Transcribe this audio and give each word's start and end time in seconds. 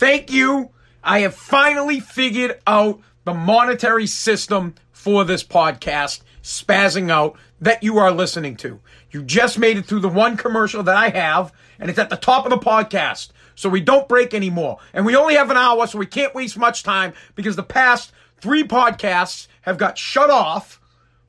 Thank 0.00 0.32
you. 0.32 0.70
I 1.04 1.20
have 1.20 1.34
finally 1.34 2.00
figured 2.00 2.58
out 2.66 3.02
the 3.26 3.34
monetary 3.34 4.06
system 4.06 4.74
for 4.92 5.24
this 5.26 5.44
podcast, 5.44 6.22
Spazzing 6.42 7.10
Out, 7.10 7.36
that 7.60 7.82
you 7.82 7.98
are 7.98 8.10
listening 8.10 8.56
to. 8.56 8.80
You 9.10 9.22
just 9.22 9.58
made 9.58 9.76
it 9.76 9.84
through 9.84 10.00
the 10.00 10.08
one 10.08 10.38
commercial 10.38 10.82
that 10.84 10.96
I 10.96 11.10
have, 11.10 11.52
and 11.78 11.90
it's 11.90 11.98
at 11.98 12.08
the 12.08 12.16
top 12.16 12.46
of 12.46 12.50
the 12.50 12.56
podcast. 12.56 13.28
So 13.54 13.68
we 13.68 13.82
don't 13.82 14.08
break 14.08 14.32
anymore. 14.32 14.78
And 14.94 15.04
we 15.04 15.16
only 15.16 15.34
have 15.34 15.50
an 15.50 15.58
hour, 15.58 15.86
so 15.86 15.98
we 15.98 16.06
can't 16.06 16.34
waste 16.34 16.56
much 16.56 16.82
time 16.82 17.12
because 17.34 17.56
the 17.56 17.62
past 17.62 18.10
three 18.38 18.64
podcasts 18.64 19.48
have 19.60 19.76
got 19.76 19.98
shut 19.98 20.30
off 20.30 20.80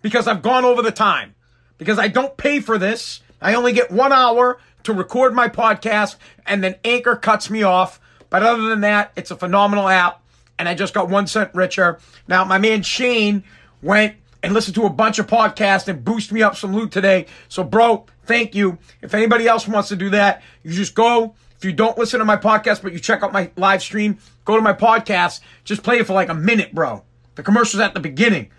because 0.02 0.30
I've 0.30 0.42
gone 0.42 0.64
over 0.64 0.82
the 0.82 0.92
time. 0.92 1.36
Because 1.78 2.00
I 2.00 2.08
don't 2.08 2.38
pay 2.38 2.62
for 2.62 2.78
this. 2.78 3.20
I 3.42 3.54
only 3.54 3.74
get 3.74 3.92
one 3.92 4.14
hour 4.14 4.60
to 4.84 4.94
record 4.94 5.34
my 5.34 5.50
podcast, 5.50 6.16
and 6.46 6.64
then 6.64 6.76
Anchor 6.86 7.18
cuts 7.18 7.50
me 7.50 7.64
off. 7.64 8.00
But 8.32 8.41
other 8.41 8.63
than 8.63 8.82
that, 8.82 9.11
it's 9.16 9.29
a 9.29 9.36
phenomenal 9.36 9.87
app, 9.87 10.24
and 10.57 10.68
I 10.68 10.74
just 10.74 10.96
got 10.96 11.10
one 11.10 11.28
cent 11.28 11.54
richer. 11.54 12.00
Now, 12.28 12.43
my 12.43 12.57
man 12.57 12.82
Shane 12.82 13.43
went 13.83 14.15
and 14.42 14.54
listened 14.54 14.75
to 14.75 14.86
a 14.86 14.89
bunch 14.89 15.19
of 15.19 15.28
podcasts 15.28 15.87
and 15.87 16.04
boosted 16.04 16.33
me 16.33 16.42
up 16.42 16.56
some 16.56 16.73
loot 16.73 16.92
today. 16.92 17.28
So, 17.50 17.64
bro, 17.64 18.06
thank 18.23 18.56
you. 18.56 18.79
If 19.01 19.14
anybody 19.14 19.47
else 19.47 19.68
wants 19.68 19.89
to 19.89 19.96
do 19.96 20.09
that, 20.11 20.42
you 20.64 20.71
just 20.71 20.96
go. 20.96 21.36
If 21.57 21.65
you 21.65 21.73
don't 21.73 21.97
listen 21.97 22.20
to 22.20 22.25
my 22.25 22.37
podcast, 22.37 22.82
but 22.82 22.93
you 22.93 23.00
check 23.00 23.21
out 23.21 23.33
my 23.33 23.51
live 23.57 23.83
stream, 23.83 24.18
go 24.45 24.56
to 24.56 24.61
my 24.61 24.73
podcast. 24.73 25.42
Just 25.64 25.84
play 25.84 26.00
it 26.00 26.07
for 26.07 26.14
like 26.14 26.29
a 26.29 26.34
minute, 26.34 26.73
bro. 26.73 27.04
The 27.36 27.43
commercial's 27.43 27.82
at 27.82 27.93
the 27.93 28.00
beginning. 28.00 28.50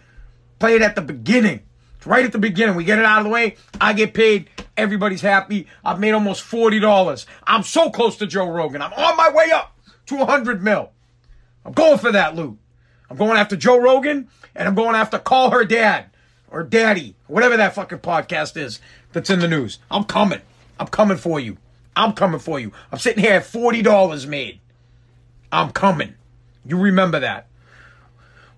Play 0.61 0.77
it 0.77 0.83
at 0.83 0.95
the 0.95 1.03
beginning. 1.03 1.63
It's 2.03 2.07
right 2.09 2.25
at 2.25 2.33
the 2.33 2.39
beginning. 2.41 2.75
We 2.75 2.83
get 2.83 2.99
it 2.99 3.05
out 3.05 3.19
of 3.19 3.25
the 3.27 3.31
way. 3.31 3.55
I 3.81 3.93
get 3.93 4.13
paid. 4.13 4.51
Everybody's 4.77 5.21
happy. 5.21 5.69
I've 5.85 6.01
made 6.01 6.11
almost 6.11 6.43
$40. 6.43 7.27
I'm 7.47 7.63
so 7.63 7.91
close 7.91 8.17
to 8.17 8.27
Joe 8.27 8.51
Rogan. 8.51 8.83
I'm 8.83 8.93
on 8.93 9.17
my 9.17 9.31
way 9.31 9.53
up 9.53 9.79
to 10.07 10.17
100 10.17 10.65
mil. 10.65 10.91
I'm 11.65 11.71
going 11.71 11.99
for 11.99 12.11
that 12.11 12.35
loot. 12.35 12.59
I'm 13.09 13.17
going 13.17 13.37
after 13.37 13.55
Joe 13.55 13.79
Rogan 13.79 14.29
and 14.57 14.67
I'm 14.67 14.75
going 14.75 14.97
after 14.97 15.17
Call 15.17 15.51
Her 15.51 15.65
Dad 15.65 16.07
or 16.51 16.65
Daddy, 16.65 17.15
whatever 17.29 17.57
that 17.57 17.77
fucking 17.77 18.01
podcast 18.01 18.57
is 18.57 18.81
that's 19.13 19.31
in 19.31 19.39
the 19.39 19.47
news. 19.47 19.79
I'm 19.89 20.03
coming. 20.03 20.41
I'm 20.81 20.89
coming 20.89 21.19
for 21.19 21.39
you. 21.39 21.57
I'm 21.95 22.15
coming 22.15 22.41
for 22.41 22.59
you. 22.59 22.73
I'm 22.91 22.99
sitting 22.99 23.23
here 23.23 23.35
at 23.35 23.45
$40 23.45 24.27
made. 24.27 24.59
I'm 25.53 25.71
coming. 25.71 26.17
You 26.67 26.79
remember 26.79 27.21
that. 27.21 27.47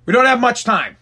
We 0.07 0.15
don't 0.15 0.25
have 0.25 0.41
much 0.41 0.65
time. 0.65 0.97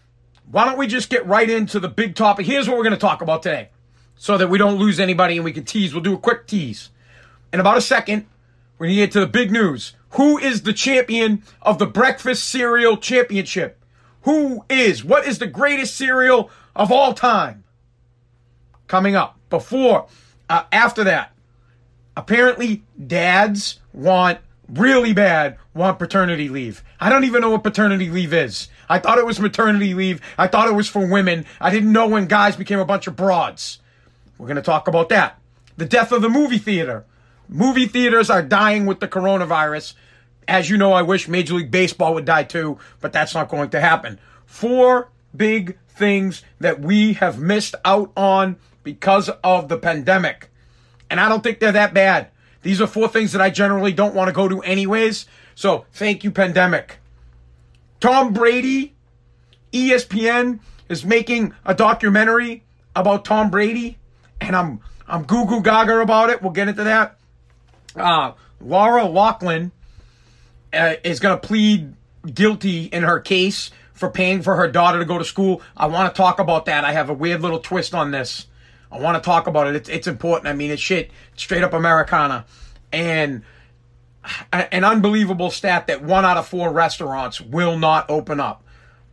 Why 0.53 0.67
don't 0.67 0.77
we 0.77 0.87
just 0.87 1.09
get 1.09 1.27
right 1.27 1.49
into 1.49 1.81
the 1.81 1.89
big 1.89 2.15
topic? 2.15 2.45
Here's 2.45 2.69
what 2.69 2.77
we're 2.77 2.85
going 2.85 2.95
to 2.95 3.01
talk 3.01 3.23
about 3.23 3.43
today 3.43 3.71
so 4.17 4.37
that 4.37 4.49
we 4.49 4.59
don't 4.59 4.77
lose 4.77 5.01
anybody 5.01 5.37
and 5.37 5.45
we 5.47 5.53
can 5.53 5.65
tease. 5.65 5.95
We'll 5.95 6.03
do 6.03 6.13
a 6.13 6.19
quick 6.19 6.47
tease. 6.47 6.91
In 7.55 7.59
about 7.59 7.79
a 7.79 7.81
second, 7.81 8.27
we're 8.77 8.89
going 8.89 8.97
to 8.97 9.03
get 9.03 9.13
to 9.13 9.21
the 9.21 9.27
big 9.27 9.51
news. 9.51 9.95
Who 10.11 10.37
is 10.37 10.63
the 10.63 10.75
champion 10.75 11.43
of 11.63 11.79
the 11.79 11.87
Breakfast 11.87 12.47
Cereal 12.47 12.99
Championship? 12.99 13.83
Who 14.23 14.67
is? 14.69 15.03
What 15.03 15.27
is 15.27 15.39
the 15.39 15.47
greatest 15.47 15.97
cereal 15.97 16.51
of 16.77 16.93
all 16.93 17.15
time? 17.15 17.65
Coming 18.89 19.17
up. 19.17 19.39
Before, 19.49 20.07
uh, 20.51 20.65
after 20.71 21.03
that, 21.05 21.33
apparently 22.15 22.83
dads 23.05 23.81
want 23.95 24.41
really 24.69 25.13
bad 25.13 25.59
want 25.75 25.99
paternity 25.99 26.49
leave. 26.49 26.83
I 27.01 27.09
don't 27.09 27.25
even 27.25 27.41
know 27.41 27.51
what 27.51 27.65
paternity 27.65 28.11
leave 28.11 28.33
is. 28.33 28.69
I 28.89 28.99
thought 28.99 29.19
it 29.19 29.27
was 29.27 29.41
maternity 29.41 29.95
leave. 29.95 30.21
I 30.39 30.47
thought 30.47 30.69
it 30.69 30.75
was 30.75 30.89
for 30.89 31.07
women. 31.07 31.45
I 31.61 31.71
didn't 31.71 31.93
know 31.93 32.07
when 32.07 32.27
guys 32.27 32.57
became 32.57 32.79
a 32.79 32.85
bunch 32.85 33.07
of 33.07 33.17
broads. 33.17 33.79
We're 34.39 34.47
going 34.47 34.57
to 34.57 34.63
talk 34.63 34.89
about 34.89 35.09
that. 35.11 35.39
The 35.77 35.87
death 35.87 36.13
of 36.13 36.23
the 36.23 36.29
movie 36.29 36.59
theater. 36.59 37.05
Movie 37.49 37.87
theaters 37.87 38.31
are 38.31 38.43
dying 38.43 38.87
with 38.87 39.01
the 39.01 39.09
coronavirus. 39.09 39.95
As 40.49 40.69
you 40.69 40.77
know, 40.77 40.93
I 40.93 41.03
wish 41.03 41.29
Major 41.29 41.55
League 41.55 41.71
Baseball 41.71 42.15
would 42.15 42.25
die 42.25 42.45
too, 42.45 42.79
but 43.01 43.13
that's 43.13 43.35
not 43.35 43.49
going 43.49 43.71
to 43.71 43.81
happen. 43.81 44.19
Four 44.47 45.11
big 45.35 45.79
things 45.89 46.43
that 46.61 46.81
we 46.81 47.15
have 47.15 47.39
missed 47.39 47.75
out 47.85 48.13
on 48.17 48.57
because 48.83 49.31
of 49.45 49.69
the 49.69 49.79
pandemic. 49.79 50.49
And 51.11 51.21
I 51.21 51.29
don't 51.29 51.43
think 51.43 51.61
they're 51.61 51.73
that 51.73 51.95
bad. 51.95 52.29
These 52.63 52.81
are 52.81 52.87
four 52.87 53.09
things 53.09 53.33
that 53.33 53.43
I 53.43 53.51
generally 53.51 53.93
don't 53.93 54.15
want 54.15 54.29
to 54.29 54.33
go 54.33 54.49
to 54.49 54.63
anyways. 54.63 55.27
So 55.55 55.85
thank 55.93 56.25
you, 56.25 56.31
pandemic. 56.31 56.99
Tom 58.01 58.33
Brady, 58.33 58.95
ESPN 59.73 60.61
is 60.89 61.05
making 61.05 61.55
a 61.65 61.75
documentary 61.75 62.65
about 62.95 63.25
Tom 63.25 63.51
Brady, 63.51 63.99
and 64.41 64.57
I'm 64.57 64.81
I'm 65.09 65.25
goo 65.25 65.47
goo 65.47 65.63
gaga 65.63 66.01
about 66.01 66.31
it. 66.31 66.43
We'll 66.43 66.53
get 66.53 66.69
into 66.69 66.85
that. 66.85 67.19
Uh, 67.95 68.33
Laura 68.61 69.05
Loughlin 69.05 69.73
uh, 70.73 70.95
is 71.05 71.21
going 71.21 71.39
to 71.39 71.47
plead 71.47 71.95
guilty 72.33 72.85
in 72.87 73.03
her 73.03 73.21
case 73.21 73.71
for 73.93 74.09
paying 74.09 74.43
for 74.43 74.57
her 74.57 74.69
daughter 74.69 74.99
to 74.99 75.05
go 75.05 75.19
to 75.19 75.25
school. 75.25 75.63
I 75.77 75.87
want 75.87 76.13
to 76.13 76.17
talk 76.17 76.39
about 76.39 76.67
that. 76.67 76.85
I 76.85 76.93
have 76.93 77.11
a 77.11 77.15
weird 77.15 77.41
little 77.41 77.59
twist 77.59 77.95
on 77.95 78.11
this. 78.11 78.47
I 78.93 78.99
want 78.99 79.17
to 79.17 79.25
talk 79.25 79.47
about 79.47 79.67
it. 79.69 79.75
It's, 79.75 79.89
it's 79.89 80.07
important. 80.07 80.49
I 80.49 80.53
mean, 80.53 80.71
it's 80.71 80.83
shit, 80.83 81.11
straight 81.35 81.65
up 81.65 81.73
Americana. 81.73 82.45
And 82.93 83.43
an 84.53 84.85
unbelievable 84.85 85.51
stat 85.51 85.87
that 85.87 86.03
one 86.03 86.25
out 86.25 86.37
of 86.37 86.47
four 86.47 86.71
restaurants 86.71 87.41
will 87.41 87.79
not 87.79 88.09
open 88.11 88.39
up. 88.39 88.63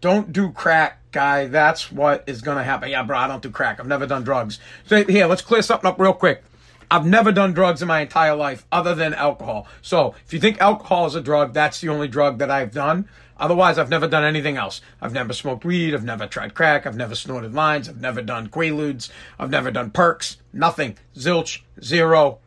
Don't 0.01 0.31
do 0.31 0.51
crack, 0.51 0.99
guy. 1.11 1.47
That's 1.47 1.91
what 1.91 2.23
is 2.27 2.41
going 2.41 2.57
to 2.57 2.63
happen. 2.63 2.89
Yeah, 2.89 3.03
bro, 3.03 3.17
I 3.17 3.27
don't 3.27 3.41
do 3.41 3.49
crack. 3.49 3.79
I've 3.79 3.87
never 3.87 4.05
done 4.05 4.23
drugs. 4.23 4.59
So 4.85 5.03
here, 5.05 5.25
let's 5.27 5.41
clear 5.41 5.61
something 5.61 5.87
up 5.87 5.99
real 5.99 6.13
quick. 6.13 6.43
I've 6.91 7.05
never 7.05 7.31
done 7.31 7.53
drugs 7.53 7.81
in 7.81 7.87
my 7.87 8.01
entire 8.01 8.35
life 8.35 8.65
other 8.71 8.95
than 8.95 9.13
alcohol. 9.13 9.67
So 9.81 10.15
if 10.25 10.33
you 10.33 10.39
think 10.39 10.59
alcohol 10.59 11.05
is 11.05 11.15
a 11.15 11.21
drug, 11.21 11.53
that's 11.53 11.81
the 11.81 11.89
only 11.89 12.07
drug 12.07 12.39
that 12.39 12.49
I've 12.49 12.71
done. 12.71 13.07
Otherwise, 13.39 13.77
I've 13.77 13.89
never 13.89 14.07
done 14.07 14.25
anything 14.25 14.57
else. 14.57 14.81
I've 15.01 15.13
never 15.13 15.31
smoked 15.31 15.63
weed. 15.63 15.93
I've 15.93 16.03
never 16.03 16.27
tried 16.27 16.53
crack. 16.53 16.85
I've 16.85 16.97
never 16.97 17.15
snorted 17.15 17.53
lines. 17.53 17.87
I've 17.87 18.01
never 18.01 18.21
done 18.21 18.49
quaaludes. 18.49 19.09
I've 19.39 19.49
never 19.49 19.71
done 19.71 19.91
perks. 19.91 20.37
Nothing. 20.51 20.97
Zilch. 21.15 21.61
Zero. 21.81 22.39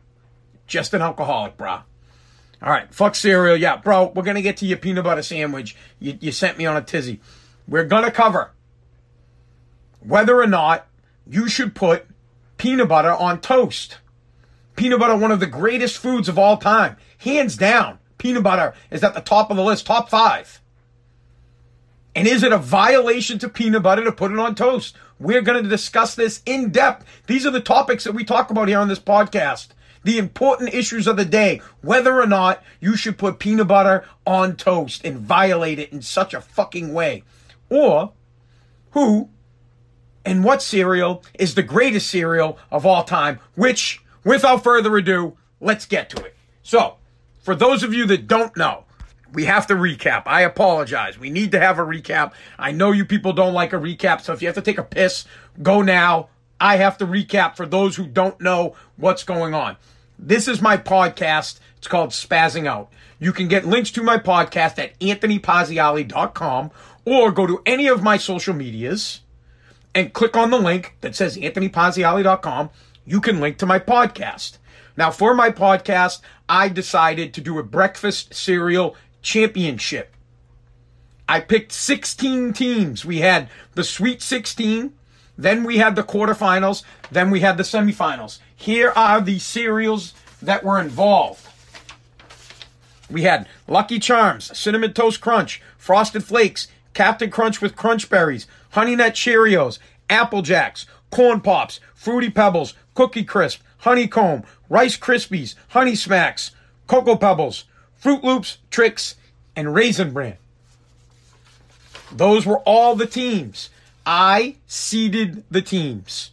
Just 0.67 0.93
an 0.93 1.01
alcoholic, 1.01 1.57
brah. 1.57 1.83
All 2.61 2.69
right. 2.69 2.93
Fuck 2.93 3.15
cereal. 3.15 3.57
Yeah, 3.57 3.77
bro, 3.77 4.11
we're 4.15 4.23
going 4.23 4.35
to 4.35 4.41
get 4.41 4.57
to 4.57 4.65
your 4.65 4.77
peanut 4.77 5.03
butter 5.03 5.23
sandwich. 5.23 5.75
You, 5.99 6.17
you 6.21 6.31
sent 6.31 6.57
me 6.57 6.65
on 6.65 6.77
a 6.77 6.81
tizzy. 6.81 7.19
We're 7.67 7.85
going 7.85 8.03
to 8.03 8.11
cover 8.11 8.51
whether 9.99 10.39
or 10.39 10.47
not 10.47 10.87
you 11.27 11.47
should 11.47 11.73
put 11.73 12.05
peanut 12.57 12.87
butter 12.87 13.11
on 13.11 13.41
toast. 13.41 13.97
Peanut 14.75 14.99
butter, 14.99 15.15
one 15.15 15.31
of 15.31 15.39
the 15.39 15.47
greatest 15.47 15.97
foods 15.97 16.27
of 16.29 16.37
all 16.37 16.57
time. 16.57 16.97
Hands 17.19 17.55
down, 17.55 17.99
peanut 18.17 18.43
butter 18.43 18.73
is 18.91 19.03
at 19.03 19.13
the 19.13 19.21
top 19.21 19.49
of 19.49 19.57
the 19.57 19.63
list, 19.63 19.85
top 19.85 20.09
five. 20.09 20.61
And 22.15 22.27
is 22.27 22.43
it 22.43 22.51
a 22.51 22.57
violation 22.57 23.39
to 23.39 23.49
peanut 23.49 23.83
butter 23.83 24.03
to 24.03 24.11
put 24.11 24.31
it 24.31 24.39
on 24.39 24.55
toast? 24.55 24.95
We're 25.19 25.41
going 25.41 25.63
to 25.63 25.69
discuss 25.69 26.15
this 26.15 26.41
in 26.45 26.69
depth. 26.69 27.05
These 27.27 27.45
are 27.45 27.51
the 27.51 27.59
topics 27.59 28.03
that 28.03 28.13
we 28.13 28.23
talk 28.23 28.51
about 28.51 28.67
here 28.67 28.79
on 28.79 28.87
this 28.87 28.99
podcast. 28.99 29.69
The 30.03 30.17
important 30.17 30.73
issues 30.73 31.07
of 31.07 31.15
the 31.15 31.25
day, 31.25 31.61
whether 31.81 32.19
or 32.19 32.27
not 32.27 32.61
you 32.79 32.95
should 32.95 33.17
put 33.17 33.39
peanut 33.39 33.67
butter 33.67 34.05
on 34.27 34.57
toast 34.57 35.05
and 35.05 35.19
violate 35.19 35.79
it 35.79 35.93
in 35.93 36.01
such 36.01 36.33
a 36.33 36.41
fucking 36.41 36.93
way. 36.93 37.23
Or 37.69 38.11
who 38.91 39.29
and 40.25 40.43
what 40.43 40.61
cereal 40.61 41.23
is 41.33 41.55
the 41.55 41.63
greatest 41.63 42.09
cereal 42.09 42.57
of 42.69 42.85
all 42.85 43.03
time, 43.03 43.39
which, 43.55 44.01
without 44.23 44.63
further 44.63 44.95
ado, 44.97 45.37
let's 45.59 45.85
get 45.85 46.09
to 46.11 46.23
it. 46.23 46.35
So, 46.61 46.97
for 47.41 47.55
those 47.55 47.83
of 47.83 47.93
you 47.93 48.05
that 48.07 48.27
don't 48.27 48.55
know, 48.55 48.85
we 49.33 49.45
have 49.45 49.67
to 49.67 49.73
recap. 49.73 50.23
I 50.27 50.41
apologize. 50.41 51.19
We 51.19 51.29
need 51.29 51.51
to 51.51 51.59
have 51.59 51.79
a 51.79 51.83
recap. 51.83 52.33
I 52.57 52.71
know 52.71 52.91
you 52.91 53.03
people 53.03 53.33
don't 53.33 53.53
like 53.53 53.73
a 53.73 53.77
recap, 53.77 54.21
so 54.21 54.31
if 54.31 54.41
you 54.41 54.47
have 54.47 54.55
to 54.55 54.61
take 54.61 54.77
a 54.77 54.83
piss, 54.83 55.25
go 55.61 55.81
now. 55.81 56.29
I 56.59 56.77
have 56.77 56.97
to 56.99 57.05
recap 57.05 57.57
for 57.57 57.65
those 57.65 57.95
who 57.95 58.05
don't 58.05 58.39
know 58.39 58.75
what's 58.95 59.23
going 59.23 59.53
on. 59.53 59.75
This 60.17 60.47
is 60.47 60.61
my 60.61 60.77
podcast. 60.77 61.59
It's 61.77 61.87
called 61.87 62.11
Spazzing 62.11 62.67
Out. 62.67 62.89
You 63.19 63.33
can 63.33 63.47
get 63.47 63.65
links 63.65 63.91
to 63.91 64.03
my 64.03 64.17
podcast 64.17 64.79
at 64.79 64.97
anthonypazziali.com 64.99 66.71
or 67.05 67.31
go 67.31 67.47
to 67.47 67.61
any 67.65 67.87
of 67.87 68.03
my 68.03 68.17
social 68.17 68.53
medias 68.53 69.21
and 69.95 70.13
click 70.13 70.37
on 70.37 70.51
the 70.51 70.59
link 70.59 70.95
that 71.01 71.15
says 71.15 71.37
anthonypazziali.com. 71.37 72.69
You 73.05 73.19
can 73.19 73.41
link 73.41 73.57
to 73.57 73.65
my 73.65 73.79
podcast. 73.79 74.59
Now, 74.95 75.11
for 75.11 75.33
my 75.33 75.49
podcast, 75.49 76.21
I 76.47 76.69
decided 76.69 77.33
to 77.33 77.41
do 77.41 77.57
a 77.57 77.63
breakfast 77.63 78.33
cereal 78.33 78.95
championship. 79.23 80.15
I 81.27 81.39
picked 81.39 81.71
16 81.71 82.53
teams. 82.53 83.05
We 83.05 83.19
had 83.19 83.49
the 83.73 83.83
Sweet 83.83 84.21
16, 84.21 84.93
then 85.37 85.63
we 85.63 85.77
had 85.77 85.95
the 85.95 86.03
quarterfinals, 86.03 86.83
then 87.09 87.31
we 87.31 87.39
had 87.39 87.57
the 87.57 87.63
semifinals. 87.63 88.39
Here 88.55 88.91
are 88.95 89.21
the 89.21 89.39
cereals 89.39 90.13
that 90.41 90.63
were 90.63 90.79
involved. 90.79 91.47
We 93.09 93.23
had 93.23 93.47
Lucky 93.67 93.99
Charms, 93.99 94.55
Cinnamon 94.57 94.93
Toast 94.93 95.21
Crunch, 95.21 95.61
Frosted 95.77 96.23
Flakes, 96.23 96.67
Captain 96.93 97.31
Crunch 97.31 97.61
with 97.61 97.75
Crunch 97.75 98.09
Berries, 98.09 98.47
Honey 98.71 98.95
Nut 98.95 99.13
Cheerios, 99.13 99.79
Apple 100.09 100.41
Jacks, 100.41 100.85
Corn 101.09 101.41
Pops, 101.41 101.79
Fruity 101.93 102.29
Pebbles, 102.29 102.73
Cookie 102.93 103.23
Crisp, 103.23 103.61
Honeycomb, 103.79 104.43
Rice 104.69 104.97
Krispies, 104.97 105.55
Honey 105.69 105.95
Smacks, 105.95 106.51
Cocoa 106.87 107.15
Pebbles, 107.15 107.65
Froot 108.03 108.23
Loops, 108.23 108.57
Trix, 108.69 109.15
and 109.55 109.73
Raisin 109.73 110.11
Bran. 110.11 110.35
Those 112.11 112.45
were 112.45 112.59
all 112.59 112.95
the 112.95 113.07
teams. 113.07 113.69
I 114.05 114.57
seeded 114.67 115.43
the 115.49 115.61
teams, 115.61 116.31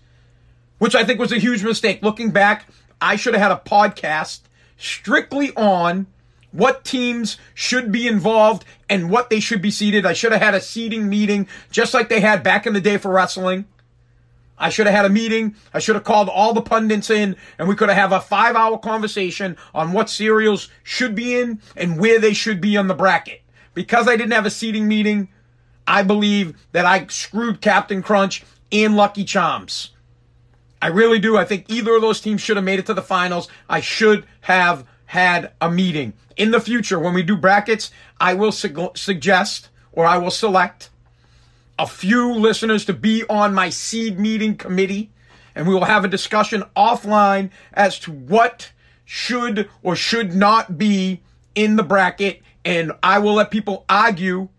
which 0.79 0.95
I 0.95 1.05
think 1.05 1.21
was 1.21 1.33
a 1.33 1.39
huge 1.39 1.63
mistake. 1.63 2.03
Looking 2.03 2.31
back, 2.31 2.67
I 3.01 3.17
should 3.17 3.35
have 3.35 3.43
had 3.43 3.53
a 3.53 3.63
podcast 3.65 4.41
strictly 4.77 5.55
on 5.55 6.07
what 6.53 6.85
teams 6.85 7.39
should 7.55 7.93
be 7.93 8.09
involved 8.09 8.65
and 8.89 9.09
what 9.09 9.31
they 9.31 9.39
should 9.39 9.63
be 9.63 9.71
seeded. 9.71 10.05
I 10.05 10.13
should 10.13 10.33
have 10.33 10.43
had 10.43 10.55
a 10.55 10.61
seeding 10.61 11.09
meeting 11.09 11.47
just 11.71 11.95
like 11.95 12.09
they 12.09 12.21
had 12.21 12.43
back 12.43 12.67
in 12.67 12.73
the 12.73 12.81
day 12.81 12.97
for 12.97 13.13
wrestling. 13.13 13.67
I 14.61 14.69
should 14.69 14.87
have 14.87 14.95
had 14.95 15.07
a 15.07 15.09
meeting. 15.09 15.57
I 15.73 15.79
should 15.79 15.97
have 15.97 16.05
called 16.05 16.29
all 16.29 16.53
the 16.53 16.61
pundits 16.63 17.11
in 17.11 17.35
and 17.59 17.67
we 17.67 17.75
could 17.75 17.89
have 17.89 18.13
a 18.13 18.21
five 18.21 18.55
hour 18.55 18.79
conversation 18.79 19.57
on 19.75 19.93
what 19.93 20.11
cereals 20.11 20.69
should 20.85 21.15
be 21.15 21.41
in 21.41 21.61
and 21.77 21.99
where 21.99 22.21
they 22.21 22.35
should 22.35 22.61
be 22.61 22.77
on 22.77 22.87
the 22.87 22.95
bracket. 22.95 23.43
Because 23.75 24.07
I 24.07 24.17
didn't 24.17 24.33
have 24.33 24.47
a 24.47 24.51
seeding 24.51 24.87
meeting, 24.87 25.29
I 25.87 26.03
believe 26.03 26.57
that 26.73 26.85
I 26.85 27.07
screwed 27.07 27.61
Captain 27.61 28.03
Crunch 28.03 28.45
and 28.71 28.97
Lucky 28.97 29.25
Charms. 29.25 29.91
I 30.83 30.89
really 30.89 31.19
do. 31.19 31.37
I 31.37 31.45
think 31.45 31.67
either 31.69 31.97
of 31.97 32.03
those 32.03 32.21
teams 32.21 32.41
should 32.41 32.57
have 32.57 32.65
made 32.65 32.79
it 32.79 32.87
to 32.87 32.95
the 32.95 33.03
finals. 33.03 33.49
I 33.69 33.81
should 33.81 34.27
have 34.43 34.85
had 35.07 35.53
a 35.61 35.71
meeting. 35.71 36.13
In 36.37 36.53
the 36.53 36.61
future, 36.61 36.99
when 36.99 37.15
we 37.15 37.23
do 37.23 37.37
brackets, 37.37 37.91
I 38.21 38.35
will 38.35 38.53
su- 38.53 38.91
suggest 38.95 39.69
or 39.93 40.07
I 40.07 40.19
will 40.19 40.31
select 40.31 40.91
a 41.81 41.87
few 41.87 42.35
listeners 42.35 42.85
to 42.85 42.93
be 42.93 43.25
on 43.31 43.55
my 43.55 43.71
seed 43.71 44.19
meeting 44.19 44.55
committee, 44.55 45.11
and 45.55 45.67
we 45.67 45.73
will 45.73 45.87
have 45.87 46.05
a 46.05 46.09
discussion 46.09 46.63
offline 46.77 47.49
as 47.73 47.99
to 48.01 48.13
what 48.13 48.71
should 49.07 49.67
or 49.83 49.97
should 49.97 50.35
not 50.35 50.77
be 50.77 51.23
in 51.55 51.77
the 51.77 51.83
bracket, 51.83 52.43
and 52.67 52.93
I 53.03 53.19
will 53.19 53.33
let 53.33 53.51
people 53.51 53.87
argue 53.89 54.51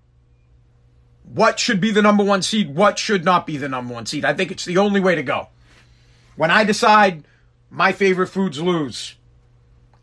what 1.24 1.60
should 1.60 1.80
be 1.80 1.92
the 1.92 2.02
number 2.02 2.24
one 2.24 2.42
seed, 2.42 2.76
what 2.76 2.98
should 2.98 3.24
not 3.24 3.46
be 3.46 3.56
the 3.56 3.70
number 3.70 3.94
one 3.94 4.08
seed. 4.08 4.26
I 4.26 4.34
think 4.34 4.50
it's 4.50 4.66
the 4.66 4.80
only 4.80 5.00
way 5.00 5.14
to 5.14 5.22
go. 5.22 5.50
When 6.36 6.50
I 6.50 6.64
decide 6.64 7.24
my 7.70 7.92
favorite 7.92 8.30
foods 8.30 8.60
lose, 8.60 9.14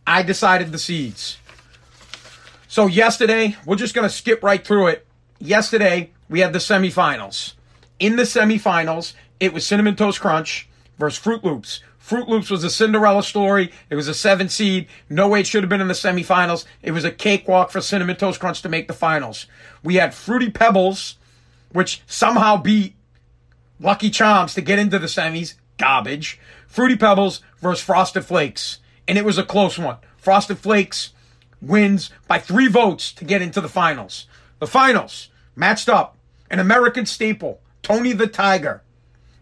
I 0.06 0.22
decided 0.22 0.70
the 0.70 0.78
seeds. 0.78 1.38
So 2.68 2.86
yesterday, 2.86 3.56
we're 3.66 3.74
just 3.74 3.94
going 3.94 4.08
to 4.08 4.14
skip 4.14 4.44
right 4.44 4.64
through 4.64 4.86
it. 4.86 5.06
Yesterday, 5.40 6.12
we 6.28 6.40
had 6.40 6.52
the 6.52 6.58
semifinals. 6.58 7.54
In 7.98 8.16
the 8.16 8.22
semifinals, 8.22 9.14
it 9.40 9.52
was 9.52 9.66
Cinnamon 9.66 9.96
Toast 9.96 10.20
Crunch 10.20 10.68
versus 10.98 11.22
Froot 11.22 11.42
Loops. 11.42 11.80
Froot 12.00 12.28
Loops 12.28 12.50
was 12.50 12.64
a 12.64 12.70
Cinderella 12.70 13.22
story. 13.22 13.70
It 13.90 13.94
was 13.94 14.08
a 14.08 14.14
seven 14.14 14.48
seed. 14.48 14.88
No 15.10 15.28
way 15.28 15.40
it 15.40 15.46
should 15.46 15.62
have 15.62 15.68
been 15.68 15.80
in 15.80 15.88
the 15.88 15.94
semifinals. 15.94 16.64
It 16.82 16.92
was 16.92 17.04
a 17.04 17.10
cakewalk 17.10 17.70
for 17.70 17.80
Cinnamon 17.80 18.16
Toast 18.16 18.40
Crunch 18.40 18.62
to 18.62 18.68
make 18.68 18.88
the 18.88 18.94
finals. 18.94 19.46
We 19.82 19.96
had 19.96 20.14
Fruity 20.14 20.50
Pebbles, 20.50 21.16
which 21.72 22.02
somehow 22.06 22.56
beat 22.56 22.94
Lucky 23.80 24.10
Charms 24.10 24.54
to 24.54 24.60
get 24.60 24.78
into 24.78 24.98
the 24.98 25.06
semis. 25.06 25.54
Garbage. 25.76 26.40
Fruity 26.66 26.96
Pebbles 26.96 27.40
versus 27.60 27.84
Frosted 27.84 28.24
Flakes. 28.24 28.78
And 29.06 29.16
it 29.16 29.24
was 29.24 29.38
a 29.38 29.44
close 29.44 29.78
one. 29.78 29.96
Frosted 30.16 30.58
Flakes 30.58 31.12
wins 31.60 32.10
by 32.26 32.38
three 32.38 32.68
votes 32.68 33.12
to 33.12 33.24
get 33.24 33.42
into 33.42 33.60
the 33.60 33.68
finals. 33.68 34.26
The 34.58 34.66
finals 34.66 35.28
matched 35.54 35.88
up 35.88 36.17
an 36.50 36.58
American 36.58 37.06
staple, 37.06 37.60
Tony 37.82 38.12
the 38.12 38.26
Tiger, 38.26 38.82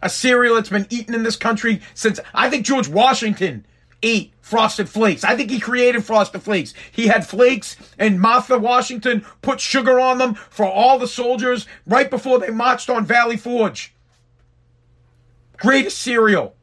a 0.01 0.09
cereal 0.09 0.55
that's 0.55 0.69
been 0.69 0.87
eaten 0.89 1.13
in 1.13 1.23
this 1.23 1.35
country 1.35 1.81
since 1.93 2.19
I 2.33 2.49
think 2.49 2.65
George 2.65 2.87
Washington 2.87 3.65
ate 4.03 4.33
Frosted 4.41 4.87
Flakes. 4.87 5.23
I 5.23 5.35
think 5.35 5.49
he 5.49 5.59
created 5.59 6.05
Frosted 6.05 6.41
Flakes. 6.41 6.73
He 6.91 7.07
had 7.07 7.27
flakes, 7.27 7.75
and 7.97 8.21
Martha 8.21 8.57
Washington 8.57 9.25
put 9.41 9.59
sugar 9.59 9.99
on 9.99 10.19
them 10.19 10.35
for 10.35 10.65
all 10.65 10.99
the 10.99 11.07
soldiers 11.07 11.65
right 11.85 12.09
before 12.09 12.39
they 12.39 12.49
marched 12.49 12.89
on 12.89 13.05
Valley 13.05 13.37
Forge. 13.37 13.93
Greatest 15.57 15.97
cereal. 15.97 16.55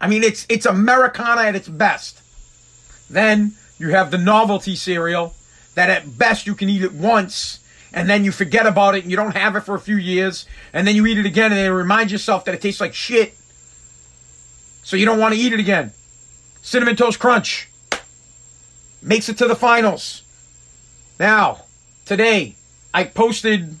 I 0.00 0.08
mean, 0.08 0.24
it's 0.24 0.44
it's 0.48 0.66
Americana 0.66 1.42
at 1.42 1.54
its 1.54 1.68
best. 1.68 2.18
Then 3.08 3.52
you 3.78 3.90
have 3.90 4.10
the 4.10 4.18
novelty 4.18 4.74
cereal 4.74 5.34
that 5.74 5.88
at 5.88 6.18
best 6.18 6.46
you 6.46 6.54
can 6.54 6.68
eat 6.68 6.82
it 6.82 6.92
once 6.92 7.61
and 7.92 8.08
then 8.08 8.24
you 8.24 8.32
forget 8.32 8.66
about 8.66 8.94
it 8.94 9.02
and 9.02 9.10
you 9.10 9.16
don't 9.16 9.36
have 9.36 9.56
it 9.56 9.60
for 9.60 9.74
a 9.74 9.80
few 9.80 9.96
years 9.96 10.46
and 10.72 10.86
then 10.86 10.96
you 10.96 11.06
eat 11.06 11.18
it 11.18 11.26
again 11.26 11.52
and 11.52 11.60
then 11.60 11.72
remind 11.72 12.10
yourself 12.10 12.44
that 12.44 12.54
it 12.54 12.62
tastes 12.62 12.80
like 12.80 12.94
shit. 12.94 13.34
So 14.82 14.96
you 14.96 15.04
don't 15.04 15.18
want 15.18 15.34
to 15.34 15.40
eat 15.40 15.52
it 15.52 15.60
again. 15.60 15.92
Cinnamon 16.62 16.96
Toast 16.96 17.18
Crunch 17.18 17.68
makes 19.02 19.28
it 19.28 19.36
to 19.38 19.46
the 19.46 19.56
finals. 19.56 20.22
Now, 21.18 21.64
today 22.04 22.56
I 22.94 23.04
posted 23.04 23.76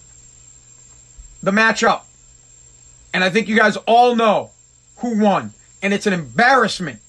the 1.42 1.50
matchup 1.50 2.02
and 3.14 3.24
I 3.24 3.30
think 3.30 3.48
you 3.48 3.56
guys 3.56 3.76
all 3.78 4.14
know 4.14 4.50
who 4.98 5.18
won 5.18 5.54
and 5.82 5.92
it's 5.92 6.06
an 6.06 6.12
embarrassment. 6.12 7.00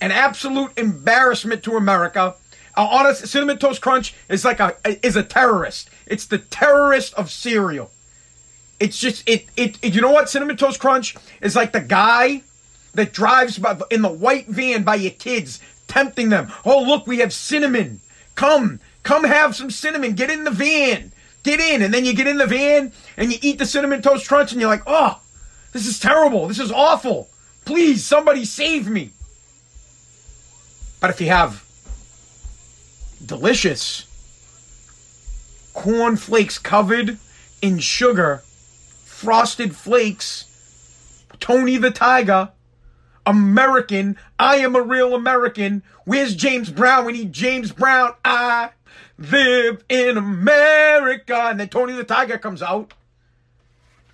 An 0.00 0.12
absolute 0.12 0.78
embarrassment 0.78 1.62
to 1.64 1.76
America. 1.76 2.36
Honest, 2.86 3.26
Cinnamon 3.26 3.58
Toast 3.58 3.80
Crunch 3.80 4.14
is 4.28 4.44
like 4.44 4.60
a 4.60 4.76
is 5.04 5.16
a 5.16 5.22
terrorist. 5.22 5.90
It's 6.06 6.26
the 6.26 6.38
terrorist 6.38 7.14
of 7.14 7.30
cereal. 7.30 7.90
It's 8.78 8.98
just 8.98 9.28
it, 9.28 9.46
it 9.56 9.78
it. 9.82 9.94
You 9.94 10.00
know 10.00 10.12
what? 10.12 10.30
Cinnamon 10.30 10.56
Toast 10.56 10.80
Crunch 10.80 11.16
is 11.40 11.56
like 11.56 11.72
the 11.72 11.80
guy 11.80 12.42
that 12.94 13.12
drives 13.12 13.58
by, 13.58 13.78
in 13.90 14.02
the 14.02 14.08
white 14.08 14.46
van 14.46 14.82
by 14.82 14.94
your 14.96 15.12
kids, 15.12 15.60
tempting 15.86 16.28
them. 16.28 16.52
Oh 16.64 16.82
look, 16.82 17.06
we 17.06 17.18
have 17.18 17.32
cinnamon. 17.32 18.00
Come, 18.34 18.78
come 19.02 19.24
have 19.24 19.56
some 19.56 19.70
cinnamon. 19.70 20.14
Get 20.14 20.30
in 20.30 20.44
the 20.44 20.50
van. 20.50 21.12
Get 21.42 21.60
in, 21.60 21.82
and 21.82 21.92
then 21.92 22.04
you 22.04 22.14
get 22.14 22.26
in 22.26 22.36
the 22.36 22.46
van 22.46 22.92
and 23.16 23.32
you 23.32 23.38
eat 23.42 23.58
the 23.58 23.66
cinnamon 23.66 24.02
toast 24.02 24.28
crunch, 24.28 24.52
and 24.52 24.60
you're 24.60 24.70
like, 24.70 24.82
oh, 24.86 25.20
this 25.72 25.86
is 25.86 25.98
terrible. 25.98 26.46
This 26.46 26.58
is 26.58 26.70
awful. 26.70 27.28
Please, 27.64 28.04
somebody 28.04 28.44
save 28.44 28.88
me. 28.88 29.10
But 31.00 31.10
if 31.10 31.20
you 31.20 31.28
have 31.28 31.64
delicious 33.24 34.06
corn 35.74 36.16
flakes 36.16 36.58
covered 36.58 37.18
in 37.62 37.78
sugar, 37.78 38.42
frosted 39.04 39.74
flakes, 39.76 40.44
Tony 41.40 41.76
the 41.76 41.90
Tiger, 41.90 42.50
American, 43.28 44.16
I 44.38 44.56
am 44.56 44.74
a 44.74 44.80
real 44.80 45.14
American. 45.14 45.82
Where's 46.04 46.34
James 46.34 46.70
Brown? 46.70 47.04
We 47.04 47.12
need 47.12 47.32
James 47.32 47.72
Brown. 47.72 48.14
I 48.24 48.70
live 49.18 49.84
in 49.88 50.16
America. 50.16 51.36
And 51.36 51.60
then 51.60 51.68
Tony 51.68 51.92
the 51.92 52.04
Tiger 52.04 52.38
comes 52.38 52.62
out. 52.62 52.94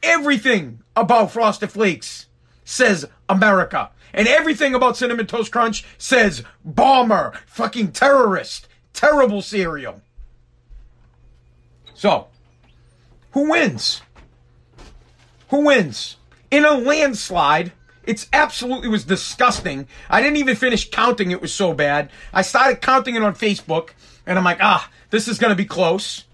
Everything 0.03 0.81
about 0.97 1.31
Frosted 1.31 1.71
Flakes 1.71 2.27
says 2.65 3.07
America. 3.29 3.91
And 4.13 4.27
everything 4.27 4.75
about 4.75 4.97
Cinnamon 4.97 5.27
Toast 5.27 5.53
Crunch 5.53 5.85
says 5.97 6.43
bomber, 6.65 7.35
fucking 7.47 7.93
terrorist, 7.93 8.67
terrible 8.95 9.43
cereal. 9.43 10.01
So, 11.95 12.29
who 13.33 13.51
wins? 13.51 14.01
Who 15.51 15.67
wins? 15.67 16.17
In 16.51 16.65
a 16.65 16.73
landslide, 16.73 17.73
it's 18.05 18.29
absolutely 18.33 18.89
was 18.89 19.05
disgusting. 19.05 19.87
I 20.09 20.23
didn't 20.23 20.39
even 20.39 20.57
finish 20.57 20.91
counting, 20.91 21.31
it 21.31 21.41
was 21.41 21.53
so 21.53 21.75
bad. 21.75 22.11
I 22.33 22.43
started 22.43 22.81
counting 22.81 23.15
it 23.15 23.23
on 23.23 23.35
Facebook, 23.35 23.91
and 24.27 24.39
I'm 24.39 24.45
like, 24.45 24.59
ah, 24.61 24.89
this 25.11 25.29
is 25.29 25.39
gonna 25.39 25.55
be 25.55 25.65
close. 25.65 26.25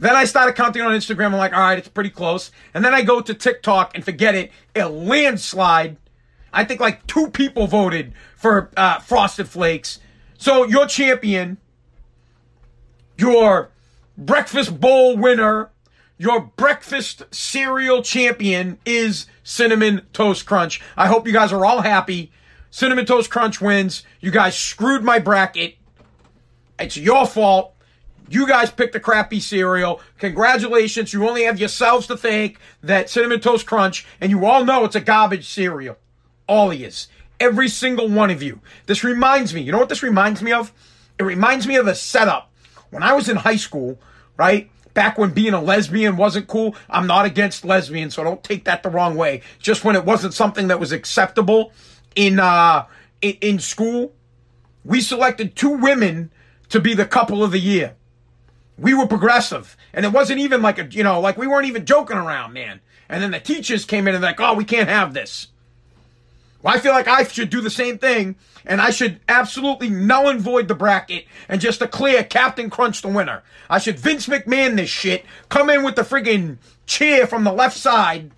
Then 0.00 0.16
I 0.16 0.24
started 0.24 0.54
counting 0.56 0.82
on 0.82 0.92
Instagram. 0.92 1.26
I'm 1.26 1.32
like, 1.34 1.52
all 1.52 1.60
right, 1.60 1.78
it's 1.78 1.88
pretty 1.88 2.08
close. 2.10 2.50
And 2.72 2.82
then 2.82 2.94
I 2.94 3.02
go 3.02 3.20
to 3.20 3.34
TikTok 3.34 3.94
and 3.94 4.02
forget 4.02 4.34
it. 4.34 4.50
A 4.74 4.88
landslide. 4.88 5.98
I 6.52 6.64
think 6.64 6.80
like 6.80 7.06
two 7.06 7.28
people 7.28 7.66
voted 7.66 8.14
for 8.34 8.70
uh, 8.78 8.98
Frosted 9.00 9.46
Flakes. 9.46 10.00
So 10.40 10.64
your 10.64 10.86
champion, 10.86 11.58
your 13.18 13.70
breakfast 14.16 14.80
bowl 14.80 15.18
winner, 15.18 15.68
your 16.16 16.40
breakfast 16.56 17.24
cereal 17.30 18.02
champion 18.02 18.78
is 18.86 19.26
Cinnamon 19.44 20.00
Toast 20.14 20.46
Crunch. 20.46 20.80
I 20.96 21.08
hope 21.08 21.26
you 21.26 21.34
guys 21.34 21.52
are 21.52 21.66
all 21.66 21.82
happy. 21.82 22.32
Cinnamon 22.70 23.04
Toast 23.04 23.30
Crunch 23.30 23.60
wins. 23.60 24.02
You 24.20 24.30
guys 24.30 24.56
screwed 24.56 25.04
my 25.04 25.18
bracket. 25.18 25.76
It's 26.78 26.96
your 26.96 27.26
fault. 27.26 27.74
You 28.30 28.48
guys 28.48 28.70
picked 28.70 28.94
a 28.94 29.00
crappy 29.00 29.40
cereal. 29.40 30.00
Congratulations. 30.20 31.12
You 31.12 31.28
only 31.28 31.44
have 31.44 31.60
yourselves 31.60 32.06
to 32.06 32.16
thank 32.16 32.58
that 32.82 33.10
Cinnamon 33.10 33.40
Toast 33.40 33.66
Crunch, 33.66 34.06
and 34.22 34.30
you 34.30 34.46
all 34.46 34.64
know 34.64 34.86
it's 34.86 34.96
a 34.96 35.02
garbage 35.02 35.46
cereal. 35.46 35.98
All 36.48 36.70
of 36.70 36.80
you. 36.80 36.90
Every 37.40 37.68
single 37.68 38.08
one 38.08 38.30
of 38.30 38.42
you. 38.42 38.60
This 38.86 39.02
reminds 39.02 39.54
me, 39.54 39.62
you 39.62 39.72
know 39.72 39.78
what 39.78 39.88
this 39.88 40.02
reminds 40.02 40.42
me 40.42 40.52
of? 40.52 40.72
It 41.18 41.24
reminds 41.24 41.66
me 41.66 41.76
of 41.76 41.86
a 41.86 41.94
setup. 41.94 42.52
When 42.90 43.02
I 43.02 43.14
was 43.14 43.28
in 43.28 43.36
high 43.36 43.56
school, 43.56 43.98
right? 44.36 44.70
Back 44.94 45.16
when 45.16 45.30
being 45.30 45.54
a 45.54 45.60
lesbian 45.62 46.16
wasn't 46.16 46.48
cool. 46.48 46.74
I'm 46.88 47.06
not 47.06 47.24
against 47.24 47.64
lesbians, 47.64 48.14
so 48.14 48.24
don't 48.24 48.42
take 48.42 48.64
that 48.64 48.82
the 48.82 48.90
wrong 48.90 49.16
way. 49.16 49.42
Just 49.58 49.84
when 49.84 49.96
it 49.96 50.04
wasn't 50.04 50.34
something 50.34 50.68
that 50.68 50.80
was 50.80 50.92
acceptable 50.92 51.72
in 52.14 52.38
uh 52.38 52.86
in, 53.22 53.36
in 53.40 53.58
school, 53.58 54.12
we 54.84 55.00
selected 55.00 55.54
two 55.54 55.70
women 55.70 56.30
to 56.70 56.80
be 56.80 56.94
the 56.94 57.06
couple 57.06 57.44
of 57.44 57.50
the 57.50 57.58
year. 57.58 57.94
We 58.78 58.94
were 58.94 59.06
progressive. 59.06 59.76
And 59.92 60.04
it 60.04 60.12
wasn't 60.12 60.40
even 60.40 60.62
like 60.62 60.78
a, 60.78 60.86
you 60.86 61.04
know, 61.04 61.20
like 61.20 61.36
we 61.36 61.46
weren't 61.46 61.66
even 61.66 61.84
joking 61.84 62.16
around, 62.16 62.52
man. 62.52 62.80
And 63.08 63.22
then 63.22 63.30
the 63.30 63.40
teachers 63.40 63.84
came 63.84 64.08
in 64.08 64.14
and 64.14 64.22
like, 64.22 64.40
oh, 64.40 64.54
we 64.54 64.64
can't 64.64 64.88
have 64.88 65.12
this. 65.12 65.48
Well, 66.62 66.74
I 66.74 66.78
feel 66.78 66.92
like 66.92 67.08
I 67.08 67.24
should 67.24 67.50
do 67.50 67.60
the 67.60 67.70
same 67.70 67.98
thing, 67.98 68.36
and 68.66 68.80
I 68.80 68.90
should 68.90 69.20
absolutely 69.28 69.88
null 69.88 70.28
and 70.28 70.40
void 70.40 70.68
the 70.68 70.74
bracket 70.74 71.24
and 71.48 71.60
just 71.60 71.80
declare 71.80 72.22
Captain 72.22 72.68
Crunch 72.68 73.00
the 73.00 73.08
winner. 73.08 73.42
I 73.70 73.78
should 73.78 73.98
Vince 73.98 74.26
McMahon 74.26 74.76
this 74.76 74.90
shit, 74.90 75.24
come 75.48 75.70
in 75.70 75.82
with 75.82 75.96
the 75.96 76.02
friggin' 76.02 76.58
chair 76.86 77.26
from 77.26 77.44
the 77.44 77.52
left 77.52 77.76
side. 77.76 78.30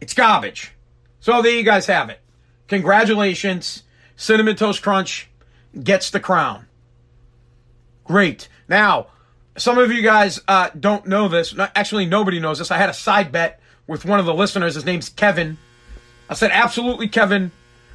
It's 0.00 0.14
garbage. 0.14 0.72
So 1.20 1.42
there 1.42 1.52
you 1.52 1.64
guys 1.64 1.86
have 1.86 2.08
it. 2.08 2.20
Congratulations. 2.68 3.82
Cinnamon 4.16 4.56
Toast 4.56 4.82
Crunch 4.82 5.28
gets 5.82 6.10
the 6.10 6.20
crown. 6.20 6.66
Great. 8.04 8.48
Now, 8.68 9.08
some 9.56 9.78
of 9.78 9.90
you 9.92 10.02
guys 10.02 10.40
uh, 10.48 10.70
don't 10.78 11.06
know 11.06 11.28
this. 11.28 11.54
Actually, 11.74 12.06
nobody 12.06 12.40
knows 12.40 12.58
this. 12.58 12.70
I 12.70 12.78
had 12.78 12.88
a 12.88 12.94
side 12.94 13.32
bet 13.32 13.60
with 13.86 14.04
one 14.04 14.20
of 14.20 14.26
the 14.26 14.34
listeners. 14.34 14.74
His 14.74 14.84
name's 14.84 15.08
Kevin. 15.08 15.58
I 16.28 16.34
said, 16.34 16.50
absolutely, 16.52 17.08
Kevin. 17.08 17.52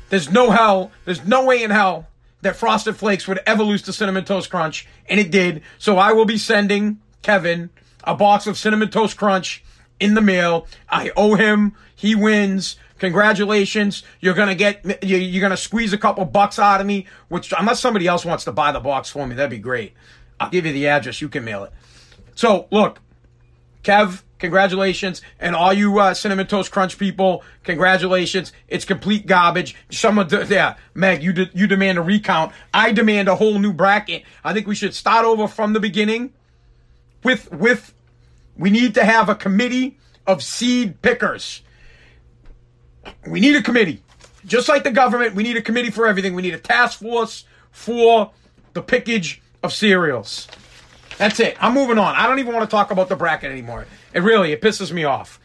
There's 0.10 0.30
no 0.30 0.52
hell, 0.52 0.92
there's 1.06 1.26
no 1.26 1.46
way 1.46 1.64
in 1.64 1.72
hell 1.72 2.08
that 2.42 2.56
Frosted 2.56 2.96
Flakes 2.96 3.28
would 3.28 3.40
ever 3.46 3.64
lose 3.64 3.82
to 3.84 3.94
Cinnamon 3.94 4.26
Toast 4.26 4.50
Crunch. 4.50 4.88
And 5.08 5.20
it 5.20 5.32
did. 5.32 5.62
So 5.78 5.98
I 5.98 6.14
will 6.14 6.26
be 6.26 6.38
sending 6.38 7.00
Kevin 7.22 7.70
a 8.04 8.16
box 8.16 8.48
of 8.48 8.58
Cinnamon 8.58 8.90
Toast 8.90 9.16
Crunch 9.16 9.64
in 10.00 10.16
the 10.16 10.22
mail. 10.22 10.68
I 10.90 11.12
owe 11.16 11.36
him. 11.36 11.76
He 11.96 12.16
wins. 12.16 12.78
Congratulations. 12.98 14.04
You're 14.20 14.34
going 14.34 14.50
to 14.50 14.56
get, 14.56 15.04
you're 15.04 15.40
going 15.40 15.52
to 15.52 15.58
squeeze 15.58 15.94
a 15.94 15.98
couple 15.98 16.26
bucks 16.26 16.60
out 16.60 16.82
of 16.82 16.88
me, 16.88 17.08
which, 17.30 17.54
unless 17.58 17.80
somebody 17.80 18.08
else 18.08 18.26
wants 18.26 18.44
to 18.46 18.52
buy 18.52 18.72
the 18.72 18.80
box 18.80 19.10
for 19.10 19.26
me, 19.26 19.36
that'd 19.36 19.50
be 19.50 19.58
great. 19.58 19.94
I'll 20.40 20.50
give 20.50 20.66
you 20.66 20.74
the 20.74 20.88
address. 20.88 21.22
You 21.22 21.30
can 21.30 21.44
mail 21.44 21.64
it. 21.64 21.72
So, 22.36 22.68
look, 22.72 23.00
Kev, 23.84 24.24
congratulations. 24.42 25.22
And 25.40 25.56
all 25.56 25.72
you 25.72 26.00
uh, 26.00 26.14
Cinnamon 26.14 26.48
Toast 26.48 26.72
Crunch 26.72 26.98
people, 26.98 27.44
congratulations. 27.64 28.52
It's 28.68 28.84
complete 28.84 29.26
garbage. 29.26 29.76
Someone, 29.90 30.28
de- 30.28 30.46
yeah, 30.48 30.76
Meg, 30.94 31.24
you, 31.24 31.32
de- 31.32 31.52
you 31.54 31.68
demand 31.68 31.98
a 31.98 32.02
recount. 32.02 32.52
I 32.74 32.92
demand 32.92 33.30
a 33.30 33.36
whole 33.36 33.60
new 33.60 33.72
bracket. 33.72 34.24
I 34.44 34.54
think 34.54 34.68
we 34.68 34.76
should 34.76 34.94
start 34.94 35.24
over 35.24 35.48
from 35.48 35.72
the 35.72 35.80
beginning 35.80 36.34
with, 37.24 37.50
with, 37.54 37.94
we 38.58 38.70
need 38.70 38.96
to 38.96 39.06
have 39.06 39.30
a 39.30 39.36
committee 39.36 39.98
of 40.28 40.44
seed 40.44 41.02
pickers. 41.02 41.62
We 43.26 43.40
need 43.40 43.56
a 43.56 43.62
committee. 43.62 44.04
Just 44.46 44.68
like 44.68 44.84
the 44.84 44.92
government, 44.92 45.36
we 45.36 45.44
need 45.44 45.56
a 45.56 45.62
committee 45.62 45.92
for 45.92 46.08
everything. 46.08 46.34
We 46.34 46.42
need 46.42 46.56
a 46.56 46.60
task 46.60 47.00
force 47.00 47.46
for 47.72 48.32
the 48.74 48.82
pickage 48.82 49.42
of 49.62 49.72
cereals. 49.72 50.48
That's 51.18 51.40
it. 51.40 51.56
I'm 51.64 51.76
moving 51.76 52.00
on. 52.00 52.16
I 52.16 52.26
don't 52.26 52.40
even 52.40 52.54
want 52.54 52.68
to 52.68 52.72
talk 52.72 52.90
about 52.90 53.08
the 53.08 53.16
bracket 53.16 53.52
anymore. 53.52 53.86
It 54.14 54.22
really, 54.22 54.52
it 54.52 54.62
pisses 54.62 54.92
me 54.92 55.04
off. 55.04 55.40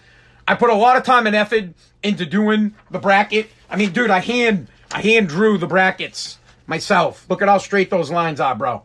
I 0.48 0.54
put 0.54 0.70
a 0.70 0.74
lot 0.74 0.96
of 0.96 1.02
time 1.02 1.26
and 1.26 1.34
effort 1.34 1.70
into 2.02 2.26
doing 2.26 2.74
the 2.90 2.98
bracket. 2.98 3.50
I 3.68 3.76
mean, 3.76 3.92
dude, 3.92 4.10
I 4.10 4.20
hand 4.20 4.68
I 4.92 5.02
hand 5.02 5.28
drew 5.28 5.58
the 5.58 5.66
brackets 5.66 6.38
myself. 6.66 7.26
Look 7.28 7.42
at 7.42 7.48
how 7.48 7.58
straight 7.58 7.90
those 7.90 8.10
lines 8.10 8.40
are, 8.40 8.54
bro. 8.54 8.82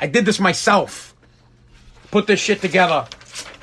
I 0.00 0.06
did 0.06 0.26
this 0.26 0.38
myself. 0.38 1.14
Put 2.10 2.26
this 2.26 2.40
shit 2.40 2.60
together. 2.60 3.06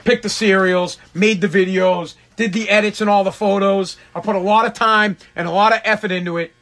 Picked 0.03 0.23
the 0.23 0.29
cereals, 0.29 0.97
made 1.13 1.41
the 1.41 1.47
videos, 1.47 2.15
did 2.35 2.53
the 2.53 2.69
edits 2.69 3.01
and 3.01 3.09
all 3.09 3.23
the 3.23 3.31
photos. 3.31 3.97
I 4.15 4.21
put 4.21 4.35
a 4.35 4.39
lot 4.39 4.65
of 4.65 4.73
time 4.73 5.17
and 5.35 5.47
a 5.47 5.51
lot 5.51 5.73
of 5.73 5.81
effort 5.83 6.11
into 6.11 6.37
it 6.37 6.53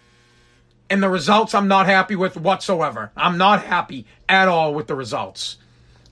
and 0.90 1.04
the 1.04 1.10
results 1.10 1.54
I'm 1.54 1.68
not 1.68 1.86
happy 1.86 2.16
with 2.16 2.38
whatsoever. 2.38 3.12
I'm 3.16 3.38
not 3.38 3.64
happy 3.64 4.06
at 4.28 4.48
all 4.48 4.74
with 4.74 4.88
the 4.88 4.96
results. 4.96 5.58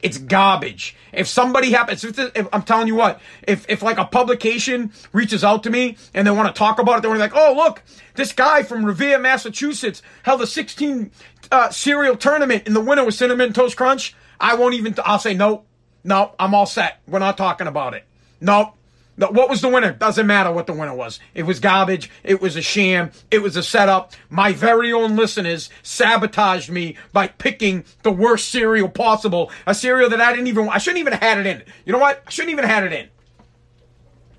It's 0.06 0.20
garbage. 0.20 0.96
If 1.12 1.28
somebody 1.28 1.72
happens, 1.72 2.04
if, 2.04 2.20
if, 2.20 2.48
I'm 2.54 2.62
telling 2.62 2.86
you 2.86 2.94
what, 2.94 3.20
if, 3.48 3.68
if 3.68 3.82
like 3.82 3.98
a 3.98 4.06
publication 4.06 4.94
reaches 5.14 5.44
out 5.44 5.64
to 5.64 5.72
me 5.72 5.98
and 6.14 6.28
they 6.28 6.32
want 6.32 6.48
to 6.48 6.58
talk 6.58 6.78
about 6.78 7.00
it, 7.00 7.02
they're 7.02 7.18
like, 7.18 7.36
oh, 7.36 7.54
look, 7.58 7.82
this 8.14 8.32
guy 8.32 8.62
from 8.62 8.86
Revere, 8.86 9.18
Massachusetts 9.18 10.04
held 10.22 10.44
a 10.44 10.48
16 10.48 11.10
uh, 11.52 11.70
cereal 11.72 12.16
tournament 12.16 12.64
and 12.68 12.76
the 12.76 12.82
winner 12.82 13.04
was 13.04 13.18
Cinnamon 13.18 13.52
Toast 13.52 13.76
Crunch. 13.76 14.16
I 14.40 14.54
won't 14.54 14.76
even, 14.76 14.94
I'll 15.04 15.18
say, 15.18 15.34
no, 15.34 15.64
no, 16.04 16.36
I'm 16.38 16.54
all 16.54 16.68
set. 16.68 17.02
We're 17.08 17.18
not 17.18 17.36
talking 17.36 17.66
about 17.66 17.96
it. 17.96 18.04
No, 18.40 18.76
what 19.18 19.50
was 19.50 19.62
the 19.62 19.70
winner? 19.70 19.94
Doesn't 19.94 20.28
matter 20.28 20.52
what 20.52 20.68
the 20.68 20.74
winner 20.74 20.94
was. 20.94 21.20
It 21.34 21.44
was 21.44 21.60
garbage. 21.60 22.10
It 22.24 22.42
was 22.42 22.56
a 22.56 22.62
sham. 22.62 23.12
It 23.32 23.42
was 23.42 23.56
a 23.56 23.64
setup. 23.64 24.14
My 24.30 24.52
very 24.52 24.92
own 24.92 25.16
listeners 25.16 25.70
sabotaged 25.84 26.70
me 26.70 26.98
by 27.14 27.28
picking 27.28 27.86
the 28.04 28.12
worst 28.12 28.50
cereal 28.50 28.90
possible. 28.90 29.52
A 29.66 29.74
cereal 29.74 30.10
that 30.10 30.20
I 30.20 30.32
didn't 30.32 30.48
even, 30.48 30.68
I 30.70 30.80
shouldn't 30.80 31.00
even 31.00 31.14
have 31.14 31.22
had 31.22 31.38
it 31.40 31.46
in. 31.46 31.64
You 31.86 31.94
know 31.94 32.00
what? 32.00 32.24
I 32.28 32.30
shouldn't 32.30 32.52
even 32.52 32.66
have 32.66 32.84
had 32.84 32.92
it 32.92 32.94
in. 32.94 33.10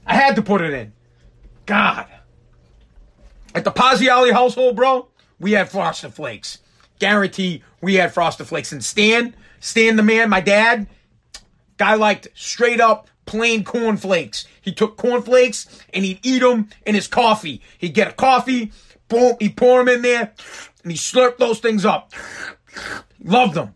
I 0.07 0.15
had 0.15 0.37
to 0.37 0.43
put 0.43 0.61
it 0.61 0.75
in. 0.75 0.93
God. 1.65 2.07
At 3.55 3.65
the 3.65 3.73
Pazziali 3.73 4.33
household, 4.33 4.77
bro, 4.77 5.09
we 5.41 5.53
had 5.53 5.71
Frosted 5.71 6.13
Flakes. 6.13 6.59
Guarantee 6.99 7.63
we 7.81 7.95
had 7.95 8.13
Frosted 8.13 8.47
Flakes. 8.47 8.73
And 8.73 8.85
Stan, 8.85 9.35
Stan 9.61 9.97
the 9.97 10.03
man, 10.03 10.29
my 10.29 10.41
dad, 10.41 10.87
guy 11.79 11.95
liked 11.95 12.29
straight 12.35 12.81
up 12.81 13.09
plain 13.27 13.65
cornflakes. 13.65 14.47
He 14.61 14.73
took 14.73 14.97
cornflakes 14.97 15.67
and 15.93 16.05
he'd 16.05 16.21
eat 16.23 16.41
them 16.41 16.69
in 16.87 16.95
his 16.95 17.09
coffee. 17.09 17.61
He'd 17.79 17.95
get 17.95 18.09
a 18.09 18.13
coffee, 18.13 18.73
boom, 19.09 19.37
he'd 19.41 19.57
pour 19.57 19.85
them 19.85 19.95
in 19.95 20.03
there, 20.03 20.33
and 20.83 20.93
he 20.93 20.99
slurped 20.99 21.39
those 21.39 21.59
things 21.59 21.85
up. 21.85 22.13
Loved 23.23 23.55
them. 23.55 23.75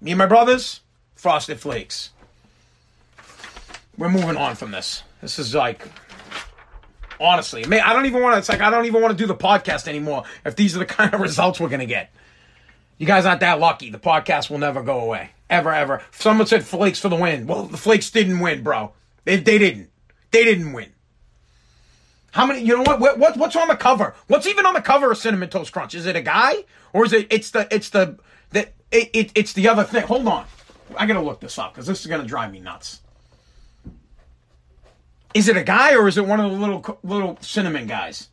Me 0.00 0.12
and 0.12 0.18
my 0.18 0.26
brothers, 0.26 0.80
Frosted 1.14 1.60
Flakes. 1.60 2.10
We're 3.96 4.08
moving 4.08 4.36
on 4.36 4.54
from 4.54 4.70
this. 4.70 5.02
This 5.20 5.38
is 5.38 5.54
like, 5.54 5.86
honestly, 7.20 7.64
man, 7.66 7.82
I 7.84 7.92
don't 7.92 8.06
even 8.06 8.22
want 8.22 8.34
to, 8.34 8.38
it's 8.38 8.48
like, 8.48 8.60
I 8.60 8.70
don't 8.70 8.86
even 8.86 9.02
want 9.02 9.16
to 9.16 9.22
do 9.22 9.26
the 9.26 9.34
podcast 9.34 9.88
anymore 9.88 10.24
if 10.44 10.54
these 10.54 10.76
are 10.76 10.78
the 10.78 10.86
kind 10.86 11.12
of 11.12 11.20
results 11.20 11.58
we're 11.58 11.68
to 11.68 11.86
get. 11.86 12.10
You 12.98 13.06
guys 13.06 13.26
aren't 13.26 13.40
that 13.40 13.60
lucky. 13.60 13.90
The 13.90 13.98
podcast 13.98 14.50
will 14.50 14.58
never 14.58 14.82
go 14.82 15.00
away. 15.00 15.30
Ever, 15.50 15.72
ever. 15.72 16.02
Someone 16.10 16.46
said 16.46 16.64
Flakes 16.64 17.00
for 17.00 17.08
the 17.08 17.16
win. 17.16 17.46
Well, 17.46 17.64
the 17.64 17.76
Flakes 17.76 18.10
didn't 18.10 18.40
win, 18.40 18.62
bro. 18.62 18.92
They, 19.24 19.36
they 19.36 19.58
didn't. 19.58 19.90
They 20.30 20.44
didn't 20.44 20.72
win. 20.72 20.92
How 22.32 22.46
many? 22.46 22.60
You 22.60 22.76
know 22.76 22.82
what, 22.82 23.00
what? 23.00 23.18
What? 23.18 23.38
What's 23.38 23.56
on 23.56 23.68
the 23.68 23.76
cover? 23.76 24.14
What's 24.26 24.46
even 24.46 24.66
on 24.66 24.74
the 24.74 24.82
cover 24.82 25.10
of 25.10 25.18
Cinnamon 25.18 25.48
Toast 25.48 25.72
Crunch? 25.72 25.94
Is 25.94 26.06
it 26.06 26.16
a 26.16 26.20
guy 26.20 26.64
or 26.92 27.06
is 27.06 27.12
it? 27.12 27.26
It's 27.30 27.50
the. 27.50 27.66
It's 27.74 27.90
the. 27.90 28.18
The. 28.50 28.68
It, 28.90 29.10
it, 29.12 29.32
it's 29.34 29.52
the 29.54 29.68
other 29.68 29.84
thing. 29.84 30.02
Hold 30.02 30.26
on. 30.28 30.46
I 30.96 31.06
gotta 31.06 31.20
look 31.20 31.40
this 31.40 31.58
up 31.58 31.72
because 31.72 31.86
this 31.86 32.00
is 32.00 32.06
gonna 32.06 32.24
drive 32.24 32.52
me 32.52 32.60
nuts. 32.60 33.00
Is 35.34 35.48
it 35.48 35.56
a 35.56 35.62
guy 35.62 35.94
or 35.94 36.08
is 36.08 36.18
it 36.18 36.26
one 36.26 36.40
of 36.40 36.50
the 36.50 36.58
little 36.58 36.98
little 37.02 37.38
cinnamon 37.40 37.86
guys? 37.86 38.28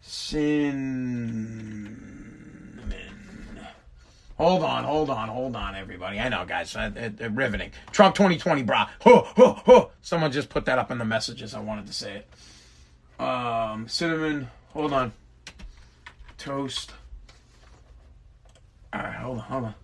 Cinnamon. 0.00 2.09
Hold 4.40 4.62
on, 4.62 4.84
hold 4.84 5.10
on, 5.10 5.28
hold 5.28 5.54
on, 5.54 5.74
everybody. 5.74 6.18
I 6.18 6.30
know, 6.30 6.46
guys. 6.46 6.74
Uh, 6.74 6.90
uh, 6.96 7.10
uh, 7.22 7.28
riveting. 7.28 7.72
Trump 7.92 8.14
2020, 8.14 8.64
brah. 8.64 8.88
Huh, 9.02 9.22
huh, 9.36 9.54
huh. 9.66 9.86
Someone 10.00 10.32
just 10.32 10.48
put 10.48 10.64
that 10.64 10.78
up 10.78 10.90
in 10.90 10.96
the 10.96 11.04
messages. 11.04 11.52
I 11.52 11.60
wanted 11.60 11.86
to 11.88 11.92
say 11.92 12.22
it. 13.18 13.22
Um, 13.22 13.86
cinnamon. 13.86 14.48
Hold 14.72 14.94
on. 14.94 15.12
Toast. 16.38 16.92
All 18.94 19.02
right, 19.02 19.14
hold 19.14 19.36
on, 19.40 19.44
hold 19.44 19.64
on. 19.64 19.74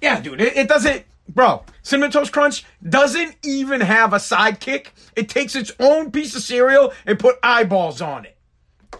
Yeah, 0.00 0.20
dude, 0.20 0.40
it, 0.40 0.56
it 0.56 0.68
doesn't. 0.68 1.04
Bro, 1.28 1.62
Cinnamon 1.82 2.10
Toast 2.10 2.32
Crunch 2.32 2.64
doesn't 2.88 3.36
even 3.44 3.82
have 3.82 4.12
a 4.12 4.16
sidekick. 4.16 4.88
It 5.14 5.28
takes 5.28 5.54
its 5.54 5.70
own 5.78 6.10
piece 6.10 6.34
of 6.34 6.42
cereal 6.42 6.92
and 7.06 7.20
put 7.20 7.36
eyeballs 7.44 8.00
on 8.00 8.24
it. 8.24 8.36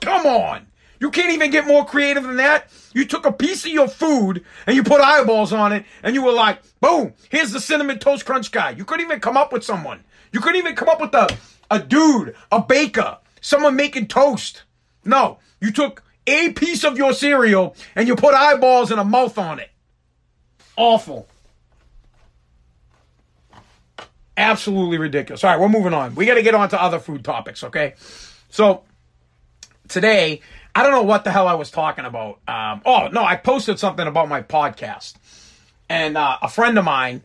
Come 0.00 0.26
on. 0.26 0.67
You 1.00 1.10
can't 1.10 1.32
even 1.32 1.50
get 1.50 1.66
more 1.66 1.84
creative 1.84 2.24
than 2.24 2.36
that. 2.36 2.70
You 2.92 3.04
took 3.04 3.26
a 3.26 3.32
piece 3.32 3.64
of 3.64 3.70
your 3.70 3.88
food 3.88 4.44
and 4.66 4.74
you 4.74 4.82
put 4.82 5.00
eyeballs 5.00 5.52
on 5.52 5.72
it 5.72 5.84
and 6.02 6.14
you 6.14 6.22
were 6.22 6.32
like, 6.32 6.60
boom, 6.80 7.14
here's 7.30 7.52
the 7.52 7.60
cinnamon 7.60 7.98
toast 7.98 8.26
crunch 8.26 8.50
guy. 8.50 8.70
You 8.70 8.84
couldn't 8.84 9.06
even 9.06 9.20
come 9.20 9.36
up 9.36 9.52
with 9.52 9.64
someone. 9.64 10.02
You 10.32 10.40
couldn't 10.40 10.58
even 10.58 10.74
come 10.74 10.88
up 10.88 11.00
with 11.00 11.14
a, 11.14 11.28
a 11.70 11.78
dude, 11.78 12.34
a 12.50 12.60
baker, 12.60 13.18
someone 13.40 13.76
making 13.76 14.08
toast. 14.08 14.64
No, 15.04 15.38
you 15.60 15.70
took 15.70 16.02
a 16.26 16.52
piece 16.52 16.84
of 16.84 16.98
your 16.98 17.12
cereal 17.12 17.74
and 17.94 18.08
you 18.08 18.16
put 18.16 18.34
eyeballs 18.34 18.90
and 18.90 19.00
a 19.00 19.04
mouth 19.04 19.38
on 19.38 19.58
it. 19.60 19.70
Awful. 20.76 21.28
Absolutely 24.36 24.98
ridiculous. 24.98 25.42
All 25.42 25.50
right, 25.50 25.60
we're 25.60 25.68
moving 25.68 25.94
on. 25.94 26.14
We 26.14 26.26
got 26.26 26.34
to 26.34 26.42
get 26.42 26.54
on 26.54 26.68
to 26.68 26.80
other 26.80 27.00
food 27.00 27.24
topics, 27.24 27.64
okay? 27.64 27.94
So, 28.50 28.84
today, 29.88 30.42
I 30.74 30.82
don't 30.82 30.92
know 30.92 31.02
what 31.02 31.24
the 31.24 31.30
hell 31.32 31.48
I 31.48 31.54
was 31.54 31.70
talking 31.70 32.04
about. 32.04 32.38
Um, 32.46 32.82
oh 32.86 33.08
no, 33.08 33.24
I 33.24 33.36
posted 33.36 33.78
something 33.78 34.06
about 34.06 34.28
my 34.28 34.42
podcast, 34.42 35.14
and 35.88 36.16
uh, 36.16 36.38
a 36.42 36.48
friend 36.48 36.78
of 36.78 36.84
mine 36.84 37.22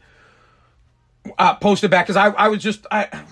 uh, 1.38 1.56
posted 1.56 1.92
back 1.92 2.06
because 2.08 2.18
I, 2.18 2.30
I 2.30 2.48
was 2.48 2.62
just 2.64 2.86
I, 2.90 3.24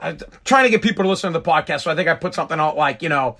I 0.00 0.12
trying 0.44 0.64
to 0.64 0.70
get 0.70 0.82
people 0.82 1.04
to 1.04 1.08
listen 1.10 1.32
to 1.32 1.38
the 1.38 1.44
podcast. 1.44 1.82
So 1.82 1.90
I 1.90 1.96
think 1.96 2.08
I 2.08 2.14
put 2.14 2.34
something 2.34 2.60
out 2.60 2.76
like 2.76 3.02
you 3.02 3.08
know, 3.08 3.36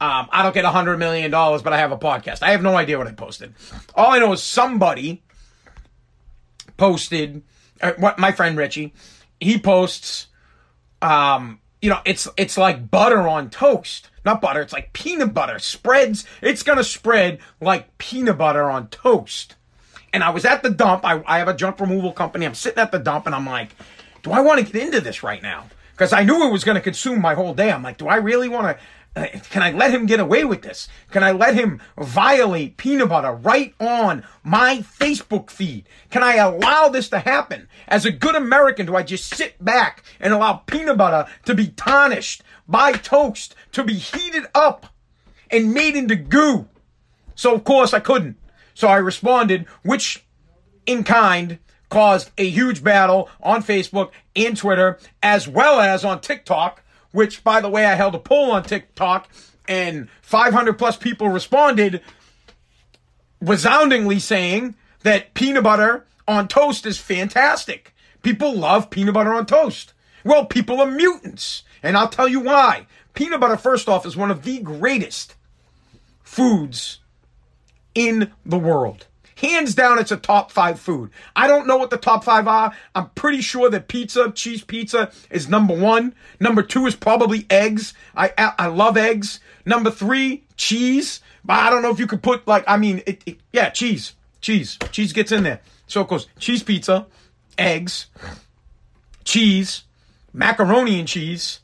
Um, 0.00 0.28
I 0.30 0.42
don't 0.42 0.54
get 0.54 0.64
a 0.64 0.70
hundred 0.70 0.98
million 0.98 1.30
dollars, 1.30 1.62
but 1.62 1.72
I 1.72 1.78
have 1.78 1.92
a 1.92 1.98
podcast. 1.98 2.42
I 2.42 2.50
have 2.50 2.62
no 2.62 2.76
idea 2.76 2.98
what 2.98 3.06
I 3.06 3.12
posted. 3.12 3.54
All 3.94 4.10
I 4.10 4.18
know 4.18 4.32
is 4.32 4.42
somebody 4.42 5.22
posted. 6.76 7.42
Uh, 7.80 7.92
what 7.98 8.18
my 8.18 8.32
friend 8.32 8.56
Richie, 8.56 8.92
he 9.40 9.58
posts. 9.58 10.26
Um, 11.00 11.60
you 11.80 11.90
know, 11.90 12.00
it's 12.04 12.28
it's 12.36 12.58
like 12.58 12.90
butter 12.90 13.28
on 13.28 13.50
toast. 13.50 14.10
Not 14.24 14.40
butter. 14.40 14.60
It's 14.60 14.72
like 14.72 14.92
peanut 14.92 15.32
butter 15.32 15.58
spreads. 15.58 16.24
It's 16.42 16.62
gonna 16.62 16.84
spread 16.84 17.38
like 17.60 17.96
peanut 17.98 18.38
butter 18.38 18.70
on 18.70 18.88
toast. 18.88 19.54
And 20.12 20.24
I 20.24 20.30
was 20.30 20.44
at 20.44 20.62
the 20.62 20.70
dump. 20.70 21.04
I, 21.04 21.22
I 21.26 21.38
have 21.38 21.48
a 21.48 21.54
junk 21.54 21.80
removal 21.80 22.12
company. 22.12 22.46
I'm 22.46 22.54
sitting 22.54 22.78
at 22.78 22.92
the 22.92 22.98
dump, 22.98 23.26
and 23.26 23.34
I'm 23.34 23.46
like, 23.46 23.70
do 24.22 24.32
I 24.32 24.40
want 24.40 24.58
to 24.64 24.72
get 24.72 24.82
into 24.82 25.00
this 25.00 25.22
right 25.22 25.42
now? 25.42 25.66
Because 25.92 26.12
I 26.12 26.24
knew 26.24 26.46
it 26.46 26.52
was 26.52 26.64
going 26.64 26.76
to 26.76 26.80
consume 26.80 27.20
my 27.20 27.34
whole 27.34 27.54
day. 27.54 27.70
I'm 27.70 27.82
like, 27.82 27.98
do 27.98 28.08
I 28.08 28.16
really 28.16 28.48
want 28.48 28.66
to? 28.66 28.84
Uh, 29.18 29.26
can 29.50 29.62
I 29.62 29.72
let 29.72 29.92
him 29.92 30.06
get 30.06 30.20
away 30.20 30.44
with 30.44 30.62
this? 30.62 30.86
Can 31.10 31.24
I 31.24 31.32
let 31.32 31.54
him 31.56 31.80
violate 31.98 32.76
peanut 32.76 33.08
butter 33.08 33.32
right 33.32 33.74
on 33.80 34.24
my 34.44 34.78
Facebook 34.78 35.50
feed? 35.50 35.88
Can 36.10 36.22
I 36.22 36.36
allow 36.36 36.88
this 36.88 37.08
to 37.08 37.18
happen? 37.18 37.68
As 37.88 38.04
a 38.04 38.12
good 38.12 38.36
American, 38.36 38.86
do 38.86 38.94
I 38.94 39.02
just 39.02 39.34
sit 39.34 39.62
back 39.62 40.04
and 40.20 40.32
allow 40.32 40.54
peanut 40.54 40.98
butter 40.98 41.28
to 41.46 41.54
be 41.54 41.68
tarnished 41.68 42.44
by 42.68 42.92
toast, 42.92 43.56
to 43.72 43.82
be 43.82 43.94
heated 43.94 44.44
up 44.54 44.86
and 45.50 45.74
made 45.74 45.96
into 45.96 46.14
goo? 46.14 46.68
So, 47.34 47.54
of 47.54 47.64
course, 47.64 47.92
I 47.92 48.00
couldn't. 48.00 48.36
So 48.74 48.86
I 48.86 48.98
responded, 48.98 49.66
which 49.82 50.24
in 50.86 51.02
kind 51.02 51.58
caused 51.90 52.30
a 52.38 52.48
huge 52.48 52.84
battle 52.84 53.28
on 53.42 53.64
Facebook 53.64 54.12
and 54.36 54.56
Twitter, 54.56 55.00
as 55.24 55.48
well 55.48 55.80
as 55.80 56.04
on 56.04 56.20
TikTok 56.20 56.84
which 57.18 57.42
by 57.42 57.60
the 57.60 57.68
way, 57.68 57.84
I 57.84 57.96
held 57.96 58.14
a 58.14 58.20
poll 58.20 58.52
on 58.52 58.62
TikTok 58.62 59.28
and 59.66 60.08
500 60.22 60.78
plus 60.78 60.96
people 60.96 61.28
responded 61.28 62.00
resoundingly 63.40 64.20
saying 64.20 64.76
that 65.02 65.34
peanut 65.34 65.64
butter 65.64 66.06
on 66.28 66.46
toast 66.46 66.86
is 66.86 66.96
fantastic. 66.96 67.92
People 68.22 68.54
love 68.54 68.88
peanut 68.88 69.14
butter 69.14 69.34
on 69.34 69.46
toast. 69.46 69.94
Well, 70.24 70.46
people 70.46 70.80
are 70.80 70.88
mutants. 70.88 71.64
And 71.82 71.96
I'll 71.96 72.08
tell 72.08 72.28
you 72.28 72.38
why. 72.38 72.86
Peanut 73.14 73.40
butter, 73.40 73.56
first 73.56 73.88
off, 73.88 74.06
is 74.06 74.16
one 74.16 74.30
of 74.30 74.44
the 74.44 74.60
greatest 74.60 75.34
foods 76.22 77.00
in 77.96 78.30
the 78.46 78.58
world. 78.60 79.08
Hands 79.40 79.72
down, 79.72 80.00
it's 80.00 80.10
a 80.10 80.16
top 80.16 80.50
five 80.50 80.80
food. 80.80 81.10
I 81.36 81.46
don't 81.46 81.68
know 81.68 81.76
what 81.76 81.90
the 81.90 81.96
top 81.96 82.24
five 82.24 82.48
are. 82.48 82.74
I'm 82.92 83.10
pretty 83.10 83.40
sure 83.40 83.70
that 83.70 83.86
pizza, 83.86 84.32
cheese 84.32 84.64
pizza, 84.64 85.12
is 85.30 85.48
number 85.48 85.76
one. 85.76 86.12
Number 86.40 86.60
two 86.60 86.86
is 86.86 86.96
probably 86.96 87.46
eggs. 87.48 87.94
I 88.16 88.32
I 88.36 88.66
love 88.66 88.96
eggs. 88.96 89.38
Number 89.64 89.92
three, 89.92 90.42
cheese. 90.56 91.20
But 91.44 91.60
I 91.60 91.70
don't 91.70 91.82
know 91.82 91.90
if 91.90 92.00
you 92.00 92.08
could 92.08 92.20
put 92.20 92.48
like 92.48 92.64
I 92.66 92.78
mean, 92.78 93.00
it, 93.06 93.22
it, 93.26 93.36
yeah, 93.52 93.70
cheese, 93.70 94.16
cheese, 94.40 94.76
cheese 94.90 95.12
gets 95.12 95.30
in 95.30 95.44
there. 95.44 95.60
So 95.86 96.00
it 96.00 96.08
goes 96.08 96.26
cheese 96.40 96.64
pizza, 96.64 97.06
eggs, 97.56 98.06
cheese, 99.22 99.84
macaroni 100.32 100.98
and 100.98 101.06
cheese, 101.06 101.60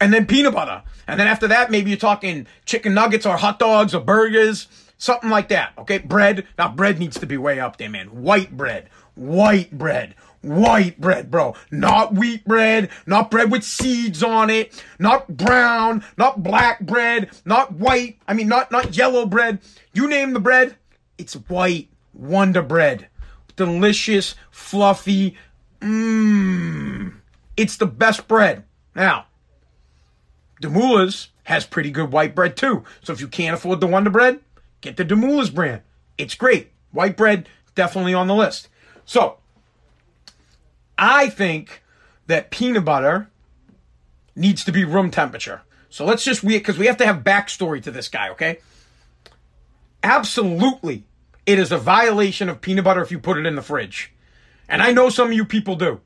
and 0.00 0.12
then 0.12 0.26
peanut 0.26 0.54
butter. 0.54 0.82
And 1.06 1.20
then 1.20 1.28
after 1.28 1.46
that, 1.46 1.70
maybe 1.70 1.90
you're 1.90 1.98
talking 2.00 2.48
chicken 2.64 2.94
nuggets 2.94 3.26
or 3.26 3.36
hot 3.36 3.60
dogs 3.60 3.94
or 3.94 4.00
burgers 4.00 4.66
Something 5.02 5.30
like 5.30 5.48
that. 5.48 5.72
Okay. 5.78 5.98
Bread. 5.98 6.46
Now 6.56 6.68
bread 6.68 7.00
needs 7.00 7.18
to 7.18 7.26
be 7.26 7.36
way 7.36 7.58
up 7.58 7.76
there, 7.76 7.90
man. 7.90 8.22
White 8.22 8.56
bread. 8.56 8.88
White 9.16 9.76
bread. 9.76 10.14
White 10.42 11.00
bread, 11.00 11.28
bro. 11.28 11.56
Not 11.72 12.14
wheat 12.14 12.44
bread. 12.44 12.88
Not 13.04 13.28
bread 13.28 13.50
with 13.50 13.64
seeds 13.64 14.22
on 14.22 14.48
it. 14.48 14.80
Not 15.00 15.36
brown. 15.36 16.04
Not 16.16 16.44
black 16.44 16.78
bread. 16.78 17.30
Not 17.44 17.72
white. 17.72 18.20
I 18.28 18.34
mean, 18.34 18.46
not, 18.46 18.70
not 18.70 18.96
yellow 18.96 19.26
bread. 19.26 19.58
You 19.92 20.06
name 20.06 20.34
the 20.34 20.40
bread. 20.40 20.76
It's 21.18 21.34
white. 21.34 21.88
Wonder 22.14 22.62
bread. 22.62 23.08
Delicious, 23.56 24.36
fluffy. 24.52 25.36
Mmm. 25.80 27.14
It's 27.56 27.76
the 27.76 27.86
best 27.86 28.28
bread. 28.28 28.62
Now, 28.94 29.26
Demoulas 30.62 31.26
has 31.42 31.66
pretty 31.66 31.90
good 31.90 32.12
white 32.12 32.36
bread 32.36 32.56
too. 32.56 32.84
So 33.02 33.12
if 33.12 33.20
you 33.20 33.26
can't 33.26 33.54
afford 33.54 33.80
the 33.80 33.88
Wonder 33.88 34.10
Bread, 34.10 34.38
Get 34.82 34.98
the 34.98 35.04
Demoulas 35.04 35.52
brand. 35.52 35.80
It's 36.18 36.34
great. 36.34 36.72
White 36.90 37.16
bread, 37.16 37.48
definitely 37.74 38.12
on 38.12 38.26
the 38.26 38.34
list. 38.34 38.68
So, 39.06 39.38
I 40.98 41.30
think 41.30 41.82
that 42.26 42.50
peanut 42.50 42.84
butter 42.84 43.30
needs 44.36 44.64
to 44.64 44.72
be 44.72 44.84
room 44.84 45.10
temperature. 45.10 45.62
So 45.88 46.04
let's 46.04 46.24
just 46.24 46.46
because 46.46 46.78
we 46.78 46.86
have 46.86 46.96
to 46.98 47.06
have 47.06 47.18
backstory 47.18 47.82
to 47.82 47.90
this 47.90 48.08
guy, 48.08 48.30
okay? 48.30 48.58
Absolutely, 50.02 51.04
it 51.44 51.58
is 51.58 51.70
a 51.70 51.78
violation 51.78 52.48
of 52.48 52.60
peanut 52.60 52.84
butter 52.84 53.02
if 53.02 53.10
you 53.10 53.18
put 53.18 53.36
it 53.36 53.46
in 53.46 53.56
the 53.56 53.62
fridge, 53.62 54.12
and 54.68 54.82
I 54.82 54.92
know 54.92 55.10
some 55.10 55.28
of 55.28 55.32
you 55.34 55.44
people 55.44 55.76
do. 55.76 56.00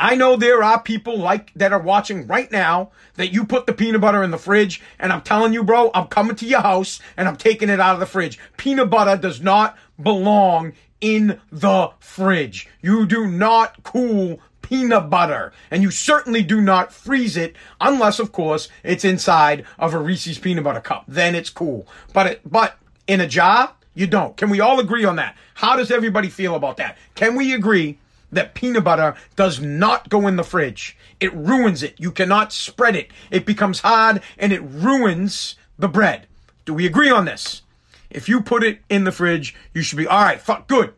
I 0.00 0.14
know 0.14 0.36
there 0.36 0.62
are 0.62 0.82
people 0.82 1.18
like 1.18 1.52
that 1.54 1.74
are 1.74 1.78
watching 1.78 2.26
right 2.26 2.50
now 2.50 2.90
that 3.16 3.34
you 3.34 3.44
put 3.44 3.66
the 3.66 3.74
peanut 3.74 4.00
butter 4.00 4.22
in 4.22 4.30
the 4.30 4.38
fridge 4.38 4.80
and 4.98 5.12
I'm 5.12 5.20
telling 5.20 5.52
you, 5.52 5.62
bro, 5.62 5.90
I'm 5.92 6.06
coming 6.06 6.36
to 6.36 6.46
your 6.46 6.62
house 6.62 7.00
and 7.18 7.28
I'm 7.28 7.36
taking 7.36 7.68
it 7.68 7.80
out 7.80 7.94
of 7.94 8.00
the 8.00 8.06
fridge. 8.06 8.38
Peanut 8.56 8.88
butter 8.88 9.20
does 9.20 9.42
not 9.42 9.76
belong 10.02 10.72
in 11.02 11.38
the 11.52 11.90
fridge. 11.98 12.66
You 12.80 13.04
do 13.04 13.26
not 13.26 13.82
cool 13.82 14.40
peanut 14.62 15.10
butter. 15.10 15.52
And 15.70 15.82
you 15.82 15.90
certainly 15.90 16.42
do 16.42 16.62
not 16.62 16.94
freeze 16.94 17.36
it 17.36 17.54
unless, 17.78 18.18
of 18.18 18.32
course, 18.32 18.70
it's 18.82 19.04
inside 19.04 19.66
of 19.78 19.92
a 19.92 19.98
Reese's 19.98 20.38
peanut 20.38 20.64
butter 20.64 20.80
cup. 20.80 21.04
Then 21.08 21.34
it's 21.34 21.50
cool. 21.50 21.86
But 22.14 22.26
it, 22.26 22.40
but 22.50 22.78
in 23.06 23.20
a 23.20 23.26
jar, 23.26 23.74
you 23.92 24.06
don't. 24.06 24.34
Can 24.36 24.48
we 24.48 24.60
all 24.60 24.80
agree 24.80 25.04
on 25.04 25.16
that? 25.16 25.36
How 25.54 25.76
does 25.76 25.90
everybody 25.90 26.30
feel 26.30 26.54
about 26.54 26.78
that? 26.78 26.96
Can 27.14 27.34
we 27.34 27.52
agree 27.52 27.98
that 28.32 28.54
peanut 28.54 28.84
butter 28.84 29.14
does 29.36 29.60
not 29.60 30.08
go 30.08 30.26
in 30.26 30.36
the 30.36 30.44
fridge. 30.44 30.96
It 31.18 31.34
ruins 31.34 31.82
it. 31.82 31.94
You 31.98 32.10
cannot 32.10 32.52
spread 32.52 32.96
it. 32.96 33.10
It 33.30 33.44
becomes 33.44 33.80
hard 33.80 34.22
and 34.38 34.52
it 34.52 34.62
ruins 34.62 35.56
the 35.78 35.88
bread. 35.88 36.26
Do 36.64 36.74
we 36.74 36.86
agree 36.86 37.10
on 37.10 37.24
this? 37.24 37.62
If 38.10 38.28
you 38.28 38.40
put 38.40 38.64
it 38.64 38.80
in 38.88 39.04
the 39.04 39.12
fridge, 39.12 39.54
you 39.72 39.82
should 39.82 39.98
be 39.98 40.06
all 40.06 40.22
right. 40.22 40.40
Fuck, 40.40 40.68
good. 40.68 40.94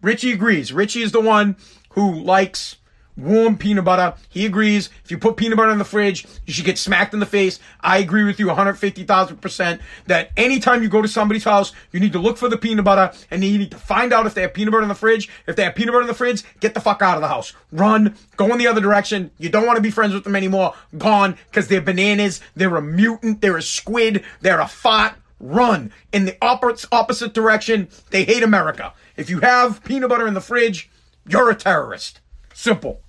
Richie 0.00 0.32
agrees. 0.32 0.72
Richie 0.72 1.02
is 1.02 1.12
the 1.12 1.20
one 1.20 1.56
who 1.90 2.12
likes 2.14 2.76
warm 3.18 3.58
peanut 3.58 3.84
butter. 3.84 4.14
He 4.28 4.46
agrees. 4.46 4.88
If 5.04 5.10
you 5.10 5.18
put 5.18 5.36
peanut 5.36 5.58
butter 5.58 5.72
in 5.72 5.78
the 5.78 5.84
fridge, 5.84 6.26
you 6.46 6.52
should 6.52 6.64
get 6.64 6.78
smacked 6.78 7.12
in 7.12 7.20
the 7.20 7.26
face. 7.26 7.58
I 7.80 7.98
agree 7.98 8.22
with 8.22 8.38
you 8.38 8.46
150,000% 8.46 9.80
that 10.06 10.30
anytime 10.36 10.82
you 10.82 10.88
go 10.88 11.02
to 11.02 11.08
somebody's 11.08 11.44
house, 11.44 11.72
you 11.92 12.00
need 12.00 12.12
to 12.12 12.18
look 12.18 12.38
for 12.38 12.48
the 12.48 12.56
peanut 12.56 12.84
butter 12.84 13.12
and 13.30 13.44
you 13.44 13.58
need 13.58 13.72
to 13.72 13.76
find 13.76 14.12
out 14.12 14.26
if 14.26 14.34
they 14.34 14.42
have 14.42 14.54
peanut 14.54 14.72
butter 14.72 14.82
in 14.82 14.88
the 14.88 14.94
fridge. 14.94 15.28
If 15.46 15.56
they 15.56 15.64
have 15.64 15.74
peanut 15.74 15.92
butter 15.92 16.02
in 16.02 16.08
the 16.08 16.14
fridge, 16.14 16.44
get 16.60 16.74
the 16.74 16.80
fuck 16.80 17.02
out 17.02 17.16
of 17.16 17.20
the 17.20 17.28
house. 17.28 17.52
Run. 17.72 18.16
Go 18.36 18.50
in 18.52 18.58
the 18.58 18.68
other 18.68 18.80
direction. 18.80 19.30
You 19.38 19.48
don't 19.48 19.66
want 19.66 19.76
to 19.76 19.82
be 19.82 19.90
friends 19.90 20.14
with 20.14 20.24
them 20.24 20.36
anymore. 20.36 20.74
Gone. 20.96 21.36
Cause 21.52 21.68
they're 21.68 21.80
bananas. 21.80 22.40
They're 22.54 22.76
a 22.76 22.82
mutant. 22.82 23.40
They're 23.40 23.56
a 23.56 23.62
squid. 23.62 24.24
They're 24.40 24.60
a 24.60 24.68
fart. 24.68 25.14
Run. 25.40 25.92
In 26.12 26.24
the 26.24 26.36
opposite, 26.42 26.88
opposite 26.90 27.32
direction, 27.32 27.88
they 28.10 28.24
hate 28.24 28.42
America. 28.42 28.92
If 29.16 29.30
you 29.30 29.40
have 29.40 29.84
peanut 29.84 30.08
butter 30.08 30.26
in 30.26 30.34
the 30.34 30.40
fridge, 30.40 30.90
you're 31.28 31.50
a 31.50 31.54
terrorist. 31.54 32.20
Simple. 32.54 33.00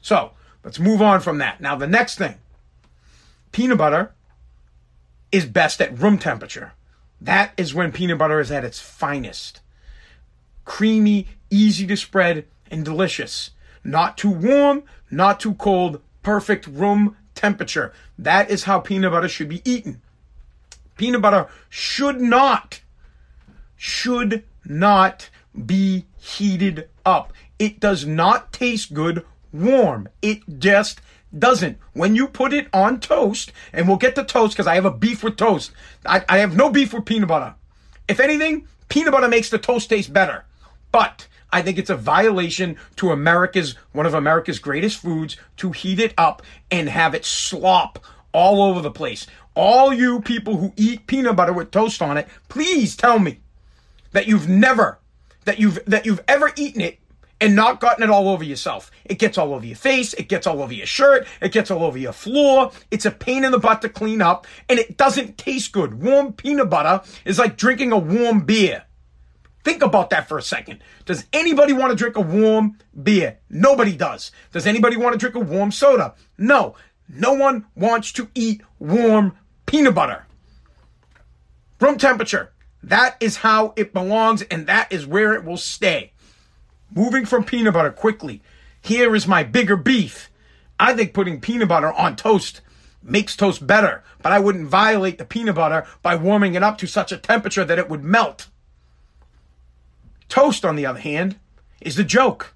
So 0.00 0.32
let's 0.64 0.78
move 0.78 1.02
on 1.02 1.20
from 1.20 1.38
that. 1.38 1.60
Now, 1.60 1.76
the 1.76 1.86
next 1.86 2.18
thing 2.18 2.36
peanut 3.52 3.78
butter 3.78 4.12
is 5.32 5.46
best 5.46 5.80
at 5.80 5.98
room 5.98 6.18
temperature. 6.18 6.72
That 7.20 7.52
is 7.56 7.74
when 7.74 7.92
peanut 7.92 8.18
butter 8.18 8.40
is 8.40 8.50
at 8.50 8.64
its 8.64 8.80
finest. 8.80 9.60
Creamy, 10.64 11.26
easy 11.50 11.86
to 11.86 11.96
spread, 11.96 12.46
and 12.70 12.84
delicious. 12.84 13.50
Not 13.82 14.18
too 14.18 14.30
warm, 14.30 14.84
not 15.10 15.40
too 15.40 15.54
cold, 15.54 16.00
perfect 16.22 16.66
room 16.66 17.16
temperature. 17.34 17.92
That 18.18 18.50
is 18.50 18.64
how 18.64 18.80
peanut 18.80 19.12
butter 19.12 19.28
should 19.28 19.48
be 19.48 19.62
eaten. 19.64 20.02
Peanut 20.96 21.22
butter 21.22 21.48
should 21.68 22.20
not, 22.20 22.80
should 23.76 24.44
not 24.64 25.30
be 25.66 26.04
heated 26.18 26.88
up. 27.06 27.32
It 27.58 27.80
does 27.80 28.04
not 28.04 28.52
taste 28.52 28.92
good 28.92 29.24
warm. 29.52 30.08
It 30.22 30.58
just 30.58 31.00
doesn't. 31.36 31.78
When 31.92 32.14
you 32.14 32.28
put 32.28 32.52
it 32.52 32.68
on 32.72 33.00
toast, 33.00 33.52
and 33.72 33.86
we'll 33.86 33.96
get 33.96 34.14
to 34.14 34.24
toast 34.24 34.54
because 34.54 34.66
I 34.66 34.74
have 34.74 34.84
a 34.84 34.90
beef 34.90 35.22
with 35.22 35.36
toast. 35.36 35.72
I, 36.06 36.24
I 36.28 36.38
have 36.38 36.56
no 36.56 36.70
beef 36.70 36.92
with 36.92 37.04
peanut 37.04 37.28
butter. 37.28 37.54
If 38.08 38.20
anything, 38.20 38.66
peanut 38.88 39.12
butter 39.12 39.28
makes 39.28 39.50
the 39.50 39.58
toast 39.58 39.88
taste 39.88 40.12
better. 40.12 40.44
But 40.90 41.28
I 41.52 41.62
think 41.62 41.78
it's 41.78 41.90
a 41.90 41.96
violation 41.96 42.76
to 42.96 43.10
America's, 43.10 43.74
one 43.92 44.06
of 44.06 44.14
America's 44.14 44.58
greatest 44.58 44.98
foods, 45.00 45.36
to 45.58 45.72
heat 45.72 46.00
it 46.00 46.14
up 46.16 46.42
and 46.70 46.88
have 46.88 47.14
it 47.14 47.24
slop 47.24 48.04
all 48.32 48.62
over 48.62 48.80
the 48.80 48.90
place. 48.90 49.26
All 49.54 49.92
you 49.92 50.20
people 50.20 50.56
who 50.56 50.72
eat 50.76 51.06
peanut 51.06 51.36
butter 51.36 51.52
with 51.52 51.70
toast 51.70 52.00
on 52.00 52.16
it, 52.16 52.28
please 52.48 52.96
tell 52.96 53.18
me 53.18 53.40
that 54.12 54.26
you've 54.26 54.48
never, 54.48 54.98
that 55.44 55.58
you've, 55.58 55.84
that 55.86 56.06
you've 56.06 56.22
ever 56.28 56.52
eaten 56.56 56.80
it 56.80 56.98
and 57.40 57.54
not 57.54 57.80
gotten 57.80 58.02
it 58.02 58.10
all 58.10 58.28
over 58.28 58.44
yourself. 58.44 58.90
It 59.04 59.18
gets 59.18 59.38
all 59.38 59.54
over 59.54 59.64
your 59.64 59.76
face, 59.76 60.14
it 60.14 60.28
gets 60.28 60.46
all 60.46 60.62
over 60.62 60.72
your 60.72 60.86
shirt, 60.86 61.26
it 61.40 61.52
gets 61.52 61.70
all 61.70 61.84
over 61.84 61.98
your 61.98 62.12
floor. 62.12 62.72
It's 62.90 63.06
a 63.06 63.10
pain 63.10 63.44
in 63.44 63.52
the 63.52 63.58
butt 63.58 63.82
to 63.82 63.88
clean 63.88 64.20
up, 64.22 64.46
and 64.68 64.78
it 64.78 64.96
doesn't 64.96 65.38
taste 65.38 65.72
good. 65.72 66.02
Warm 66.02 66.32
peanut 66.32 66.70
butter 66.70 67.06
is 67.24 67.38
like 67.38 67.56
drinking 67.56 67.92
a 67.92 67.98
warm 67.98 68.40
beer. 68.40 68.84
Think 69.64 69.82
about 69.82 70.10
that 70.10 70.28
for 70.28 70.38
a 70.38 70.42
second. 70.42 70.80
Does 71.04 71.26
anybody 71.32 71.72
want 71.72 71.90
to 71.90 71.96
drink 71.96 72.16
a 72.16 72.20
warm 72.20 72.78
beer? 73.02 73.38
Nobody 73.50 73.96
does. 73.96 74.30
Does 74.52 74.66
anybody 74.66 74.96
want 74.96 75.12
to 75.12 75.18
drink 75.18 75.34
a 75.34 75.40
warm 75.40 75.72
soda? 75.72 76.14
No. 76.38 76.74
No 77.08 77.34
one 77.34 77.66
wants 77.74 78.12
to 78.12 78.28
eat 78.34 78.62
warm 78.78 79.36
peanut 79.66 79.94
butter. 79.94 80.26
Room 81.80 81.98
temperature. 81.98 82.52
That 82.82 83.16
is 83.20 83.38
how 83.38 83.74
it 83.76 83.92
belongs, 83.92 84.42
and 84.42 84.66
that 84.66 84.92
is 84.92 85.06
where 85.06 85.34
it 85.34 85.44
will 85.44 85.56
stay. 85.56 86.12
Moving 86.94 87.26
from 87.26 87.44
peanut 87.44 87.74
butter 87.74 87.90
quickly. 87.90 88.42
Here 88.80 89.14
is 89.14 89.26
my 89.26 89.42
bigger 89.42 89.76
beef. 89.76 90.30
I 90.80 90.94
think 90.94 91.12
putting 91.12 91.40
peanut 91.40 91.68
butter 91.68 91.92
on 91.92 92.16
toast 92.16 92.60
makes 93.02 93.36
toast 93.36 93.66
better, 93.66 94.02
but 94.22 94.32
I 94.32 94.38
wouldn't 94.38 94.68
violate 94.68 95.18
the 95.18 95.24
peanut 95.24 95.56
butter 95.56 95.86
by 96.02 96.16
warming 96.16 96.54
it 96.54 96.62
up 96.62 96.78
to 96.78 96.86
such 96.86 97.12
a 97.12 97.16
temperature 97.16 97.64
that 97.64 97.78
it 97.78 97.88
would 97.88 98.04
melt. 98.04 98.48
Toast, 100.28 100.64
on 100.64 100.76
the 100.76 100.86
other 100.86 101.00
hand, 101.00 101.36
is 101.80 101.96
the 101.96 102.04
joke. 102.04 102.54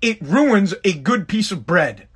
It 0.00 0.20
ruins 0.20 0.74
a 0.84 0.92
good 0.92 1.28
piece 1.28 1.50
of 1.50 1.66
bread. 1.66 2.08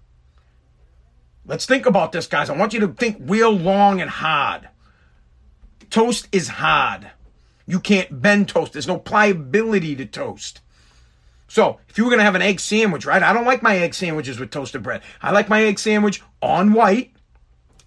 Let's 1.46 1.64
think 1.64 1.86
about 1.86 2.12
this, 2.12 2.26
guys. 2.26 2.50
I 2.50 2.56
want 2.56 2.74
you 2.74 2.80
to 2.80 2.88
think 2.88 3.16
real 3.20 3.50
long 3.50 4.00
and 4.00 4.10
hard. 4.10 4.68
Toast 5.88 6.28
is 6.30 6.48
hard. 6.48 7.10
You 7.66 7.80
can't 7.80 8.20
bend 8.20 8.48
toast. 8.48 8.74
There's 8.74 8.86
no 8.86 8.98
pliability 8.98 9.96
to 9.96 10.04
toast. 10.04 10.60
So, 11.48 11.80
if 11.88 11.96
you 11.96 12.04
were 12.04 12.10
going 12.10 12.18
to 12.18 12.24
have 12.24 12.34
an 12.34 12.42
egg 12.42 12.60
sandwich, 12.60 13.06
right? 13.06 13.22
I 13.22 13.32
don't 13.32 13.46
like 13.46 13.62
my 13.62 13.78
egg 13.78 13.94
sandwiches 13.94 14.38
with 14.38 14.50
toasted 14.50 14.82
bread. 14.82 15.02
I 15.22 15.32
like 15.32 15.48
my 15.48 15.64
egg 15.64 15.78
sandwich 15.78 16.22
on 16.42 16.74
white 16.74 17.12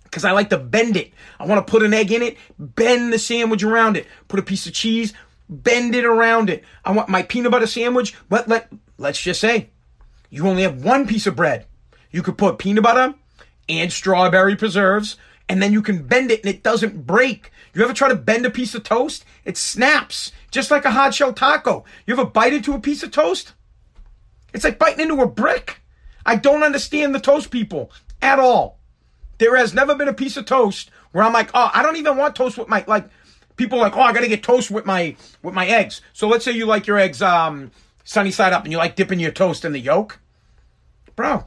because 0.03 0.25
I 0.25 0.31
like 0.31 0.49
to 0.49 0.57
bend 0.57 0.97
it. 0.97 1.13
I 1.39 1.45
want 1.45 1.65
to 1.65 1.71
put 1.71 1.83
an 1.83 1.93
egg 1.93 2.11
in 2.11 2.21
it, 2.21 2.37
bend 2.59 3.13
the 3.13 3.19
sandwich 3.19 3.63
around 3.63 3.97
it, 3.97 4.07
put 4.27 4.39
a 4.39 4.43
piece 4.43 4.65
of 4.65 4.73
cheese, 4.73 5.13
bend 5.47 5.93
it 5.93 6.05
around 6.05 6.49
it. 6.49 6.63
I 6.83 6.91
want 6.91 7.07
my 7.07 7.21
peanut 7.21 7.51
butter 7.51 7.67
sandwich. 7.67 8.15
but 8.27 8.47
let, 8.47 8.67
let's 8.97 9.21
just 9.21 9.39
say 9.39 9.69
you 10.29 10.47
only 10.47 10.63
have 10.63 10.83
one 10.83 11.07
piece 11.07 11.27
of 11.27 11.35
bread. 11.35 11.67
You 12.09 12.23
could 12.23 12.37
put 12.37 12.57
peanut 12.57 12.83
butter 12.83 13.13
and 13.69 13.91
strawberry 13.91 14.55
preserves, 14.55 15.17
and 15.47 15.61
then 15.61 15.71
you 15.71 15.81
can 15.81 16.03
bend 16.03 16.31
it 16.31 16.41
and 16.43 16.53
it 16.53 16.63
doesn't 16.63 17.05
break. 17.05 17.51
You 17.73 17.83
ever 17.83 17.93
try 17.93 18.09
to 18.09 18.15
bend 18.15 18.45
a 18.45 18.49
piece 18.49 18.75
of 18.75 18.83
toast? 18.83 19.23
It 19.45 19.57
snaps, 19.57 20.31
just 20.51 20.71
like 20.71 20.85
a 20.85 20.91
hard 20.91 21.15
shell 21.15 21.33
taco. 21.33 21.85
You 22.05 22.13
ever 22.13 22.25
bite 22.25 22.53
into 22.53 22.73
a 22.73 22.79
piece 22.79 23.03
of 23.03 23.11
toast? 23.11 23.53
It's 24.53 24.63
like 24.63 24.79
biting 24.79 24.99
into 24.99 25.21
a 25.21 25.27
brick. 25.27 25.81
I 26.25 26.35
don't 26.35 26.63
understand 26.63 27.15
the 27.15 27.19
toast 27.19 27.51
people 27.51 27.91
at 28.21 28.39
all. 28.39 28.77
There 29.37 29.55
has 29.55 29.73
never 29.73 29.95
been 29.95 30.07
a 30.07 30.13
piece 30.13 30.37
of 30.37 30.45
toast 30.45 30.91
where 31.13 31.23
I'm 31.23 31.33
like, 31.33 31.49
oh, 31.53 31.71
I 31.73 31.81
don't 31.81 31.95
even 31.95 32.17
want 32.17 32.35
toast 32.35 32.57
with 32.57 32.67
my 32.67 32.83
like. 32.87 33.07
People 33.57 33.79
like, 33.79 33.95
oh, 33.95 34.01
I 34.01 34.13
gotta 34.13 34.27
get 34.27 34.43
toast 34.43 34.71
with 34.71 34.85
my 34.85 35.15
with 35.43 35.53
my 35.53 35.67
eggs. 35.67 36.01
So 36.13 36.27
let's 36.27 36.43
say 36.43 36.51
you 36.51 36.65
like 36.65 36.87
your 36.87 36.97
eggs 36.97 37.21
um 37.21 37.71
sunny 38.03 38.31
side 38.31 38.53
up 38.53 38.63
and 38.63 38.71
you 38.71 38.77
like 38.77 38.95
dipping 38.95 39.19
your 39.19 39.31
toast 39.31 39.65
in 39.65 39.71
the 39.71 39.79
yolk, 39.79 40.19
bro. 41.15 41.45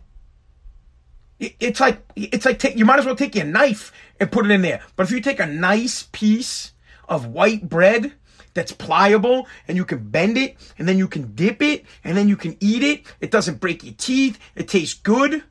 It's 1.38 1.80
like 1.80 2.00
it's 2.16 2.44
like 2.44 2.58
take, 2.58 2.76
you 2.76 2.84
might 2.84 2.98
as 2.98 3.06
well 3.06 3.16
take 3.16 3.34
your 3.34 3.44
knife 3.44 3.92
and 4.20 4.30
put 4.30 4.44
it 4.44 4.50
in 4.50 4.62
there. 4.62 4.82
But 4.96 5.06
if 5.06 5.12
you 5.12 5.20
take 5.20 5.40
a 5.40 5.46
nice 5.46 6.08
piece 6.12 6.72
of 7.08 7.26
white 7.26 7.68
bread 7.68 8.12
that's 8.54 8.72
pliable 8.72 9.46
and 9.66 9.76
you 9.76 9.84
can 9.84 9.98
bend 10.10 10.38
it 10.38 10.56
and 10.78 10.88
then 10.88 10.96
you 10.96 11.08
can 11.08 11.34
dip 11.34 11.60
it 11.60 11.84
and 12.04 12.16
then 12.16 12.28
you 12.28 12.36
can 12.36 12.56
eat 12.60 12.82
it, 12.82 13.04
it 13.20 13.30
doesn't 13.30 13.60
break 13.60 13.82
your 13.82 13.94
teeth. 13.94 14.38
It 14.54 14.68
tastes 14.68 14.94
good. 14.94 15.42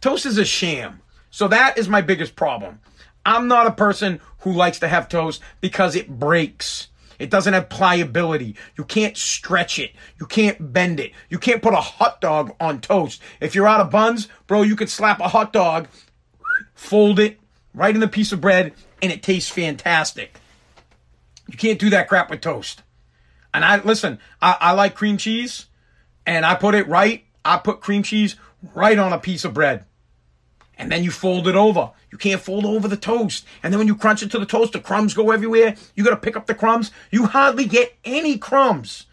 Toast 0.00 0.26
is 0.26 0.38
a 0.38 0.44
sham. 0.44 1.00
So 1.30 1.48
that 1.48 1.78
is 1.78 1.88
my 1.88 2.02
biggest 2.02 2.36
problem. 2.36 2.80
I'm 3.24 3.48
not 3.48 3.66
a 3.66 3.72
person 3.72 4.20
who 4.40 4.52
likes 4.52 4.78
to 4.80 4.88
have 4.88 5.08
toast 5.08 5.40
because 5.60 5.94
it 5.94 6.08
breaks. 6.08 6.88
It 7.20 7.30
doesn't 7.30 7.52
have 7.52 7.68
pliability. 7.68 8.56
You 8.76 8.84
can't 8.84 9.16
stretch 9.16 9.78
it. 9.78 9.92
You 10.18 10.26
can't 10.26 10.72
bend 10.72 10.98
it. 10.98 11.12
You 11.28 11.38
can't 11.38 11.62
put 11.62 11.74
a 11.74 11.80
hot 11.80 12.20
dog 12.20 12.56
on 12.58 12.80
toast. 12.80 13.20
If 13.40 13.54
you're 13.54 13.68
out 13.68 13.80
of 13.80 13.90
buns, 13.90 14.26
bro, 14.46 14.62
you 14.62 14.74
could 14.74 14.88
slap 14.88 15.20
a 15.20 15.28
hot 15.28 15.52
dog, 15.52 15.86
fold 16.74 17.20
it 17.20 17.38
right 17.74 17.94
in 17.94 18.00
the 18.00 18.08
piece 18.08 18.32
of 18.32 18.40
bread, 18.40 18.72
and 19.02 19.12
it 19.12 19.22
tastes 19.22 19.50
fantastic. 19.50 20.40
You 21.46 21.58
can't 21.58 21.78
do 21.78 21.90
that 21.90 22.08
crap 22.08 22.30
with 22.30 22.40
toast. 22.40 22.82
And 23.52 23.64
I 23.64 23.82
listen, 23.82 24.18
I, 24.40 24.56
I 24.58 24.72
like 24.72 24.94
cream 24.94 25.18
cheese, 25.18 25.66
and 26.24 26.46
I 26.46 26.54
put 26.54 26.74
it 26.74 26.88
right. 26.88 27.24
I 27.44 27.58
put 27.58 27.82
cream 27.82 28.02
cheese 28.02 28.36
right 28.74 28.98
on 28.98 29.12
a 29.12 29.18
piece 29.18 29.44
of 29.44 29.52
bread 29.52 29.84
and 30.80 30.90
then 30.90 31.04
you 31.04 31.10
fold 31.10 31.46
it 31.46 31.54
over. 31.54 31.90
You 32.10 32.16
can't 32.16 32.40
fold 32.40 32.64
over 32.64 32.88
the 32.88 32.96
toast. 32.96 33.44
And 33.62 33.70
then 33.70 33.78
when 33.78 33.86
you 33.86 33.94
crunch 33.94 34.22
it 34.22 34.30
to 34.30 34.38
the 34.38 34.46
toast, 34.46 34.72
the 34.72 34.80
crumbs 34.80 35.12
go 35.12 35.30
everywhere. 35.30 35.76
You 35.94 36.02
got 36.02 36.10
to 36.10 36.16
pick 36.16 36.36
up 36.36 36.46
the 36.46 36.54
crumbs. 36.54 36.90
You 37.10 37.26
hardly 37.26 37.66
get 37.66 37.94
any 38.02 38.38
crumbs 38.38 39.04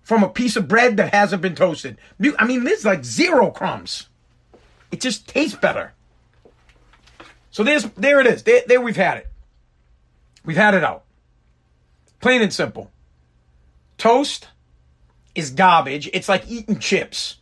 from 0.00 0.24
a 0.24 0.30
piece 0.30 0.56
of 0.56 0.68
bread 0.68 0.96
that 0.96 1.12
hasn't 1.12 1.42
been 1.42 1.54
toasted. 1.54 1.98
I 2.38 2.46
mean, 2.46 2.64
there's 2.64 2.86
like 2.86 3.04
zero 3.04 3.50
crumbs. 3.50 4.08
It 4.90 5.02
just 5.02 5.28
tastes 5.28 5.56
better. 5.56 5.92
So 7.50 7.62
there's 7.62 7.84
there 7.90 8.18
it 8.18 8.26
is. 8.26 8.42
There, 8.44 8.62
there 8.66 8.80
we've 8.80 8.96
had 8.96 9.18
it. 9.18 9.30
We've 10.46 10.56
had 10.56 10.74
it 10.74 10.82
out. 10.82 11.04
Plain 12.20 12.40
and 12.40 12.52
simple. 12.52 12.90
Toast 13.98 14.48
is 15.34 15.50
garbage. 15.50 16.08
It's 16.14 16.28
like 16.28 16.48
eating 16.48 16.78
chips. 16.78 17.36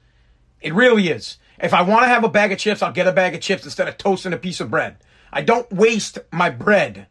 It 0.61 0.75
really 0.75 1.09
is. 1.09 1.39
If 1.63 1.75
I 1.75 1.83
want 1.83 2.05
to 2.05 2.09
have 2.09 2.25
a 2.25 2.29
bag 2.29 2.53
of 2.53 2.59
chips, 2.59 2.83
I'll 2.83 2.93
get 2.93 3.07
a 3.07 3.13
bag 3.13 3.35
of 3.35 3.41
chips 3.41 3.65
instead 3.65 3.87
of 3.87 3.99
toasting 3.99 4.33
a 4.33 4.39
piece 4.39 4.61
of 4.61 4.71
bread. 4.71 4.97
I 5.33 5.43
don't 5.43 5.71
waste 5.71 6.19
my 6.33 6.49
bread. 6.49 7.07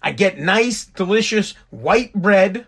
I 0.00 0.12
get 0.12 0.38
nice, 0.38 0.84
delicious 0.84 1.54
white 1.70 2.12
bread, 2.12 2.66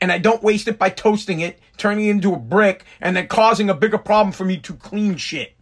and 0.00 0.10
I 0.12 0.18
don't 0.18 0.42
waste 0.42 0.68
it 0.68 0.78
by 0.78 0.90
toasting 0.90 1.40
it, 1.40 1.58
turning 1.76 2.06
it 2.06 2.10
into 2.10 2.32
a 2.32 2.38
brick, 2.38 2.84
and 3.00 3.16
then 3.16 3.26
causing 3.26 3.68
a 3.68 3.74
bigger 3.74 3.98
problem 3.98 4.32
for 4.32 4.44
me 4.44 4.56
to 4.58 4.74
clean 4.74 5.16
shit. 5.16 5.54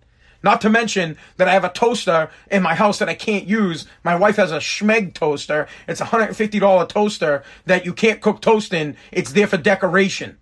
Not 0.43 0.61
to 0.61 0.71
mention 0.71 1.17
that 1.37 1.49
I 1.49 1.53
have 1.53 1.65
a 1.65 1.71
toaster 1.71 2.31
in 2.51 2.63
my 2.63 2.75
house 2.75 2.99
that 3.01 3.09
I 3.09 3.15
can't 3.15 3.49
use. 3.49 3.87
My 4.05 4.15
wife 4.15 4.37
has 4.37 4.53
a 4.53 4.59
Schmeg 4.59 5.15
toaster. 5.15 5.67
It's 5.89 6.01
a 6.01 6.07
$150 6.07 6.89
toaster 6.89 7.43
that 7.67 7.85
you 7.85 7.93
can't 7.93 8.21
cook 8.21 8.41
toast 8.41 8.73
in. 8.73 8.97
It's 9.11 9.33
there 9.33 9.49
for 9.49 9.57
decoration. 9.57 10.39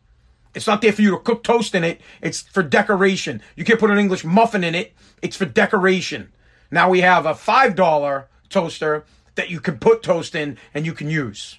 It's 0.57 0.67
not 0.67 0.81
there 0.81 0.93
for 0.93 1.03
you 1.03 1.11
to 1.11 1.19
cook 1.19 1.45
toast 1.45 1.75
in 1.75 1.85
it. 1.85 2.01
It's 2.23 2.41
for 2.41 2.63
decoration. 2.63 3.43
You 3.57 3.65
can't 3.65 3.79
put 3.79 3.91
an 3.91 3.99
English 3.99 4.25
muffin 4.25 4.65
in 4.65 4.75
it. 4.75 4.95
It's 5.21 5.37
for 5.37 5.45
decoration. 5.45 6.33
Now 6.71 6.89
we 6.89 7.03
have 7.03 7.27
a 7.27 7.35
$5 7.35 8.25
toaster 8.49 9.05
that 9.35 9.51
you 9.51 9.61
can 9.61 9.79
put 9.79 10.03
toast 10.03 10.35
in 10.35 10.57
and 10.73 10.87
you 10.87 10.95
can 10.95 11.11
use. 11.11 11.59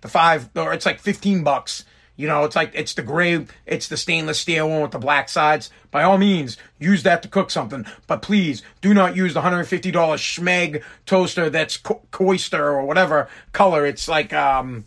The 0.00 0.08
five, 0.08 0.48
or 0.56 0.72
it's 0.72 0.86
like 0.86 0.98
15 0.98 1.44
bucks. 1.44 1.84
You 2.16 2.26
know, 2.26 2.44
it's 2.44 2.56
like, 2.56 2.72
it's 2.74 2.94
the 2.94 3.02
gray, 3.02 3.46
it's 3.66 3.88
the 3.88 3.98
stainless 3.98 4.40
steel 4.40 4.68
one 4.68 4.80
with 4.80 4.92
the 4.92 4.98
black 4.98 5.28
sides. 5.28 5.70
By 5.90 6.02
all 6.02 6.16
means, 6.16 6.56
use 6.78 7.02
that 7.02 7.22
to 7.22 7.28
cook 7.28 7.50
something. 7.50 7.84
But 8.06 8.22
please, 8.22 8.62
do 8.80 8.94
not 8.94 9.14
use 9.14 9.34
the 9.34 9.42
$150 9.42 9.92
Schmeg 9.92 10.82
toaster 11.04 11.50
that's 11.50 11.76
co- 11.76 12.02
or 12.18 12.84
whatever 12.86 13.28
color. 13.52 13.84
It's 13.84 14.08
like, 14.08 14.32
um, 14.32 14.84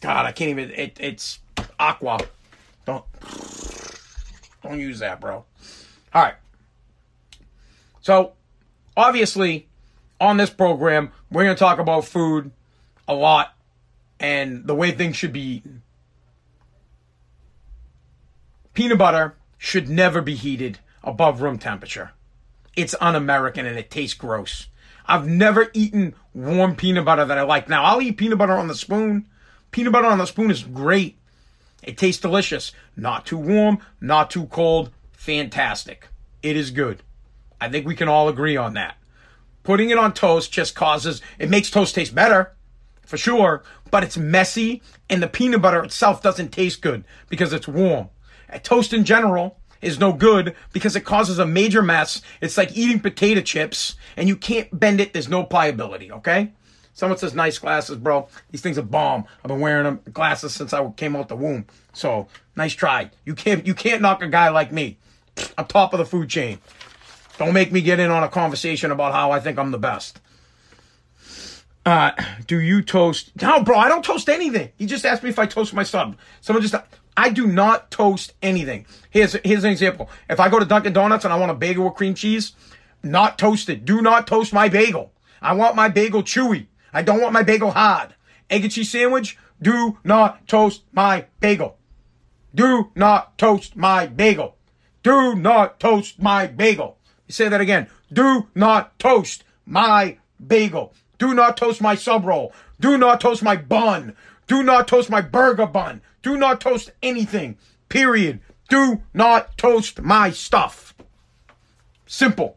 God, 0.00 0.24
I 0.24 0.32
can't 0.32 0.50
even, 0.50 0.70
it, 0.70 0.96
it's, 1.00 1.38
Aqua. 1.78 2.18
Don't 2.84 3.04
don't 4.62 4.78
use 4.78 4.98
that, 5.00 5.20
bro. 5.20 5.44
All 6.12 6.22
right. 6.22 6.34
So, 8.00 8.32
obviously, 8.96 9.68
on 10.20 10.36
this 10.36 10.50
program, 10.50 11.12
we're 11.30 11.44
going 11.44 11.56
to 11.56 11.58
talk 11.58 11.78
about 11.78 12.04
food 12.04 12.50
a 13.06 13.14
lot 13.14 13.54
and 14.18 14.66
the 14.66 14.74
way 14.74 14.90
things 14.90 15.16
should 15.16 15.32
be 15.32 15.40
eaten. 15.40 15.82
Peanut 18.74 18.98
butter 18.98 19.36
should 19.58 19.88
never 19.88 20.20
be 20.20 20.34
heated 20.34 20.78
above 21.02 21.42
room 21.42 21.58
temperature. 21.58 22.12
It's 22.76 22.94
un 23.00 23.14
American 23.14 23.66
and 23.66 23.78
it 23.78 23.90
tastes 23.90 24.14
gross. 24.14 24.68
I've 25.06 25.26
never 25.26 25.70
eaten 25.74 26.14
warm 26.34 26.76
peanut 26.76 27.04
butter 27.04 27.24
that 27.24 27.38
I 27.38 27.42
like. 27.42 27.68
Now, 27.68 27.84
I'll 27.84 28.00
eat 28.00 28.16
peanut 28.16 28.38
butter 28.38 28.52
on 28.52 28.68
the 28.68 28.74
spoon. 28.74 29.26
Peanut 29.70 29.92
butter 29.92 30.06
on 30.06 30.18
the 30.18 30.26
spoon 30.26 30.50
is 30.50 30.62
great. 30.62 31.18
It 31.82 31.98
tastes 31.98 32.20
delicious. 32.20 32.72
Not 32.96 33.26
too 33.26 33.38
warm, 33.38 33.78
not 34.00 34.30
too 34.30 34.46
cold. 34.46 34.90
Fantastic. 35.12 36.08
It 36.42 36.56
is 36.56 36.70
good. 36.70 37.02
I 37.60 37.68
think 37.68 37.86
we 37.86 37.94
can 37.94 38.08
all 38.08 38.28
agree 38.28 38.56
on 38.56 38.74
that. 38.74 38.96
Putting 39.62 39.90
it 39.90 39.98
on 39.98 40.14
toast 40.14 40.52
just 40.52 40.74
causes, 40.74 41.20
it 41.38 41.50
makes 41.50 41.70
toast 41.70 41.94
taste 41.94 42.14
better, 42.14 42.54
for 43.02 43.18
sure, 43.18 43.62
but 43.90 44.02
it's 44.02 44.16
messy 44.16 44.82
and 45.08 45.22
the 45.22 45.28
peanut 45.28 45.60
butter 45.60 45.82
itself 45.82 46.22
doesn't 46.22 46.50
taste 46.52 46.80
good 46.80 47.04
because 47.28 47.52
it's 47.52 47.68
warm. 47.68 48.08
A 48.48 48.58
toast 48.58 48.92
in 48.92 49.04
general 49.04 49.58
is 49.82 49.98
no 49.98 50.12
good 50.12 50.54
because 50.72 50.96
it 50.96 51.04
causes 51.04 51.38
a 51.38 51.46
major 51.46 51.82
mess. 51.82 52.22
It's 52.40 52.56
like 52.56 52.76
eating 52.76 53.00
potato 53.00 53.40
chips 53.40 53.96
and 54.16 54.28
you 54.28 54.36
can't 54.36 54.78
bend 54.78 55.00
it. 55.00 55.12
There's 55.12 55.28
no 55.28 55.44
pliability, 55.44 56.12
okay? 56.12 56.52
Someone 57.00 57.16
says 57.16 57.34
nice 57.34 57.58
glasses, 57.58 57.96
bro. 57.96 58.28
These 58.50 58.60
things 58.60 58.76
are 58.76 58.82
bomb. 58.82 59.24
I've 59.42 59.48
been 59.48 59.58
wearing 59.58 59.84
them 59.84 60.00
glasses 60.12 60.52
since 60.52 60.74
I 60.74 60.86
came 60.90 61.16
out 61.16 61.28
the 61.28 61.34
womb. 61.34 61.64
So 61.94 62.28
nice 62.56 62.74
try. 62.74 63.10
You 63.24 63.34
can't 63.34 63.66
you 63.66 63.72
can't 63.72 64.02
knock 64.02 64.22
a 64.22 64.28
guy 64.28 64.50
like 64.50 64.70
me. 64.70 64.98
I'm 65.56 65.64
top 65.64 65.94
of 65.94 65.98
the 65.98 66.04
food 66.04 66.28
chain. 66.28 66.58
Don't 67.38 67.54
make 67.54 67.72
me 67.72 67.80
get 67.80 68.00
in 68.00 68.10
on 68.10 68.22
a 68.22 68.28
conversation 68.28 68.90
about 68.90 69.14
how 69.14 69.30
I 69.30 69.40
think 69.40 69.58
I'm 69.58 69.70
the 69.70 69.78
best. 69.78 70.20
Uh, 71.86 72.10
do 72.46 72.60
you 72.60 72.82
toast? 72.82 73.32
No, 73.40 73.64
bro, 73.64 73.78
I 73.78 73.88
don't 73.88 74.04
toast 74.04 74.28
anything. 74.28 74.68
He 74.76 74.84
just 74.84 75.06
asked 75.06 75.22
me 75.22 75.30
if 75.30 75.38
I 75.38 75.46
toast 75.46 75.72
my 75.72 75.84
sub. 75.84 76.18
Someone 76.42 76.62
just, 76.62 76.74
I 77.16 77.30
do 77.30 77.46
not 77.46 77.90
toast 77.90 78.34
anything. 78.42 78.84
Here's, 79.08 79.32
here's 79.42 79.64
an 79.64 79.70
example. 79.70 80.10
If 80.28 80.38
I 80.38 80.50
go 80.50 80.58
to 80.58 80.66
Dunkin' 80.66 80.92
Donuts 80.92 81.24
and 81.24 81.32
I 81.32 81.38
want 81.38 81.50
a 81.50 81.54
bagel 81.54 81.86
with 81.86 81.94
cream 81.94 82.12
cheese, 82.12 82.52
not 83.02 83.38
toasted. 83.38 83.86
Do 83.86 84.02
not 84.02 84.26
toast 84.26 84.52
my 84.52 84.68
bagel. 84.68 85.14
I 85.40 85.54
want 85.54 85.74
my 85.74 85.88
bagel 85.88 86.22
chewy. 86.22 86.66
I 86.92 87.02
don't 87.02 87.20
want 87.20 87.32
my 87.32 87.42
bagel 87.42 87.70
hard. 87.70 88.14
Egg 88.48 88.64
and 88.64 88.72
cheese 88.72 88.90
sandwich, 88.90 89.38
do 89.62 89.98
not 90.04 90.46
toast 90.48 90.82
my 90.92 91.26
bagel. 91.40 91.76
Do 92.54 92.90
not 92.94 93.38
toast 93.38 93.76
my 93.76 94.06
bagel. 94.06 94.56
Do 95.02 95.34
not 95.34 95.78
toast 95.78 96.20
my 96.20 96.46
bagel. 96.46 96.98
Say 97.28 97.48
that 97.48 97.60
again. 97.60 97.88
Do 98.12 98.48
not 98.54 98.98
toast 98.98 99.44
my 99.64 100.18
bagel. 100.44 100.92
Do 101.18 101.34
not 101.34 101.56
toast 101.56 101.80
my 101.80 101.94
sub 101.94 102.24
roll. 102.24 102.52
Do 102.80 102.98
not 102.98 103.20
toast 103.20 103.42
my 103.42 103.56
bun. 103.56 104.16
Do 104.46 104.62
not 104.62 104.88
toast 104.88 105.10
my 105.10 105.20
burger 105.20 105.66
bun. 105.66 106.00
Do 106.22 106.36
not 106.36 106.60
toast 106.60 106.90
anything. 107.02 107.56
Period. 107.88 108.40
Do 108.68 109.02
not 109.14 109.56
toast 109.56 110.00
my 110.02 110.30
stuff. 110.30 110.94
Simple. 112.06 112.56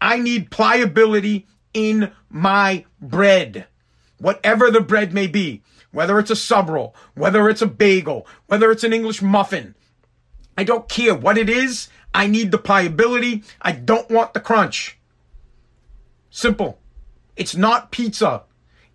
I 0.00 0.18
need 0.18 0.50
pliability 0.50 1.46
in 1.74 2.12
my 2.28 2.84
bread. 3.00 3.66
Whatever 4.18 4.70
the 4.70 4.80
bread 4.80 5.14
may 5.14 5.26
be, 5.26 5.62
whether 5.92 6.18
it's 6.18 6.30
a 6.30 6.36
sub 6.36 6.68
roll, 6.68 6.94
whether 7.14 7.48
it's 7.48 7.62
a 7.62 7.66
bagel, 7.66 8.26
whether 8.46 8.70
it's 8.70 8.84
an 8.84 8.92
English 8.92 9.22
muffin. 9.22 9.74
I 10.56 10.64
don't 10.64 10.88
care 10.88 11.14
what 11.14 11.38
it 11.38 11.48
is. 11.48 11.88
I 12.12 12.26
need 12.26 12.50
the 12.50 12.58
pliability. 12.58 13.44
I 13.62 13.72
don't 13.72 14.10
want 14.10 14.34
the 14.34 14.40
crunch. 14.40 14.98
Simple. 16.28 16.78
It's 17.36 17.56
not 17.56 17.90
pizza. 17.90 18.42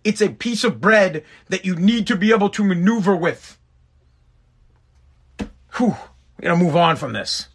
It's 0.04 0.20
a 0.20 0.28
piece 0.28 0.62
of 0.62 0.80
bread 0.80 1.24
that 1.48 1.64
you 1.64 1.74
need 1.74 2.06
to 2.06 2.16
be 2.16 2.30
able 2.30 2.50
to 2.50 2.64
maneuver 2.64 3.16
with. 3.16 3.58
Whew. 5.76 5.96
We're 6.38 6.48
going 6.48 6.58
to 6.58 6.64
move 6.64 6.76
on 6.76 6.96
from 6.96 7.12
this. 7.12 7.48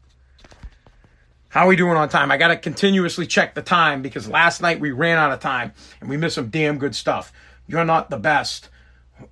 How 1.51 1.65
are 1.65 1.67
we 1.67 1.75
doing 1.75 1.97
on 1.97 2.07
time? 2.07 2.31
I 2.31 2.37
got 2.37 2.47
to 2.47 2.55
continuously 2.55 3.27
check 3.27 3.55
the 3.55 3.61
time 3.61 4.01
because 4.01 4.25
last 4.29 4.61
night 4.61 4.79
we 4.79 4.91
ran 4.91 5.17
out 5.17 5.33
of 5.33 5.41
time 5.41 5.73
and 5.99 6.09
we 6.09 6.15
missed 6.15 6.35
some 6.35 6.47
damn 6.47 6.77
good 6.77 6.95
stuff. 6.95 7.33
You're 7.67 7.83
not 7.83 8.09
the 8.09 8.17
best. 8.17 8.69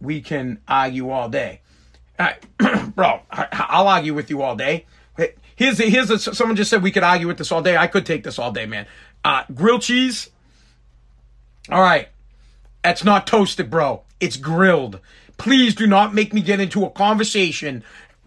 We 0.01 0.19
can 0.19 0.60
argue 0.67 1.12
all 1.12 1.29
day. 1.29 1.62
bro, 2.93 3.21
I, 3.32 3.79
will 3.79 3.88
argue 3.88 4.13
with 4.13 4.29
you 4.29 4.41
all 4.41 4.58
day. 4.58 4.86
Here's, 5.55 5.77
here's 5.77 6.38
someone 6.38 6.58
just 6.58 6.69
said 6.69 6.84
we 6.84 6.91
could 6.91 7.03
argue 7.03 7.25
with 7.25 7.38
this 7.38 7.53
all 7.53 7.62
day. 7.62 7.77
I 7.77 7.88
could 7.88 8.05
take 8.05 8.25
this 8.25 8.38
all 8.38 8.51
day, 8.51 8.65
man. 8.65 8.86
Uh, 9.23 9.45
grilled 9.53 9.84
cheese. 9.84 10.29
All 11.69 11.82
right. 11.82 12.10
That's 12.84 13.05
not 13.05 13.27
toasted, 13.27 13.69
bro. 13.69 14.03
It's 14.19 14.36
grilled. 14.36 14.99
Please 15.38 15.73
do 15.73 15.88
not 15.88 16.13
make 16.13 16.34
me 16.34 16.41
get 16.41 16.60
into 16.60 16.84
a 16.84 16.89
conversation. 16.89 17.82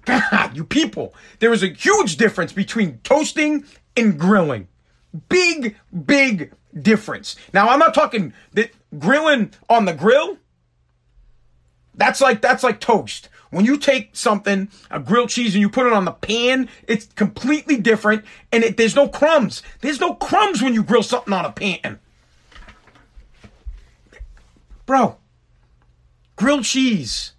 God, 0.07 0.51
you 0.57 0.65
people. 0.65 1.15
There 1.41 1.53
is 1.53 1.63
a 1.63 1.69
huge 1.69 2.17
difference 2.17 2.53
between 2.53 2.99
toasting 3.05 3.67
and 3.97 4.19
grilling. 4.19 4.69
Big, 5.29 5.77
big 6.07 6.53
difference. 6.81 7.37
Now, 7.53 7.69
I'm 7.69 7.79
not 7.79 7.95
talking 7.95 8.33
that 8.53 8.71
grilling 8.99 9.53
on 9.69 9.85
the 9.85 9.95
grill. 9.95 10.39
That's 11.95 12.21
like, 12.21 12.41
that's 12.41 12.63
like 12.63 12.81
toast. 12.81 13.29
When 13.51 13.67
you 13.67 13.77
take 13.77 14.17
something, 14.17 14.71
a 14.91 14.99
grilled 14.99 15.29
cheese, 15.29 15.55
and 15.55 15.61
you 15.61 15.69
put 15.69 15.87
it 15.87 15.93
on 15.93 16.07
the 16.07 16.13
pan, 16.13 16.71
it's 16.89 17.05
completely 17.07 17.77
different. 17.77 18.25
And 18.51 18.65
it, 18.65 18.79
there's 18.79 18.97
no 18.97 19.09
crumbs. 19.09 19.63
There's 19.83 20.01
no 20.01 20.15
crumbs 20.15 20.63
when 20.63 20.73
you 20.73 20.83
grill 20.83 21.03
something 21.03 21.35
on 21.35 21.45
a 21.45 21.53
pan. 21.53 21.99
Bro, 24.87 25.19
grilled 26.37 26.65
cheese, 26.65 27.33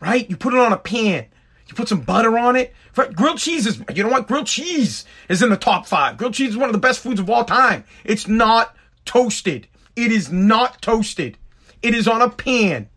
right? 0.00 0.28
You 0.28 0.38
put 0.38 0.54
it 0.54 0.58
on 0.58 0.72
a 0.72 0.78
pan. 0.78 1.26
You 1.68 1.74
put 1.74 1.88
some 1.88 2.00
butter 2.00 2.38
on 2.38 2.56
it. 2.56 2.74
Grilled 2.94 3.38
cheese 3.38 3.66
is, 3.66 3.82
you 3.94 4.02
know 4.02 4.08
what? 4.08 4.28
Grilled 4.28 4.46
cheese 4.46 5.04
is 5.28 5.42
in 5.42 5.50
the 5.50 5.56
top 5.56 5.86
five. 5.86 6.16
Grilled 6.16 6.34
cheese 6.34 6.50
is 6.50 6.56
one 6.56 6.68
of 6.68 6.72
the 6.72 6.78
best 6.78 7.00
foods 7.00 7.20
of 7.20 7.28
all 7.28 7.44
time. 7.44 7.84
It's 8.04 8.28
not 8.28 8.76
toasted. 9.04 9.66
It 9.96 10.12
is 10.12 10.30
not 10.30 10.80
toasted. 10.80 11.36
It 11.82 11.94
is 11.94 12.06
on 12.06 12.22
a 12.22 12.30
pan. 12.30 12.88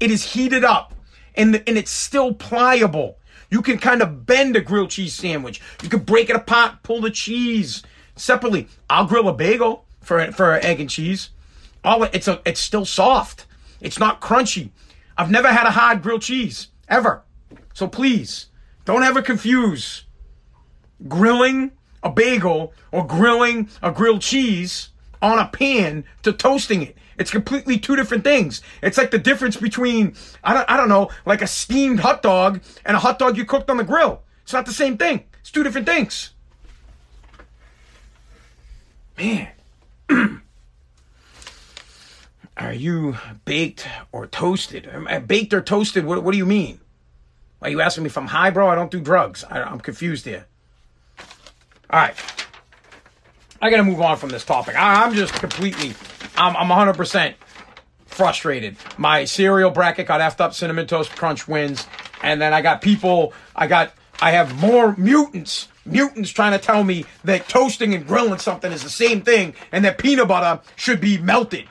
It 0.00 0.10
is 0.10 0.32
heated 0.32 0.64
up 0.64 0.94
and, 1.34 1.54
the, 1.54 1.68
and 1.68 1.76
it's 1.76 1.90
still 1.90 2.34
pliable. 2.34 3.18
You 3.50 3.62
can 3.62 3.78
kind 3.78 4.02
of 4.02 4.26
bend 4.26 4.56
a 4.56 4.60
grilled 4.60 4.90
cheese 4.90 5.14
sandwich. 5.14 5.60
You 5.82 5.88
can 5.88 6.00
break 6.00 6.30
it 6.30 6.36
apart, 6.36 6.82
pull 6.82 7.00
the 7.00 7.10
cheese 7.10 7.82
separately. 8.16 8.68
I'll 8.88 9.06
grill 9.06 9.28
a 9.28 9.32
bagel 9.32 9.84
for, 10.00 10.32
for 10.32 10.54
egg 10.54 10.80
and 10.80 10.90
cheese. 10.90 11.30
All 11.82 12.02
it's 12.04 12.28
a, 12.28 12.40
it's 12.44 12.60
still 12.60 12.84
soft. 12.84 13.46
It's 13.80 13.98
not 13.98 14.20
crunchy. 14.20 14.70
I've 15.16 15.30
never 15.30 15.48
had 15.48 15.66
a 15.66 15.70
hard 15.70 16.02
grilled 16.02 16.22
cheese 16.22 16.68
ever. 16.88 17.22
So 17.74 17.86
please, 17.88 18.46
don't 18.84 19.02
ever 19.02 19.20
confuse 19.20 20.04
grilling 21.08 21.72
a 22.02 22.10
bagel 22.10 22.72
or 22.92 23.06
grilling 23.06 23.68
a 23.82 23.90
grilled 23.90 24.22
cheese 24.22 24.90
on 25.20 25.38
a 25.38 25.48
pan 25.48 26.04
to 26.22 26.32
toasting 26.32 26.82
it. 26.82 26.96
It's 27.18 27.30
completely 27.30 27.78
two 27.78 27.96
different 27.96 28.24
things. 28.24 28.62
It's 28.82 28.98
like 28.98 29.10
the 29.10 29.18
difference 29.18 29.56
between, 29.56 30.14
I 30.42 30.54
don't, 30.54 30.70
I 30.70 30.76
don't 30.76 30.88
know, 30.88 31.10
like 31.26 31.42
a 31.42 31.46
steamed 31.46 32.00
hot 32.00 32.22
dog 32.22 32.60
and 32.84 32.96
a 32.96 33.00
hot 33.00 33.18
dog 33.18 33.36
you 33.36 33.44
cooked 33.44 33.70
on 33.70 33.76
the 33.76 33.84
grill. 33.84 34.22
It's 34.42 34.52
not 34.52 34.66
the 34.66 34.72
same 34.72 34.96
thing. 34.96 35.24
It's 35.40 35.50
two 35.50 35.62
different 35.62 35.86
things. 35.86 36.30
Man. 39.18 39.48
Are 42.56 42.72
you 42.72 43.16
baked 43.44 43.88
or 44.12 44.26
toasted? 44.26 44.88
Baked 45.26 45.52
or 45.52 45.60
toasted, 45.60 46.04
what, 46.04 46.22
what 46.22 46.32
do 46.32 46.38
you 46.38 46.46
mean? 46.46 46.80
Are 47.64 47.70
you 47.70 47.80
asking 47.80 48.04
me 48.04 48.08
if 48.08 48.18
I'm 48.18 48.26
high, 48.26 48.50
bro? 48.50 48.68
I 48.68 48.74
don't 48.74 48.90
do 48.90 49.00
drugs. 49.00 49.42
I, 49.42 49.62
I'm 49.62 49.80
confused 49.80 50.26
here. 50.26 50.44
All 51.88 51.98
right. 51.98 52.14
I 53.62 53.70
got 53.70 53.78
to 53.78 53.84
move 53.84 54.02
on 54.02 54.18
from 54.18 54.28
this 54.28 54.44
topic. 54.44 54.76
I, 54.76 55.02
am 55.02 55.14
just 55.14 55.32
completely, 55.32 55.94
I'm, 56.36 56.54
I'm 56.56 56.94
100% 56.94 57.34
frustrated. 58.04 58.76
My 58.98 59.24
cereal 59.24 59.70
bracket 59.70 60.06
got 60.06 60.20
effed 60.20 60.42
up. 60.42 60.52
Cinnamon 60.52 60.86
Toast 60.86 61.10
Crunch 61.16 61.48
wins. 61.48 61.86
And 62.22 62.38
then 62.38 62.52
I 62.52 62.60
got 62.60 62.82
people, 62.82 63.32
I 63.56 63.66
got, 63.66 63.94
I 64.20 64.32
have 64.32 64.54
more 64.60 64.94
mutants, 64.98 65.68
mutants 65.86 66.28
trying 66.28 66.52
to 66.52 66.58
tell 66.58 66.84
me 66.84 67.06
that 67.24 67.48
toasting 67.48 67.94
and 67.94 68.06
grilling 68.06 68.40
something 68.40 68.72
is 68.72 68.82
the 68.82 68.90
same 68.90 69.22
thing 69.22 69.54
and 69.72 69.86
that 69.86 69.96
peanut 69.96 70.28
butter 70.28 70.62
should 70.76 71.00
be 71.00 71.16
melted. 71.16 71.66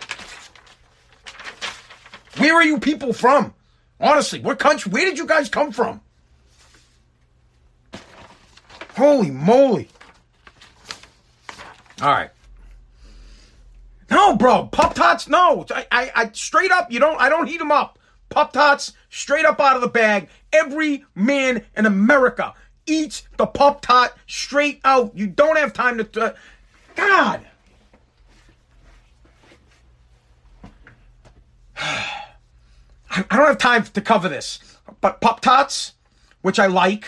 Where 2.37 2.55
are 2.55 2.63
you 2.63 2.79
people 2.79 3.13
from? 3.13 3.53
Honestly, 4.03 4.41
what 4.41 4.59
country? 4.59 4.91
Where 4.91 5.05
did 5.05 5.17
you 5.17 5.25
guys 5.25 5.47
come 5.47 5.71
from? 5.71 6.01
Holy 8.97 9.31
moly. 9.31 9.87
All 12.01 12.11
right. 12.11 12.29
No, 14.11 14.35
bro, 14.35 14.67
Pop 14.67 14.93
Tarts, 14.93 15.29
no. 15.29 15.65
I, 15.71 15.87
I, 15.89 16.11
I, 16.15 16.29
straight 16.33 16.69
up, 16.69 16.91
you 16.91 16.99
don't, 16.99 17.19
I 17.19 17.29
don't 17.29 17.47
heat 17.47 17.59
them 17.59 17.71
up. 17.71 17.97
Pop 18.29 18.51
Tarts, 18.51 18.91
straight 19.09 19.45
up 19.45 19.61
out 19.61 19.77
of 19.77 19.81
the 19.81 19.87
bag. 19.87 20.27
Every 20.51 21.05
man 21.15 21.63
in 21.77 21.85
America 21.85 22.53
eats 22.85 23.23
the 23.37 23.47
Pop 23.47 23.81
Tart 23.81 24.13
straight 24.27 24.81
out. 24.83 25.17
You 25.17 25.27
don't 25.27 25.57
have 25.57 25.71
time 25.71 25.97
to, 25.97 26.21
uh, 26.21 26.33
God. 26.95 27.47
I 33.15 33.37
don't 33.37 33.47
have 33.47 33.57
time 33.57 33.83
to 33.83 34.01
cover 34.01 34.27
this, 34.27 34.59
but 35.01 35.21
Pop 35.21 35.41
Tarts, 35.41 35.93
which 36.41 36.57
I 36.57 36.65
like, 36.65 37.05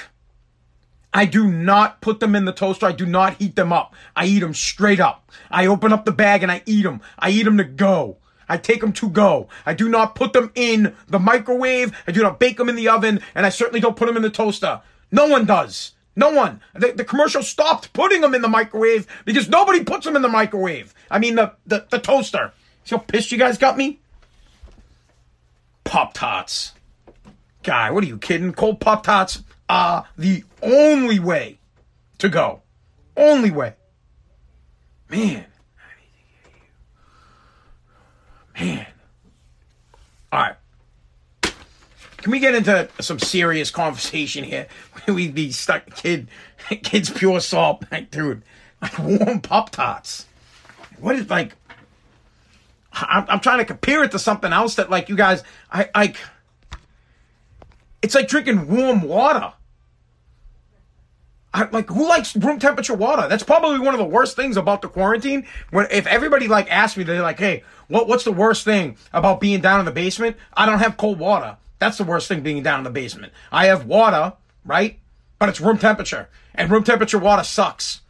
I 1.13 1.25
do 1.25 1.49
not 1.49 2.01
put 2.01 2.19
them 2.19 2.35
in 2.35 2.45
the 2.45 2.51
toaster. 2.51 2.85
I 2.85 2.91
do 2.91 3.05
not 3.05 3.35
heat 3.35 3.55
them 3.55 3.71
up. 3.71 3.95
I 4.15 4.25
eat 4.25 4.41
them 4.41 4.53
straight 4.53 4.99
up. 4.99 5.31
I 5.49 5.65
open 5.65 5.93
up 5.93 6.03
the 6.03 6.11
bag 6.11 6.43
and 6.43 6.51
I 6.51 6.61
eat 6.65 6.83
them. 6.83 7.01
I 7.17 7.29
eat 7.29 7.43
them 7.43 7.57
to 7.57 7.63
go. 7.63 8.17
I 8.49 8.57
take 8.57 8.81
them 8.81 8.91
to 8.93 9.09
go. 9.09 9.47
I 9.65 9.73
do 9.73 9.89
not 9.89 10.13
put 10.13 10.33
them 10.33 10.51
in 10.55 10.93
the 11.07 11.17
microwave. 11.17 11.97
I 12.05 12.11
do 12.11 12.21
not 12.21 12.39
bake 12.39 12.57
them 12.57 12.69
in 12.69 12.75
the 12.75 12.89
oven, 12.89 13.21
and 13.33 13.45
I 13.45 13.49
certainly 13.49 13.79
don't 13.79 13.95
put 13.95 14.05
them 14.07 14.17
in 14.17 14.23
the 14.23 14.29
toaster. 14.29 14.81
No 15.11 15.27
one 15.27 15.45
does. 15.45 15.93
No 16.15 16.31
one. 16.31 16.61
The, 16.73 16.91
the 16.91 17.03
commercial 17.05 17.41
stopped 17.43 17.93
putting 17.93 18.21
them 18.21 18.35
in 18.35 18.41
the 18.41 18.47
microwave 18.47 19.07
because 19.25 19.49
nobody 19.49 19.83
puts 19.83 20.05
them 20.05 20.15
in 20.15 20.21
the 20.21 20.29
microwave. 20.29 20.93
I 21.09 21.17
mean, 21.19 21.35
the, 21.35 21.53
the, 21.65 21.85
the 21.89 21.99
toaster. 21.99 22.51
See 22.83 22.95
how 22.95 23.01
pissed 23.01 23.31
you 23.31 23.37
guys 23.37 23.57
got 23.57 23.77
me? 23.77 23.99
Pop 25.85 26.13
Tarts. 26.13 26.73
Guy, 27.63 27.89
what 27.91 28.03
are 28.03 28.07
you 28.07 28.17
kidding? 28.17 28.51
Cold 28.51 28.81
Pop 28.81 29.03
Tarts 29.03 29.41
are 29.69 30.05
the 30.17 30.43
only 30.61 31.19
way 31.19 31.59
to 32.17 32.27
go. 32.27 32.61
Only 33.15 33.51
way. 33.51 33.75
Man. 35.09 35.45
Man. 38.59 38.85
All 40.31 40.41
right. 40.41 40.55
Can 42.17 42.31
we 42.31 42.39
get 42.39 42.55
into 42.55 42.89
some 42.99 43.19
serious 43.19 43.69
conversation 43.69 44.43
here? 44.43 44.67
We'd 45.07 45.35
be 45.35 45.51
stuck, 45.51 45.95
kid, 45.95 46.27
kids 46.69 47.09
pure 47.09 47.39
salt, 47.39 47.85
like, 47.91 48.09
dude, 48.09 48.41
like 48.81 48.97
warm 48.97 49.41
pop 49.41 49.69
tarts. 49.69 50.25
What 50.99 51.15
is 51.15 51.29
like? 51.29 51.55
I'm, 52.95 53.25
I'm 53.27 53.39
trying 53.39 53.59
to 53.59 53.65
compare 53.65 54.03
it 54.03 54.11
to 54.11 54.19
something 54.19 54.51
else 54.51 54.75
that, 54.75 54.89
like, 54.89 55.09
you 55.09 55.15
guys, 55.15 55.43
I 55.71 55.89
like. 55.95 56.17
It's 58.01 58.13
like 58.13 58.27
drinking 58.27 58.67
warm 58.67 59.01
water. 59.01 59.53
I, 61.55 61.69
like 61.71 61.89
who 61.89 62.07
likes 62.07 62.35
room 62.35 62.59
temperature 62.59 62.93
water? 62.93 63.29
That's 63.29 63.41
probably 63.41 63.79
one 63.79 63.93
of 63.93 63.97
the 63.97 64.05
worst 64.05 64.35
things 64.35 64.57
about 64.57 64.81
the 64.81 64.89
quarantine. 64.89 65.47
When 65.71 65.87
if 65.89 66.05
everybody 66.05 66.49
like 66.49 66.69
asked 66.69 66.97
me, 66.97 67.05
they're 67.05 67.21
like, 67.21 67.39
"Hey, 67.39 67.63
what 67.87 68.09
what's 68.09 68.25
the 68.25 68.31
worst 68.33 68.65
thing 68.65 68.97
about 69.13 69.39
being 69.39 69.61
down 69.61 69.79
in 69.79 69.85
the 69.85 69.91
basement?" 69.91 70.35
I 70.53 70.65
don't 70.65 70.79
have 70.79 70.97
cold 70.97 71.17
water. 71.17 71.55
That's 71.79 71.97
the 71.97 72.03
worst 72.03 72.27
thing 72.27 72.41
being 72.41 72.61
down 72.61 72.79
in 72.79 72.83
the 72.83 72.89
basement. 72.89 73.31
I 73.53 73.67
have 73.67 73.85
water, 73.85 74.33
right? 74.65 74.99
But 75.39 75.49
it's 75.49 75.61
room 75.61 75.77
temperature. 75.77 76.29
And 76.53 76.69
room 76.69 76.83
temperature 76.83 77.19
water 77.19 77.43
sucks. 77.43 78.01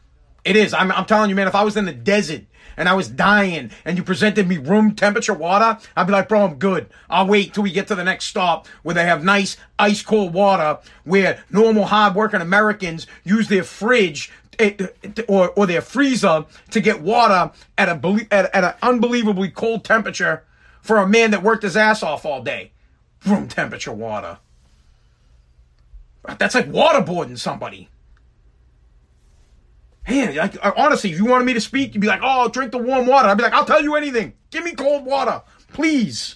It 0.44 0.56
is. 0.56 0.74
I'm, 0.74 0.92
I'm 0.92 1.06
telling 1.06 1.30
you, 1.30 1.36
man, 1.36 1.48
if 1.48 1.56
I 1.56 1.64
was 1.64 1.76
in 1.76 1.86
the 1.86 1.94
desert 1.94 2.44
and 2.78 2.90
I 2.90 2.94
was 2.94 3.08
dying 3.08 3.72
and 3.84 3.98
you 3.98 4.04
presented 4.04 4.48
me 4.48 4.58
room 4.58 4.96
temperature 4.96 5.34
water, 5.34 5.78
I'd 5.96 6.08
be 6.08 6.14
like, 6.14 6.30
bro, 6.30 6.46
I'm 6.46 6.56
good. 6.56 6.90
I'll 7.10 7.28
wait 7.28 7.54
till 7.54 7.64
we 7.64 7.72
get 7.72 7.88
to 7.88 7.96
the 7.96 8.04
next 8.04 8.26
stop 8.26 8.68
where 8.84 8.96
they 8.96 9.06
have 9.06 9.24
nice 9.24 9.58
ice 9.78 10.02
cold 10.02 10.34
water 10.34 10.80
where 11.04 11.44
normal 11.50 11.86
hard-working 11.86 12.42
Americans 12.42 13.08
use 13.24 13.48
their 13.48 13.64
fridge 13.64 14.32
eh, 14.60 14.88
or, 15.28 15.50
or 15.52 15.66
their 15.66 15.82
freezer 15.82 16.46
to 16.72 16.82
get 16.82 17.02
water 17.02 17.52
at 17.78 17.90
a 17.90 18.28
at, 18.32 18.54
at 18.54 18.64
an 18.64 18.74
unbelievably 18.82 19.50
cold 19.50 19.84
temperature 19.84 20.44
for 20.82 20.98
a 20.98 21.08
man 21.08 21.32
that 21.32 21.44
worked 21.44 21.64
his 21.64 21.76
ass 21.76 22.04
off 22.04 22.26
all 22.26 22.42
day 22.42 22.72
room 23.26 23.48
temperature 23.48 23.92
water. 23.92 24.38
That's 26.38 26.56
like 26.56 26.70
waterboarding 26.72 27.38
somebody. 27.38 27.90
Hey, 30.06 30.38
like, 30.38 30.64
uh, 30.64 30.72
honestly, 30.78 31.12
if 31.12 31.18
you 31.18 31.26
wanted 31.26 31.46
me 31.46 31.54
to 31.54 31.62
speak, 31.62 31.96
you'd 31.96 32.02
be 32.02 32.08
like, 32.08 32.22
oh, 32.24 32.48
drink 32.48 32.72
the 32.72 32.78
warm 32.78 33.08
water. 33.08 33.28
I'd 33.28 33.38
be 33.38 33.44
like, 33.44 33.54
I'll 33.54 33.66
tell 33.66 33.82
you 33.82 33.96
anything. 33.96 34.34
Give 34.52 34.64
me 34.64 34.74
cold 34.74 35.04
water, 35.04 35.42
please. 35.74 36.36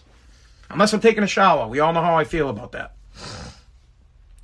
Unless 0.71 0.93
I'm 0.93 0.99
taking 0.99 1.23
a 1.23 1.27
shower. 1.27 1.67
We 1.67 1.79
all 1.79 1.93
know 1.93 2.01
how 2.01 2.15
I 2.15 2.23
feel 2.23 2.49
about 2.49 2.71
that. 2.71 2.95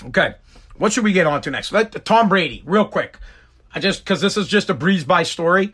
Okay, 0.06 0.36
what 0.78 0.94
should 0.94 1.04
we 1.04 1.14
get 1.14 1.26
on 1.26 1.42
to 1.42 1.52
next? 1.52 1.72
Let, 1.72 2.06
Tom 2.06 2.30
Brady, 2.30 2.62
real 2.66 2.86
quick. 2.86 3.18
I 3.74 3.80
just, 3.80 4.04
because 4.04 4.22
this 4.22 4.38
is 4.38 4.48
just 4.48 4.70
a 4.70 4.74
breeze 4.74 5.04
by 5.04 5.24
story. 5.24 5.74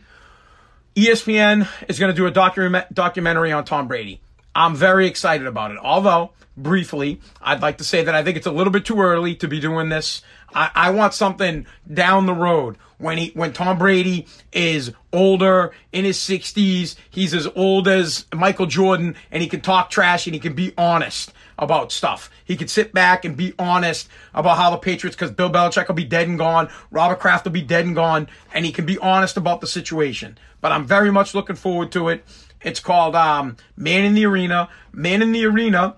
ESPN 0.96 1.68
is 1.88 1.98
going 1.98 2.10
to 2.10 2.16
do 2.16 2.26
a 2.26 2.30
document, 2.30 2.92
documentary 2.92 3.52
on 3.52 3.64
Tom 3.64 3.86
Brady. 3.86 4.20
I'm 4.54 4.74
very 4.74 5.06
excited 5.06 5.46
about 5.46 5.70
it. 5.70 5.78
Although, 5.78 6.32
briefly, 6.56 7.20
I'd 7.40 7.62
like 7.62 7.78
to 7.78 7.84
say 7.84 8.04
that 8.04 8.14
I 8.14 8.22
think 8.22 8.36
it's 8.36 8.46
a 8.46 8.52
little 8.52 8.72
bit 8.72 8.84
too 8.84 9.00
early 9.00 9.34
to 9.36 9.48
be 9.48 9.60
doing 9.60 9.88
this. 9.88 10.22
I, 10.54 10.70
I 10.74 10.90
want 10.90 11.14
something 11.14 11.66
down 11.92 12.26
the 12.26 12.34
road 12.34 12.76
when 13.02 13.18
he 13.18 13.32
when 13.34 13.52
Tom 13.52 13.78
Brady 13.78 14.26
is 14.52 14.92
older 15.12 15.72
in 15.92 16.04
his 16.04 16.18
60s, 16.18 16.94
he's 17.10 17.34
as 17.34 17.48
old 17.54 17.88
as 17.88 18.26
Michael 18.32 18.66
Jordan 18.66 19.16
and 19.30 19.42
he 19.42 19.48
can 19.48 19.60
talk 19.60 19.90
trash 19.90 20.26
and 20.26 20.34
he 20.34 20.40
can 20.40 20.54
be 20.54 20.72
honest 20.78 21.32
about 21.58 21.92
stuff. 21.92 22.30
He 22.44 22.56
could 22.56 22.70
sit 22.70 22.94
back 22.94 23.24
and 23.24 23.36
be 23.36 23.54
honest 23.58 24.08
about 24.34 24.56
how 24.56 24.70
the 24.70 24.76
Patriots, 24.76 25.16
because 25.16 25.32
Bill 25.32 25.50
Belichick 25.50 25.88
will 25.88 25.94
be 25.94 26.04
dead 26.04 26.28
and 26.28 26.38
gone, 26.38 26.70
Robert 26.90 27.18
Kraft 27.18 27.44
will 27.44 27.52
be 27.52 27.60
dead 27.62 27.84
and 27.84 27.94
gone, 27.94 28.28
and 28.54 28.64
he 28.64 28.72
can 28.72 28.86
be 28.86 28.98
honest 28.98 29.36
about 29.36 29.60
the 29.60 29.66
situation. 29.66 30.38
But 30.60 30.72
I'm 30.72 30.86
very 30.86 31.10
much 31.10 31.34
looking 31.34 31.56
forward 31.56 31.92
to 31.92 32.08
it. 32.08 32.24
It's 32.62 32.80
called 32.80 33.16
um, 33.16 33.56
Man 33.76 34.04
in 34.04 34.14
the 34.14 34.26
Arena. 34.26 34.68
Man 34.92 35.22
in 35.22 35.32
the 35.32 35.44
Arena 35.44 35.96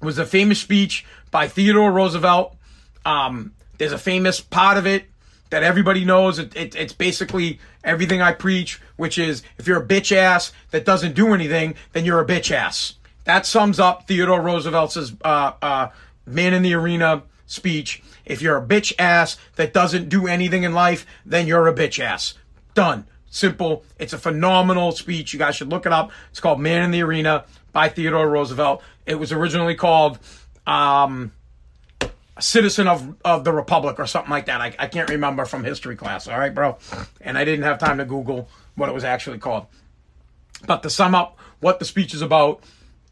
was 0.00 0.18
a 0.18 0.26
famous 0.26 0.60
speech 0.60 1.06
by 1.30 1.48
Theodore 1.48 1.90
Roosevelt. 1.90 2.56
Um, 3.04 3.52
there's 3.78 3.92
a 3.92 3.98
famous 3.98 4.40
part 4.40 4.76
of 4.76 4.86
it 4.86 5.06
that 5.52 5.62
everybody 5.62 6.02
knows. 6.02 6.38
It, 6.38 6.56
it, 6.56 6.74
it's 6.74 6.94
basically 6.94 7.60
everything 7.84 8.22
I 8.22 8.32
preach, 8.32 8.80
which 8.96 9.18
is 9.18 9.42
if 9.58 9.66
you're 9.66 9.82
a 9.82 9.86
bitch 9.86 10.10
ass 10.10 10.50
that 10.70 10.86
doesn't 10.86 11.14
do 11.14 11.34
anything, 11.34 11.74
then 11.92 12.06
you're 12.06 12.20
a 12.20 12.26
bitch 12.26 12.50
ass. 12.50 12.94
That 13.24 13.44
sums 13.44 13.78
up 13.78 14.08
Theodore 14.08 14.40
Roosevelt's 14.40 15.12
uh, 15.22 15.52
uh, 15.60 15.88
Man 16.24 16.54
in 16.54 16.62
the 16.62 16.72
Arena 16.72 17.22
speech. 17.44 18.02
If 18.24 18.40
you're 18.40 18.56
a 18.56 18.66
bitch 18.66 18.94
ass 18.98 19.36
that 19.56 19.74
doesn't 19.74 20.08
do 20.08 20.26
anything 20.26 20.62
in 20.62 20.72
life, 20.72 21.04
then 21.26 21.46
you're 21.46 21.68
a 21.68 21.74
bitch 21.74 22.02
ass. 22.02 22.32
Done. 22.72 23.06
Simple. 23.28 23.84
It's 23.98 24.14
a 24.14 24.18
phenomenal 24.18 24.92
speech. 24.92 25.34
You 25.34 25.38
guys 25.38 25.54
should 25.54 25.68
look 25.68 25.84
it 25.84 25.92
up. 25.92 26.12
It's 26.30 26.40
called 26.40 26.60
Man 26.60 26.82
in 26.82 26.90
the 26.92 27.02
Arena 27.02 27.44
by 27.72 27.90
Theodore 27.90 28.28
Roosevelt. 28.28 28.82
It 29.04 29.16
was 29.16 29.32
originally 29.32 29.74
called 29.74 30.18
um, 30.66 31.32
Citizen 32.40 32.88
of, 32.88 33.14
of 33.24 33.44
the 33.44 33.52
Republic 33.52 33.98
or 33.98 34.06
something 34.06 34.30
like 34.30 34.46
that. 34.46 34.60
I, 34.60 34.74
I 34.78 34.86
can't 34.86 35.10
remember 35.10 35.44
from 35.44 35.64
history 35.64 35.96
class. 35.96 36.28
All 36.28 36.38
right, 36.38 36.54
bro. 36.54 36.78
And 37.20 37.36
I 37.36 37.44
didn't 37.44 37.64
have 37.64 37.78
time 37.78 37.98
to 37.98 38.04
Google 38.04 38.48
what 38.74 38.88
it 38.88 38.92
was 38.92 39.04
actually 39.04 39.38
called. 39.38 39.66
But 40.66 40.82
to 40.82 40.90
sum 40.90 41.14
up 41.14 41.38
what 41.60 41.78
the 41.78 41.84
speech 41.84 42.14
is 42.14 42.22
about 42.22 42.62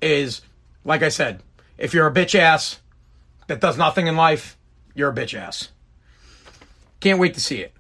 is, 0.01 0.41
like 0.85 1.03
I 1.03 1.09
said, 1.09 1.43
if 1.77 1.93
you're 1.95 2.07
a 2.07 2.13
bitch 2.13 2.35
ass 2.35 2.81
that 3.47 3.61
does 3.61 3.77
nothing 3.77 4.07
in 4.07 4.17
life, 4.17 4.57
you're 4.95 5.11
a 5.11 5.15
bitch 5.15 5.35
ass. 5.39 5.69
Can't 7.01 7.19
wait 7.19 7.35
to 7.35 7.41
see 7.41 7.61
it. 7.63 7.73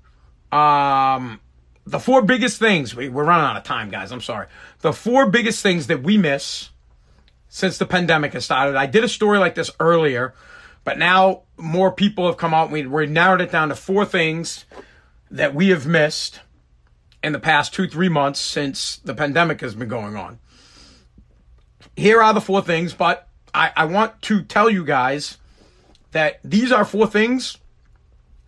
Um, 0.52 1.40
the 1.86 2.00
four 2.00 2.22
biggest 2.22 2.58
things, 2.58 2.94
we, 2.94 3.08
we're 3.08 3.24
running 3.24 3.46
out 3.46 3.56
of 3.56 3.62
time, 3.62 3.90
guys. 3.90 4.12
I'm 4.12 4.20
sorry. 4.20 4.46
The 4.80 4.92
four 4.92 5.26
biggest 5.30 5.62
things 5.62 5.86
that 5.86 6.02
we 6.02 6.18
miss 6.18 6.70
since 7.48 7.78
the 7.78 7.86
pandemic 7.86 8.32
has 8.32 8.44
started. 8.44 8.76
I 8.76 8.86
did 8.86 9.04
a 9.04 9.08
story 9.08 9.38
like 9.38 9.54
this 9.54 9.70
earlier, 9.80 10.34
but 10.84 10.98
now 10.98 11.42
more 11.56 11.92
people 11.92 12.26
have 12.26 12.36
come 12.36 12.54
out. 12.54 12.70
We, 12.70 12.86
we 12.86 13.06
narrowed 13.06 13.40
it 13.40 13.52
down 13.52 13.68
to 13.68 13.74
four 13.74 14.04
things 14.04 14.64
that 15.30 15.54
we 15.54 15.68
have 15.68 15.86
missed 15.86 16.40
in 17.22 17.32
the 17.32 17.38
past 17.38 17.74
two, 17.74 17.86
three 17.86 18.08
months 18.08 18.40
since 18.40 18.96
the 18.98 19.14
pandemic 19.14 19.60
has 19.60 19.74
been 19.74 19.88
going 19.88 20.16
on. 20.16 20.38
Here 21.96 22.22
are 22.22 22.32
the 22.32 22.40
four 22.40 22.62
things, 22.62 22.94
but 22.94 23.28
I, 23.52 23.72
I 23.76 23.84
want 23.84 24.22
to 24.22 24.42
tell 24.42 24.70
you 24.70 24.84
guys 24.84 25.38
that 26.12 26.40
these 26.42 26.72
are 26.72 26.84
four 26.84 27.06
things 27.06 27.58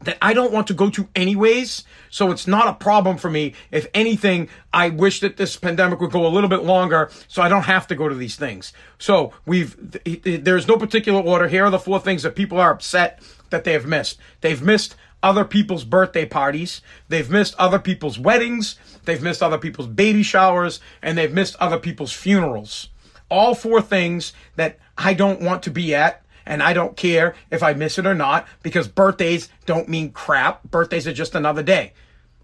that 0.00 0.18
I 0.20 0.34
don't 0.34 0.52
want 0.52 0.66
to 0.68 0.74
go 0.74 0.90
to 0.90 1.08
anyways. 1.14 1.84
So 2.12 2.30
it's 2.30 2.46
not 2.46 2.68
a 2.68 2.74
problem 2.74 3.16
for 3.16 3.30
me. 3.30 3.54
If 3.70 3.86
anything, 3.94 4.50
I 4.70 4.90
wish 4.90 5.20
that 5.20 5.38
this 5.38 5.56
pandemic 5.56 5.98
would 5.98 6.10
go 6.10 6.26
a 6.26 6.28
little 6.28 6.50
bit 6.50 6.62
longer 6.62 7.10
so 7.26 7.40
I 7.40 7.48
don't 7.48 7.62
have 7.62 7.86
to 7.86 7.94
go 7.94 8.06
to 8.06 8.14
these 8.14 8.36
things. 8.36 8.74
So 8.98 9.32
we've, 9.46 9.74
there's 10.22 10.68
no 10.68 10.76
particular 10.76 11.22
order. 11.22 11.48
Here 11.48 11.64
are 11.64 11.70
the 11.70 11.78
four 11.78 11.98
things 11.98 12.22
that 12.24 12.36
people 12.36 12.60
are 12.60 12.70
upset 12.70 13.22
that 13.48 13.64
they 13.64 13.72
have 13.72 13.86
missed. 13.86 14.18
They've 14.42 14.60
missed 14.60 14.94
other 15.22 15.46
people's 15.46 15.84
birthday 15.84 16.26
parties. 16.26 16.82
They've 17.08 17.30
missed 17.30 17.54
other 17.58 17.78
people's 17.78 18.18
weddings. 18.18 18.76
They've 19.06 19.22
missed 19.22 19.42
other 19.42 19.58
people's 19.58 19.88
baby 19.88 20.22
showers 20.22 20.80
and 21.00 21.16
they've 21.16 21.32
missed 21.32 21.56
other 21.60 21.78
people's 21.78 22.12
funerals. 22.12 22.90
All 23.30 23.54
four 23.54 23.80
things 23.80 24.34
that 24.56 24.78
I 24.98 25.14
don't 25.14 25.40
want 25.40 25.62
to 25.62 25.70
be 25.70 25.94
at 25.94 26.22
and 26.44 26.62
I 26.62 26.74
don't 26.74 26.94
care 26.94 27.34
if 27.50 27.62
I 27.62 27.72
miss 27.72 27.98
it 27.98 28.06
or 28.06 28.14
not 28.14 28.46
because 28.62 28.86
birthdays 28.86 29.48
don't 29.64 29.88
mean 29.88 30.10
crap. 30.10 30.62
Birthdays 30.70 31.06
are 31.06 31.14
just 31.14 31.34
another 31.34 31.62
day. 31.62 31.94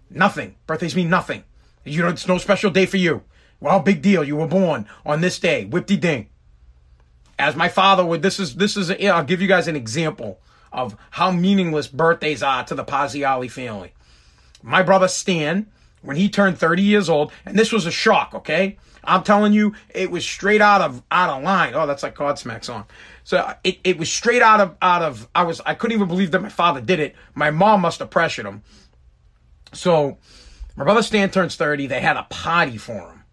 Nothing. 0.09 0.55
Birthdays 0.65 0.95
mean 0.95 1.09
nothing. 1.09 1.43
You 1.83 2.01
know, 2.01 2.09
it's 2.09 2.27
no 2.27 2.37
special 2.37 2.71
day 2.71 2.85
for 2.85 2.97
you. 2.97 3.23
Well, 3.59 3.79
big 3.79 4.01
deal. 4.01 4.23
You 4.23 4.35
were 4.35 4.47
born 4.47 4.87
on 5.05 5.21
this 5.21 5.39
day. 5.39 5.65
Whipty 5.65 5.97
ding. 5.97 6.29
As 7.37 7.55
my 7.55 7.69
father 7.69 8.05
would, 8.05 8.21
this 8.21 8.39
is, 8.39 8.55
this 8.55 8.75
is, 8.75 8.91
I'll 8.91 9.23
give 9.23 9.41
you 9.41 9.47
guys 9.47 9.67
an 9.67 9.75
example 9.75 10.39
of 10.71 10.95
how 11.11 11.31
meaningless 11.31 11.87
birthdays 11.87 12.43
are 12.43 12.63
to 12.65 12.75
the 12.75 12.83
Paziali 12.83 13.49
family. 13.49 13.93
My 14.61 14.83
brother 14.83 15.07
Stan, 15.07 15.67
when 16.01 16.17
he 16.17 16.29
turned 16.29 16.57
30 16.57 16.81
years 16.81 17.09
old, 17.09 17.31
and 17.45 17.57
this 17.57 17.71
was 17.71 17.85
a 17.85 17.91
shock, 17.91 18.33
okay? 18.33 18.77
I'm 19.03 19.23
telling 19.23 19.53
you, 19.53 19.73
it 19.89 20.11
was 20.11 20.25
straight 20.25 20.61
out 20.61 20.81
of 20.81 21.01
out 21.09 21.29
of 21.29 21.43
line. 21.43 21.73
Oh, 21.73 21.87
that's 21.87 22.03
like 22.03 22.15
Godsmack 22.15 22.63
song. 22.63 22.85
So 23.23 23.53
it, 23.63 23.79
it 23.83 23.97
was 23.97 24.11
straight 24.11 24.41
out 24.41 24.59
of 24.59 24.75
out 24.81 25.01
of 25.01 25.27
I 25.33 25.43
was 25.43 25.61
I 25.65 25.73
couldn't 25.73 25.95
even 25.95 26.07
believe 26.07 26.31
that 26.31 26.41
my 26.41 26.49
father 26.49 26.81
did 26.81 26.99
it. 26.99 27.15
My 27.33 27.49
mom 27.49 27.81
must 27.81 27.99
have 27.99 28.09
pressured 28.09 28.45
him. 28.45 28.61
So 29.73 30.17
my 30.75 30.83
brother 30.83 31.03
Stan 31.03 31.29
turns 31.29 31.55
30. 31.55 31.87
They 31.87 32.01
had 32.01 32.17
a 32.17 32.23
party 32.23 32.77
for 32.77 32.93
him. 32.93 33.23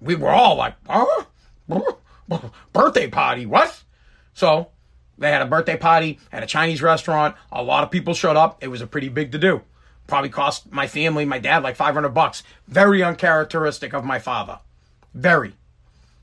We 0.00 0.14
were 0.14 0.30
all 0.30 0.56
like, 0.56 0.74
huh? 0.88 1.24
Birthday 2.72 3.08
party, 3.08 3.46
what? 3.46 3.82
So 4.34 4.70
they 5.16 5.30
had 5.30 5.42
a 5.42 5.46
birthday 5.46 5.76
party 5.76 6.20
at 6.30 6.42
a 6.42 6.46
Chinese 6.46 6.82
restaurant. 6.82 7.34
A 7.50 7.62
lot 7.62 7.84
of 7.84 7.90
people 7.90 8.14
showed 8.14 8.36
up. 8.36 8.62
It 8.62 8.68
was 8.68 8.80
a 8.80 8.86
pretty 8.86 9.08
big 9.08 9.32
to 9.32 9.38
do. 9.38 9.62
Probably 10.06 10.30
cost 10.30 10.70
my 10.72 10.86
family, 10.86 11.24
my 11.24 11.38
dad, 11.38 11.62
like 11.62 11.76
500 11.76 12.10
bucks. 12.10 12.42
Very 12.66 13.02
uncharacteristic 13.02 13.92
of 13.92 14.04
my 14.04 14.18
father. 14.18 14.60
Very. 15.12 15.54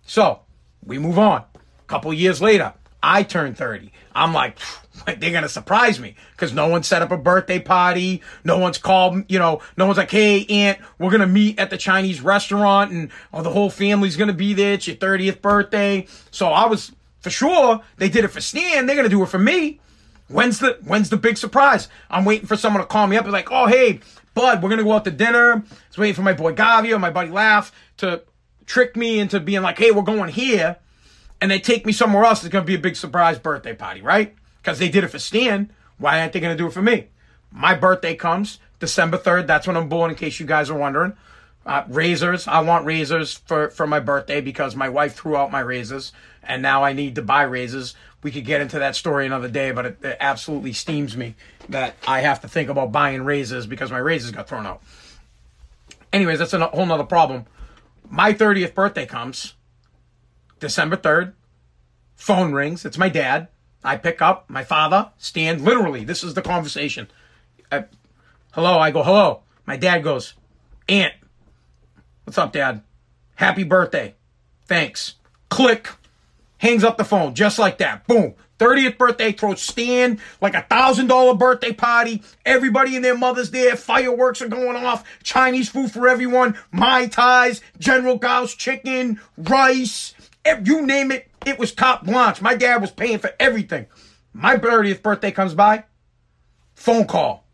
So 0.06 0.42
we 0.84 0.98
move 0.98 1.20
on. 1.20 1.44
A 1.54 1.88
couple 1.88 2.14
years 2.14 2.42
later, 2.42 2.74
I 3.08 3.22
turned 3.22 3.56
30. 3.56 3.92
I'm 4.16 4.34
like, 4.34 4.58
they're 5.06 5.30
to 5.44 5.50
surprise 5.50 6.00
me 6.00 6.16
because 6.32 6.54
no 6.54 6.68
one 6.68 6.82
set 6.82 7.04
up 7.04 7.12
a 7.12 7.18
birthday 7.18 7.60
party. 7.60 8.24
No 8.44 8.58
one's 8.58 8.80
called, 8.80 9.24
you 9.30 9.38
know, 9.38 9.62
no 9.78 9.86
one's 9.86 10.00
like, 10.00 10.10
hey, 10.10 10.44
aunt, 10.48 10.80
we're 10.98 11.12
to 11.22 11.28
meet 11.28 11.60
at 11.60 11.70
the 11.70 11.78
Chinese 11.78 12.22
restaurant 12.22 12.92
and 12.92 13.12
oh, 13.32 13.44
the 13.44 13.52
whole 13.52 13.70
family's 13.70 14.18
to 14.30 14.34
be 14.34 14.56
there. 14.56 14.74
It's 14.74 14.88
your 14.88 14.96
30th 14.96 15.40
birthday. 15.42 16.08
So 16.32 16.48
I 16.48 16.66
was 16.66 16.94
for 17.20 17.30
sure 17.30 17.82
they 17.98 18.10
did 18.10 18.26
it 18.26 18.30
for 18.30 18.42
Stan. 18.42 18.88
They're 18.88 18.96
to 19.08 19.16
do 19.16 19.22
it 19.22 19.30
for 19.30 19.40
me. 19.40 19.80
When's 20.28 20.58
the, 20.58 20.80
when's 20.84 21.12
the 21.12 21.18
big 21.18 21.38
surprise? 21.38 21.88
I'm 22.10 22.26
waiting 22.26 22.48
for 22.48 22.58
someone 22.58 22.82
to 22.82 22.88
call 22.88 23.06
me 23.06 23.18
up 23.18 23.26
and 23.26 23.34
like, 23.34 23.52
oh, 23.52 23.68
hey, 23.68 24.00
bud, 24.34 24.64
we're 24.64 24.70
to 24.80 24.84
go 24.84 24.94
out 24.94 25.06
to 25.06 25.12
dinner. 25.12 25.52
I 25.54 25.76
was 25.90 25.98
waiting 26.00 26.16
for 26.16 26.24
my 26.24 26.34
boy 26.34 26.56
Gavio, 26.56 27.00
my 27.00 27.12
buddy 27.12 27.30
Laugh 27.30 27.72
to 27.98 28.24
trick 28.66 28.98
me 28.98 29.20
into 29.20 29.40
being 29.40 29.62
like, 29.62 29.78
hey, 29.78 29.92
we're 29.92 30.02
going 30.02 30.32
here. 30.32 30.78
And 31.46 31.52
they 31.52 31.60
take 31.60 31.86
me 31.86 31.92
somewhere 31.92 32.24
else. 32.24 32.44
It's 32.44 32.52
going 32.52 32.64
to 32.64 32.68
be 32.68 32.74
a 32.74 32.80
big 32.80 32.96
surprise 32.96 33.38
birthday 33.38 33.76
party, 33.76 34.02
right? 34.02 34.34
Because 34.64 34.80
they 34.80 34.90
did 34.90 35.04
it 35.04 35.10
for 35.10 35.20
Stan. 35.20 35.72
Why 36.00 36.20
aren't 36.20 36.34
they 36.34 36.40
going 36.40 36.58
to 36.58 36.58
do 36.58 36.66
it 36.66 36.74
for 36.74 36.82
me? 36.82 37.10
My 37.52 37.76
birthday 37.76 38.16
comes 38.16 38.58
December 38.80 39.20
3rd. 39.20 39.46
That's 39.46 39.68
when 39.68 39.78
I'm 39.78 39.88
born, 39.88 40.10
in 40.10 40.18
case 40.18 40.40
you 40.40 40.48
guys 40.48 40.72
are 40.72 40.76
wondering. 40.76 41.14
Uh, 41.64 41.84
razors. 41.88 42.48
I 42.48 42.62
want 42.62 42.88
razors 42.88 43.36
for, 43.36 43.70
for 43.70 43.86
my 43.86 44.00
birthday 44.00 44.42
because 44.42 44.76
my 44.76 44.90
wife 44.90 45.14
threw 45.14 45.38
out 45.38 45.52
my 45.52 45.60
razors 45.60 46.14
and 46.42 46.64
now 46.64 46.84
I 46.84 46.94
need 46.94 47.14
to 47.14 47.22
buy 47.22 47.44
razors. 47.44 47.94
We 48.24 48.32
could 48.32 48.46
get 48.46 48.60
into 48.60 48.80
that 48.80 48.96
story 48.96 49.28
another 49.28 49.48
day, 49.48 49.70
but 49.70 49.86
it, 49.86 49.98
it 50.04 50.18
absolutely 50.20 50.74
steams 50.74 51.16
me 51.16 51.36
that 51.70 51.96
I 52.08 52.22
have 52.22 52.42
to 52.42 52.48
think 52.48 52.70
about 52.70 52.92
buying 52.92 53.24
razors 53.24 53.68
because 53.68 53.92
my 53.92 54.00
razors 54.00 54.32
got 54.32 54.50
thrown 54.50 54.66
out. 54.66 54.82
Anyways, 56.12 56.40
that's 56.40 56.54
a 56.54 56.66
whole 56.70 56.88
nother 56.88 57.04
problem. 57.04 57.46
My 58.10 58.34
30th 58.34 58.74
birthday 58.74 59.06
comes 59.06 59.54
December 60.60 60.98
3rd. 60.98 61.34
Phone 62.16 62.54
rings. 62.54 62.86
It's 62.86 62.98
my 62.98 63.10
dad. 63.10 63.50
I 63.84 63.98
pick 63.98 64.22
up. 64.22 64.50
My 64.50 64.64
father, 64.64 65.12
Stan, 65.18 65.64
literally, 65.64 66.04
this 66.04 66.24
is 66.24 66.34
the 66.34 66.42
conversation. 66.42 67.08
I, 67.72 67.86
hello. 68.54 68.80
I 68.80 68.92
go, 68.92 69.04
hello. 69.04 69.42
My 69.66 69.78
dad 69.78 70.04
goes, 70.04 70.34
Aunt. 70.88 71.14
What's 72.24 72.38
up, 72.38 72.52
Dad? 72.54 72.82
Happy 73.36 73.64
birthday. 73.64 74.16
Thanks. 74.66 75.16
Click. 75.50 75.90
Hangs 76.58 76.84
up 76.84 76.98
the 76.98 77.04
phone 77.04 77.36
just 77.36 77.60
like 77.60 77.78
that. 77.78 78.08
Boom. 78.08 78.34
30th 78.58 78.98
birthday, 78.98 79.32
throw 79.34 79.54
Stan 79.56 80.20
like 80.40 80.56
a 80.56 80.62
thousand 80.62 81.08
dollar 81.08 81.36
birthday 81.36 81.74
party. 81.74 82.24
Everybody 82.46 82.96
and 82.96 83.04
their 83.04 83.18
mother's 83.18 83.52
there. 83.52 83.76
Fireworks 83.76 84.42
are 84.42 84.48
going 84.48 84.78
off. 84.78 85.04
Chinese 85.24 85.70
food 85.70 85.92
for 85.92 86.08
everyone. 86.08 86.58
Mai 86.72 87.08
Tais, 87.08 87.62
General 87.78 88.18
Gao's 88.18 88.56
chicken, 88.56 89.20
rice. 89.38 90.14
You 90.64 90.86
name 90.86 91.12
it, 91.12 91.28
it 91.46 91.60
was 91.60 91.74
top 91.74 92.06
blanche. 92.06 92.42
My 92.42 92.56
dad 92.56 92.82
was 92.82 92.92
paying 92.92 93.20
for 93.20 93.32
everything. 93.40 93.88
My 94.34 94.58
30th 94.58 95.02
birthday 95.02 95.32
comes 95.32 95.54
by. 95.54 95.86
Phone 96.76 97.06
call. 97.06 97.46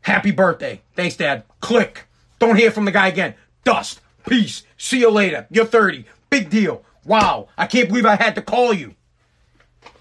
Happy 0.00 0.30
birthday. 0.30 0.80
Thanks, 0.94 1.16
Dad. 1.16 1.44
Click. 1.60 2.06
Don't 2.38 2.56
hear 2.56 2.70
from 2.70 2.84
the 2.84 2.92
guy 2.92 3.08
again. 3.08 3.34
Dust. 3.64 4.00
Peace. 4.26 4.62
See 4.76 5.00
you 5.00 5.10
later. 5.10 5.46
You're 5.50 5.66
30. 5.66 6.04
Big 6.30 6.48
deal. 6.48 6.84
Wow. 7.04 7.48
I 7.58 7.66
can't 7.66 7.88
believe 7.88 8.06
I 8.06 8.16
had 8.16 8.34
to 8.36 8.42
call 8.42 8.72
you. 8.72 8.94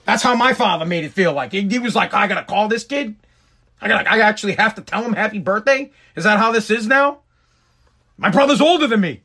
That's 0.05 0.23
how 0.23 0.35
my 0.35 0.53
father 0.53 0.85
made 0.85 1.03
it 1.03 1.11
feel 1.11 1.33
like. 1.33 1.51
He, 1.51 1.79
was 1.79 1.95
like, 1.95 2.13
I 2.13 2.27
gotta 2.27 2.45
call 2.45 2.67
this 2.67 2.83
kid. 2.83 3.15
I 3.81 3.87
gotta, 3.87 4.09
I 4.09 4.19
actually 4.19 4.53
have 4.53 4.75
to 4.75 4.81
tell 4.81 5.03
him 5.03 5.13
happy 5.13 5.39
birthday. 5.39 5.91
Is 6.15 6.23
that 6.23 6.37
how 6.37 6.51
this 6.51 6.69
is 6.69 6.87
now? 6.87 7.19
My 8.17 8.29
brother's 8.29 8.61
older 8.61 8.87
than 8.87 9.01
me. 9.01 9.23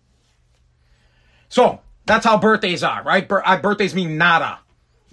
So 1.48 1.80
that's 2.07 2.24
how 2.24 2.38
birthdays 2.38 2.82
are, 2.82 3.03
right? 3.03 3.28
birthdays 3.28 3.94
mean 3.94 4.18
nada, 4.18 4.61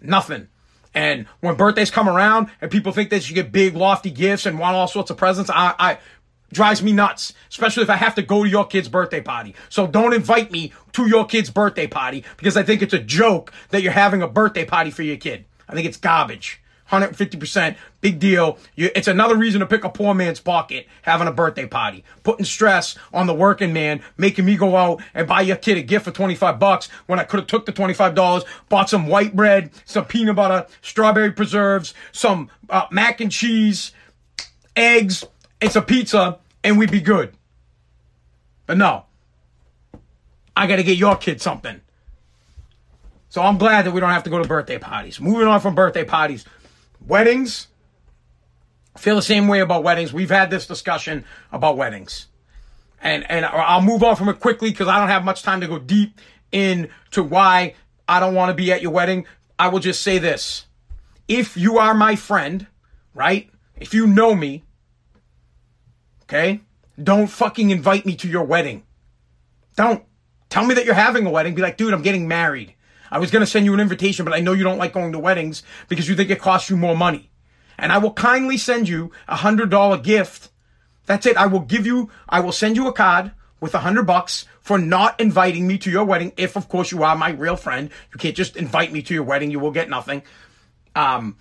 nothing. 0.02 0.48
And 0.94 1.28
when 1.42 1.56
birthdays 1.56 1.92
come 1.92 2.10
around 2.10 2.50
and 2.60 2.72
people 2.72 2.92
think 2.92 3.12
that 3.12 3.30
you 3.30 3.36
get 3.36 3.52
big, 3.52 3.76
lofty 3.76 4.10
gifts 4.10 4.46
and 4.46 4.58
want 4.58 4.76
all 4.76 4.88
sorts 4.88 5.12
of 5.12 5.18
presents, 5.18 5.50
I, 5.50 5.76
I 5.78 5.98
drives 6.52 6.82
me 6.82 6.94
nuts, 6.94 7.34
especially 7.50 7.84
if 7.84 7.90
I 7.90 7.98
have 7.98 8.16
to 8.16 8.22
go 8.22 8.44
to 8.44 8.50
your 8.50 8.66
kid's 8.66 8.88
birthday 8.88 9.22
party. 9.22 9.54
So 9.70 9.86
don't 9.86 10.14
invite 10.14 10.52
me 10.52 10.72
to 10.94 11.08
your 11.08 11.26
kid's 11.26 11.50
birthday 11.50 11.88
party 11.88 12.24
because 12.38 12.58
I 12.58 12.64
think 12.64 12.82
it's 12.82 12.94
a 12.94 13.00
joke 13.00 13.52
that 13.70 13.82
you're 13.82 13.92
having 13.92 14.22
a 14.22 14.28
birthday 14.28 14.66
party 14.66 14.92
for 14.92 15.04
your 15.04 15.18
kid. 15.18 15.46
I 15.68 15.74
think 15.74 15.86
it's 15.86 15.98
garbage. 15.98 16.62
150%, 16.90 17.76
big 18.02 18.20
deal. 18.20 18.58
You, 18.76 18.90
it's 18.96 19.08
another 19.08 19.36
reason 19.36 19.60
to 19.60 19.66
pick 19.66 19.84
a 19.84 19.90
poor 19.90 20.14
man's 20.14 20.40
pocket 20.40 20.88
having 21.02 21.28
a 21.28 21.32
birthday 21.32 21.68
party. 21.68 22.04
Putting 22.24 22.46
stress 22.46 22.98
on 23.14 23.28
the 23.28 23.34
working 23.34 23.74
man, 23.74 24.02
making 24.18 24.46
me 24.46 24.56
go 24.58 24.76
out 24.76 25.02
and 25.14 25.28
buy 25.28 25.42
your 25.42 25.58
kid 25.58 25.78
a 25.78 25.82
gift 25.82 26.06
for 26.06 26.12
25 26.12 26.60
bucks 26.60 26.88
when 27.08 27.20
I 27.20 27.24
could 27.24 27.42
have 27.42 27.48
took 27.48 27.66
the 27.66 27.74
$25, 27.74 28.46
bought 28.70 28.90
some 28.90 29.08
white 29.08 29.36
bread, 29.36 29.72
some 29.86 30.06
peanut 30.06 30.36
butter, 30.36 30.68
strawberry 30.82 31.32
preserves, 31.32 31.94
some 32.12 32.50
uh, 32.70 32.86
mac 32.92 33.22
and 33.22 33.32
cheese, 33.32 33.92
eggs, 34.76 35.24
and 35.62 35.72
some 35.72 35.86
pizza, 35.86 36.40
and 36.64 36.78
we'd 36.78 36.92
be 36.92 37.02
good. 37.02 37.34
But 38.66 38.78
no. 38.78 39.06
I 40.56 40.66
gotta 40.66 40.84
get 40.84 40.98
your 40.98 41.16
kid 41.16 41.42
something. 41.42 41.82
So 43.30 43.42
I'm 43.42 43.58
glad 43.58 43.86
that 43.86 43.92
we 43.92 44.00
don't 44.00 44.10
have 44.10 44.24
to 44.24 44.30
go 44.30 44.42
to 44.42 44.48
birthday 44.48 44.80
parties. 44.80 45.20
Moving 45.20 45.48
on 45.48 45.60
from 45.60 45.76
birthday 45.76 46.04
parties, 46.04 46.46
weddings. 47.06 47.68
Feel 48.98 49.16
the 49.16 49.22
same 49.22 49.48
way 49.48 49.60
about 49.60 49.84
weddings. 49.84 50.12
We've 50.12 50.30
had 50.30 50.50
this 50.50 50.66
discussion 50.66 51.26
about 51.52 51.78
weddings. 51.78 52.28
And 53.02 53.30
and 53.30 53.46
I'll 53.46 53.82
move 53.82 54.04
on 54.04 54.16
from 54.16 54.30
it 54.30 54.40
quickly 54.40 54.72
because 54.72 54.88
I 54.88 55.00
don't 55.00 55.10
have 55.10 55.24
much 55.24 55.44
time 55.44 55.62
to 55.62 55.68
go 55.68 55.78
deep 55.78 56.20
into 56.52 57.24
why 57.24 57.76
I 58.08 58.20
don't 58.20 58.34
want 58.34 58.50
to 58.50 58.56
be 58.56 58.72
at 58.72 58.82
your 58.82 58.92
wedding. 58.92 59.26
I 59.60 59.68
will 59.68 59.80
just 59.80 60.02
say 60.02 60.18
this. 60.18 60.66
If 61.28 61.58
you 61.58 61.78
are 61.78 61.94
my 61.94 62.16
friend, 62.16 62.66
right? 63.14 63.50
If 63.76 63.94
you 63.94 64.08
know 64.08 64.34
me, 64.34 64.64
okay? 66.24 66.62
Don't 67.02 67.28
fucking 67.28 67.70
invite 67.70 68.06
me 68.06 68.16
to 68.16 68.28
your 68.28 68.44
wedding. 68.44 68.84
Don't. 69.76 70.04
Tell 70.50 70.66
me 70.66 70.74
that 70.76 70.86
you're 70.86 70.96
having 70.96 71.26
a 71.26 71.30
wedding. 71.30 71.54
Be 71.54 71.62
like, 71.62 71.78
dude, 71.78 71.94
I'm 71.94 72.02
getting 72.02 72.28
married. 72.28 72.74
I 73.12 73.20
was 73.20 73.32
going 73.32 73.42
to 73.42 73.50
send 73.50 73.66
you 73.66 73.74
an 73.74 73.80
invitation, 73.80 74.26
but 74.26 74.34
I 74.34 74.40
know 74.40 74.54
you 74.54 74.64
don't 74.64 74.78
like 74.78 74.94
going 74.94 75.12
to 75.12 75.20
weddings 75.20 75.64
because 75.88 76.08
you 76.08 76.16
think 76.16 76.30
it 76.30 76.40
costs 76.40 76.70
you 76.70 76.78
more 76.78 76.96
money. 76.96 77.30
And 77.78 77.92
I 77.92 77.98
will 78.00 78.14
kindly 78.14 78.58
send 78.58 78.90
you 78.90 79.12
a 79.28 79.36
hundred 79.36 79.70
dollar 79.70 79.98
gift. 79.98 80.50
That's 81.06 81.26
it. 81.26 81.38
I 81.38 81.46
will 81.46 81.62
give 81.62 81.86
you, 81.86 82.10
I 82.28 82.40
will 82.40 82.52
send 82.52 82.76
you 82.76 82.88
a 82.88 82.94
card 82.94 83.32
with 83.60 83.74
a 83.76 83.80
hundred 83.80 84.04
bucks 84.04 84.46
for 84.62 84.78
not 84.78 85.20
inviting 85.20 85.68
me 85.68 85.78
to 85.80 85.92
your 85.92 86.04
wedding. 86.04 86.34
If 86.38 86.56
of 86.56 86.68
course 86.68 86.92
you 86.92 87.04
are 87.04 87.16
my 87.16 87.30
real 87.30 87.56
friend, 87.56 87.90
you 88.12 88.18
can't 88.18 88.36
just 88.36 88.58
invite 88.58 88.92
me 88.92 89.02
to 89.04 89.14
your 89.14 89.24
wedding. 89.24 89.52
You 89.52 89.60
will 89.60 89.72
get 89.72 89.90
nothing. 89.90 90.24
Um, 90.96 91.38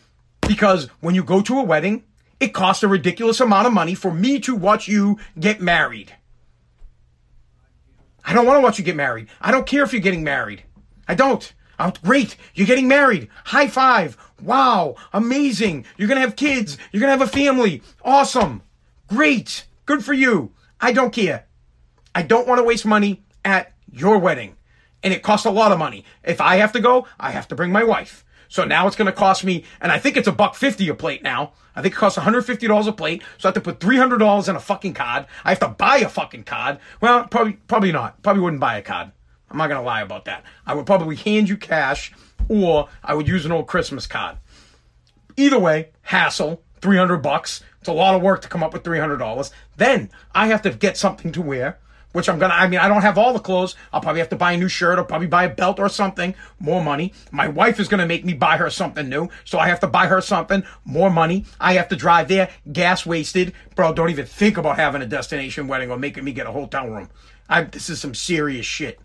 because 0.47 0.87
when 1.01 1.15
you 1.15 1.25
go 1.25 1.41
to 1.43 1.59
a 1.59 1.65
wedding, 1.65 2.05
it 2.39 2.49
costs 2.49 2.83
a 2.83 2.89
ridiculous 2.89 3.41
amount 3.41 3.67
of 3.67 3.73
money 3.73 3.95
for 3.95 4.13
me 4.13 4.39
to 4.41 4.55
watch 4.55 4.89
you 4.89 5.19
get 5.39 5.61
married. 5.61 6.15
I 8.25 8.33
don't 8.33 8.47
want 8.47 8.59
to 8.59 8.63
watch 8.63 8.79
you 8.79 8.85
get 8.85 8.97
married. 8.97 9.29
I 9.41 9.51
don't 9.51 9.67
care 9.67 9.83
if 9.83 9.93
you're 9.93 10.03
getting 10.03 10.25
married. 10.25 10.65
I 11.09 11.15
don't. 11.15 11.53
Oh, 11.79 11.93
great. 12.03 12.37
You're 12.55 12.67
getting 12.67 12.89
married. 12.89 13.29
High 13.45 13.69
five. 13.69 14.17
Wow. 14.41 14.97
Amazing. 15.13 15.85
You're 15.97 16.09
going 16.09 16.21
to 16.21 16.27
have 16.27 16.37
kids. 16.37 16.79
You're 16.93 17.01
going 17.01 17.13
to 17.13 17.19
have 17.19 17.29
a 17.29 17.33
family. 17.33 17.83
Awesome. 18.03 18.63
Great. 19.09 19.67
Good 19.85 20.05
for 20.05 20.13
you. 20.13 20.53
I 20.81 20.93
don't 20.93 21.13
care. 21.13 21.47
I 22.15 22.23
don't 22.23 22.49
want 22.49 22.59
to 22.59 22.65
waste 22.65 22.87
money 22.87 23.25
at 23.45 23.73
your 23.91 24.19
wedding. 24.19 24.57
And 25.03 25.13
it 25.13 25.23
costs 25.23 25.47
a 25.47 25.51
lot 25.51 25.73
of 25.73 25.79
money. 25.79 26.05
If 26.25 26.41
I 26.41 26.57
have 26.57 26.73
to 26.73 26.81
go, 26.81 27.07
I 27.21 27.31
have 27.31 27.49
to 27.49 27.55
bring 27.55 27.73
my 27.73 27.85
wife. 27.85 28.25
So 28.49 28.65
now 28.65 28.87
it's 28.87 28.97
going 28.97 29.07
to 29.07 29.13
cost 29.13 29.45
me, 29.45 29.65
and 29.81 29.91
I 29.91 29.99
think 29.99 30.17
it's 30.17 30.29
a 30.29 30.33
buck 30.33 30.55
fifty 30.55 30.89
a 30.89 30.95
plate 30.95 31.23
now. 31.23 31.53
I 31.75 31.83
think 31.83 31.95
it 31.95 31.99
costs 31.99 32.19
$150 32.19 32.87
a 32.87 32.93
plate. 32.93 33.23
So 33.39 33.49
I 33.49 33.53
have 33.53 33.55
to 33.55 33.61
put 33.61 33.81
$300 33.81 34.49
in 34.49 34.57
a 34.57 34.61
fucking 34.61 34.95
card. 34.95 35.27
I 35.45 35.51
have 35.51 35.61
to 35.61 35.69
buy 35.69 35.99
a 35.99 36.09
fucking 36.09 36.45
card. 36.45 36.79
Well, 37.03 37.27
probably, 37.29 37.55
probably 37.69 37.93
not. 37.93 38.23
Probably 38.23 38.41
wouldn't 38.41 38.61
buy 38.61 38.79
a 38.79 38.83
card. 38.83 39.13
I'm 39.51 39.59
not 39.59 39.69
going 39.69 39.81
to 39.81 39.87
lie 39.87 40.03
about 40.03 40.25
that. 40.25 40.45
I 40.67 40.75
would 40.75 40.87
probably 40.87 41.17
hand 41.17 41.49
you 41.49 41.57
cash 41.57 42.13
or 42.49 42.89
I 43.03 43.15
would 43.15 43.29
use 43.29 43.45
an 43.45 43.53
old 43.53 43.67
Christmas 43.67 44.07
card. 44.07 44.37
Either 45.37 45.59
way, 45.59 45.91
hassle, 46.03 46.63
300 46.81 47.19
bucks. 47.19 47.63
It's 47.81 47.89
a 47.89 47.93
lot 47.93 48.15
of 48.15 48.23
work 48.23 48.43
to 48.43 48.49
come 48.49 48.63
up 48.63 48.73
with 48.73 48.83
$300. 48.83 49.51
Then 49.77 50.11
I 50.35 50.49
have 50.49 50.63
to 50.63 50.71
get 50.71 50.97
something 50.97 51.31
to 51.33 51.43
wear, 51.43 51.79
which 52.13 52.29
I'm 52.29 52.39
going 52.39 52.51
to, 52.51 52.57
I 52.57 52.67
mean, 52.69 52.81
I 52.81 52.89
don't 52.89 53.03
have 53.03 53.19
all 53.19 53.33
the 53.33 53.39
clothes. 53.39 53.77
I'll 53.93 54.01
probably 54.01 54.21
have 54.21 54.31
to 54.31 54.37
buy 54.37 54.53
a 54.53 54.57
new 54.57 54.69
shirt 54.69 54.99
or 54.99 55.05
probably 55.05 55.27
buy 55.27 55.45
a 55.45 55.55
belt 55.55 55.79
or 55.79 55.89
something, 55.89 56.35
more 56.59 56.83
money. 56.83 57.13
My 57.31 57.49
wife 57.49 57.79
is 57.79 57.89
going 57.89 58.01
to 58.01 58.07
make 58.07 58.25
me 58.25 58.33
buy 58.33 58.57
her 58.57 58.71
something 58.71 59.09
new. 59.09 59.29
So 59.45 59.59
I 59.59 59.69
have 59.69 59.81
to 59.81 59.87
buy 59.87 60.07
her 60.07 60.21
something, 60.21 60.65
more 60.85 61.11
money. 61.11 61.45
I 61.61 61.75
have 61.75 61.89
to 61.89 61.97
drive 61.97 62.29
there, 62.29 62.49
gas 62.73 63.05
wasted. 63.05 63.53
Bro, 63.75 63.95
don't 63.95 64.11
even 64.11 64.27
think 64.27 64.57
about 64.57 64.77
having 64.77 65.03
a 65.03 65.07
destination 65.07 65.69
wedding 65.69 65.91
or 65.91 65.99
making 65.99 66.25
me 66.25 66.33
get 66.33 66.47
a 66.47 66.53
hotel 66.53 66.89
room. 66.89 67.11
I, 67.49 67.63
this 67.63 67.89
is 67.91 68.01
some 68.01 68.15
serious 68.15 68.67
shit. 68.67 68.99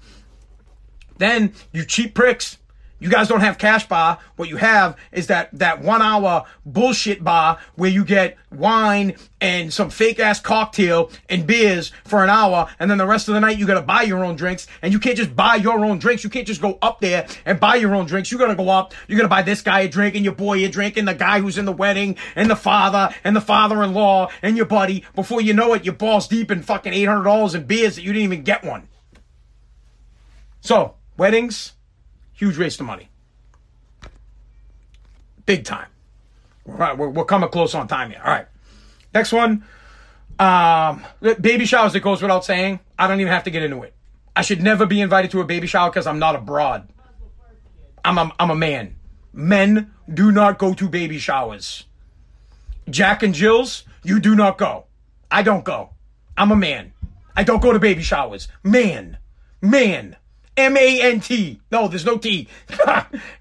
Then, 1.17 1.53
you 1.71 1.85
cheap 1.85 2.15
pricks, 2.15 2.57
You 3.01 3.09
guys 3.09 3.27
don't 3.27 3.39
have 3.39 3.57
cash 3.57 3.87
bar. 3.87 4.19
What 4.35 4.47
you 4.47 4.57
have 4.57 4.95
is 5.11 5.25
that 5.25 5.49
that 5.53 5.81
one 5.81 6.03
hour 6.03 6.45
bullshit 6.67 7.23
bar 7.23 7.57
where 7.73 7.89
you 7.89 8.05
get 8.05 8.37
wine 8.51 9.15
and 9.41 9.73
some 9.73 9.89
fake 9.89 10.19
ass 10.19 10.39
cocktail 10.39 11.09
and 11.27 11.47
beers 11.47 11.91
for 12.05 12.23
an 12.23 12.29
hour, 12.29 12.69
and 12.79 12.91
then 12.91 12.99
the 12.99 13.07
rest 13.07 13.27
of 13.27 13.33
the 13.33 13.39
night 13.39 13.57
you 13.57 13.65
gotta 13.65 13.81
buy 13.81 14.03
your 14.03 14.23
own 14.23 14.35
drinks. 14.35 14.67
And 14.83 14.93
you 14.93 14.99
can't 14.99 15.17
just 15.17 15.35
buy 15.35 15.55
your 15.55 15.83
own 15.83 15.97
drinks. 15.97 16.23
You 16.23 16.29
can't 16.29 16.45
just 16.45 16.61
go 16.61 16.77
up 16.83 17.01
there 17.01 17.27
and 17.43 17.59
buy 17.59 17.77
your 17.77 17.95
own 17.95 18.05
drinks. 18.05 18.31
You 18.31 18.37
gotta 18.37 18.53
go 18.53 18.69
up. 18.69 18.93
You 19.07 19.17
gotta 19.17 19.27
buy 19.27 19.41
this 19.41 19.63
guy 19.63 19.79
a 19.79 19.89
drink 19.89 20.13
and 20.13 20.23
your 20.23 20.35
boy 20.35 20.63
a 20.63 20.69
drink 20.69 20.95
and 20.95 21.07
the 21.07 21.15
guy 21.15 21.39
who's 21.39 21.57
in 21.57 21.65
the 21.65 21.71
wedding 21.71 22.17
and 22.35 22.51
the 22.51 22.55
father 22.55 23.15
and 23.23 23.35
the 23.35 23.41
father-in-law 23.41 24.29
and 24.43 24.55
your 24.55 24.67
buddy. 24.67 25.05
Before 25.15 25.41
you 25.41 25.55
know 25.55 25.73
it, 25.73 25.85
you're 25.85 25.95
balls 25.95 26.27
deep 26.27 26.51
in 26.51 26.61
fucking 26.61 26.93
eight 26.93 27.05
hundred 27.05 27.23
dollars 27.23 27.55
in 27.55 27.63
beers 27.63 27.95
that 27.95 28.03
you 28.03 28.13
didn't 28.13 28.25
even 28.25 28.43
get 28.43 28.63
one. 28.63 28.89
So 30.59 30.97
weddings 31.21 31.73
Huge 32.41 32.57
waste 32.57 32.79
of 32.79 32.87
money. 32.87 33.07
Big 35.45 35.63
time. 35.63 35.85
We're, 36.65 36.95
we're, 36.95 37.09
we're 37.09 37.25
coming 37.25 37.49
close 37.49 37.75
on 37.75 37.87
time 37.87 38.09
here. 38.09 38.19
All 38.25 38.31
right. 38.31 38.47
Next 39.13 39.31
one. 39.31 39.63
Um, 40.39 41.05
baby 41.39 41.65
showers, 41.65 41.93
it 41.93 42.01
goes 42.01 42.19
without 42.19 42.43
saying. 42.43 42.79
I 42.97 43.07
don't 43.07 43.19
even 43.19 43.31
have 43.31 43.43
to 43.43 43.51
get 43.51 43.61
into 43.61 43.83
it. 43.83 43.93
I 44.35 44.41
should 44.41 44.63
never 44.63 44.87
be 44.87 45.01
invited 45.01 45.29
to 45.31 45.41
a 45.41 45.45
baby 45.45 45.67
shower 45.67 45.91
because 45.91 46.07
I'm 46.07 46.17
not 46.17 46.35
a 46.35 46.39
broad. 46.39 46.89
I'm 48.03 48.17
a, 48.17 48.31
I'm 48.39 48.49
a 48.49 48.55
man. 48.55 48.95
Men 49.31 49.93
do 50.11 50.31
not 50.31 50.57
go 50.57 50.73
to 50.73 50.89
baby 50.89 51.19
showers. 51.19 51.83
Jack 52.89 53.21
and 53.21 53.35
Jill's, 53.35 53.83
you 54.03 54.19
do 54.19 54.35
not 54.35 54.57
go. 54.57 54.85
I 55.29 55.43
don't 55.43 55.63
go. 55.63 55.91
I'm 56.35 56.51
a 56.51 56.55
man. 56.55 56.93
I 57.35 57.43
don't 57.43 57.61
go 57.61 57.71
to 57.71 57.77
baby 57.77 58.01
showers. 58.01 58.47
Man. 58.63 59.19
Man. 59.61 60.15
M 60.57 60.77
A 60.77 61.01
N 61.01 61.19
T. 61.19 61.61
No, 61.71 61.87
there's 61.87 62.05
no 62.05 62.17
T. 62.17 62.47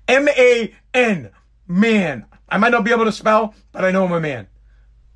M 0.09 0.29
A 0.29 0.75
N. 0.95 1.31
Man. 1.67 2.27
I 2.49 2.59
might 2.59 2.73
not 2.73 2.85
be 2.85 2.91
able 2.91 3.05
to 3.05 3.13
spell, 3.13 3.55
but 3.73 3.85
I 3.85 3.91
know 3.91 4.05
I'm 4.05 4.13
a 4.13 4.21
man. 4.21 4.49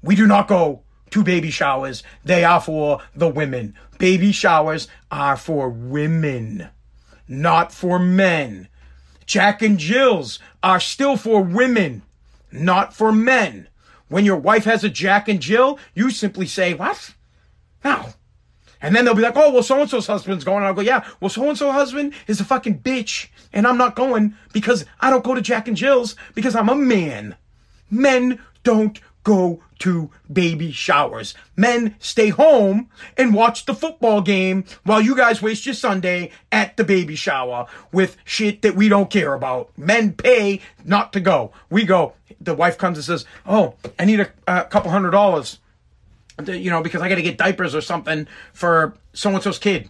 We 0.03 0.15
do 0.15 0.27
not 0.27 0.49
go 0.49 0.83
to 1.11 1.25
baby 1.25 1.51
showers. 1.51 2.03
They 2.25 2.45
are 2.45 2.61
for 2.61 3.01
the 3.15 3.29
women. 3.29 3.75
Baby 3.99 4.33
showers 4.33 4.89
are 5.11 5.37
for 5.37 5.69
women, 5.69 6.69
not 7.29 7.73
for 7.73 7.99
men. 7.99 8.69
Jack 9.27 9.63
and 9.63 9.79
Jill's 9.79 10.39
are 10.63 10.81
still 10.81 11.17
for 11.17 11.43
women, 11.43 12.03
not 12.53 12.95
for 12.95 13.13
men. 13.13 13.69
When 14.09 14.25
your 14.25 14.37
wife 14.37 14.65
has 14.65 14.85
a 14.85 14.91
Jack 14.91 15.29
and 15.29 15.41
Jill, 15.41 15.79
you 15.95 16.11
simply 16.11 16.47
say, 16.47 16.75
What? 16.75 17.15
No, 17.85 18.07
and 18.85 18.95
then 18.95 19.07
they'll 19.07 19.15
be 19.15 19.23
like, 19.23 19.37
oh, 19.37 19.51
well, 19.51 19.63
so 19.63 19.81
and 19.81 19.89
so's 19.89 20.07
husband's 20.07 20.45
going. 20.45 20.59
And 20.59 20.67
I'll 20.67 20.75
go, 20.75 20.83
yeah, 20.83 21.09
well, 21.19 21.31
so 21.31 21.49
and 21.49 21.57
so 21.57 21.73
husband 21.73 22.13
is 22.27 22.39
a 22.39 22.45
fucking 22.45 22.81
bitch. 22.81 23.29
And 23.51 23.67
I'm 23.67 23.79
not 23.79 23.97
going 23.97 24.35
because 24.53 24.85
I 25.01 25.09
don't 25.09 25.25
go 25.25 25.35
to 25.35 25.41
Jack 25.41 25.69
and 25.69 25.77
Jill's 25.77 26.17
because 26.35 26.55
I'm 26.55 26.69
a 26.69 26.75
man. 26.75 27.37
Men 27.91 28.41
don't 28.63 29.01
go 29.23 29.63
to 29.79 30.11
baby 30.31 30.71
showers. 30.71 31.35
Men 31.57 31.97
stay 31.99 32.29
home 32.29 32.91
and 33.17 33.33
watch 33.33 33.65
the 33.65 33.75
football 33.75 34.21
game 34.21 34.65
while 34.83 35.01
you 35.01 35.17
guys 35.17 35.41
waste 35.41 35.65
your 35.65 35.75
Sunday 35.75 36.31
at 36.53 36.77
the 36.77 36.85
baby 36.85 37.15
shower 37.15 37.67
with 37.91 38.19
shit 38.23 38.61
that 38.61 38.77
we 38.77 38.91
don't 38.91 39.09
care 39.09 39.33
about. 39.33 39.71
Men 39.79 40.13
pay 40.13 40.61
not 40.85 41.11
to 41.15 41.21
go. 41.21 41.53
We 41.71 41.85
go. 41.87 42.13
The 42.39 42.55
wife 42.55 42.77
comes 42.77 42.99
and 42.99 43.05
says, 43.07 43.25
oh, 43.47 43.77
I 43.99 44.05
need 44.05 44.21
a, 44.21 44.31
a 44.47 44.65
couple 44.65 44.91
hundred 44.91 45.13
dollars 45.13 45.59
you 46.47 46.71
know, 46.71 46.83
because 46.83 47.01
I 47.03 47.09
got 47.09 47.15
to 47.17 47.23
get 47.23 47.39
diapers 47.39 47.75
or 47.75 47.81
something 47.81 48.27
for 48.53 48.95
so 49.13 49.31
and 49.31 49.43
so's 49.43 49.59
kid. 49.59 49.89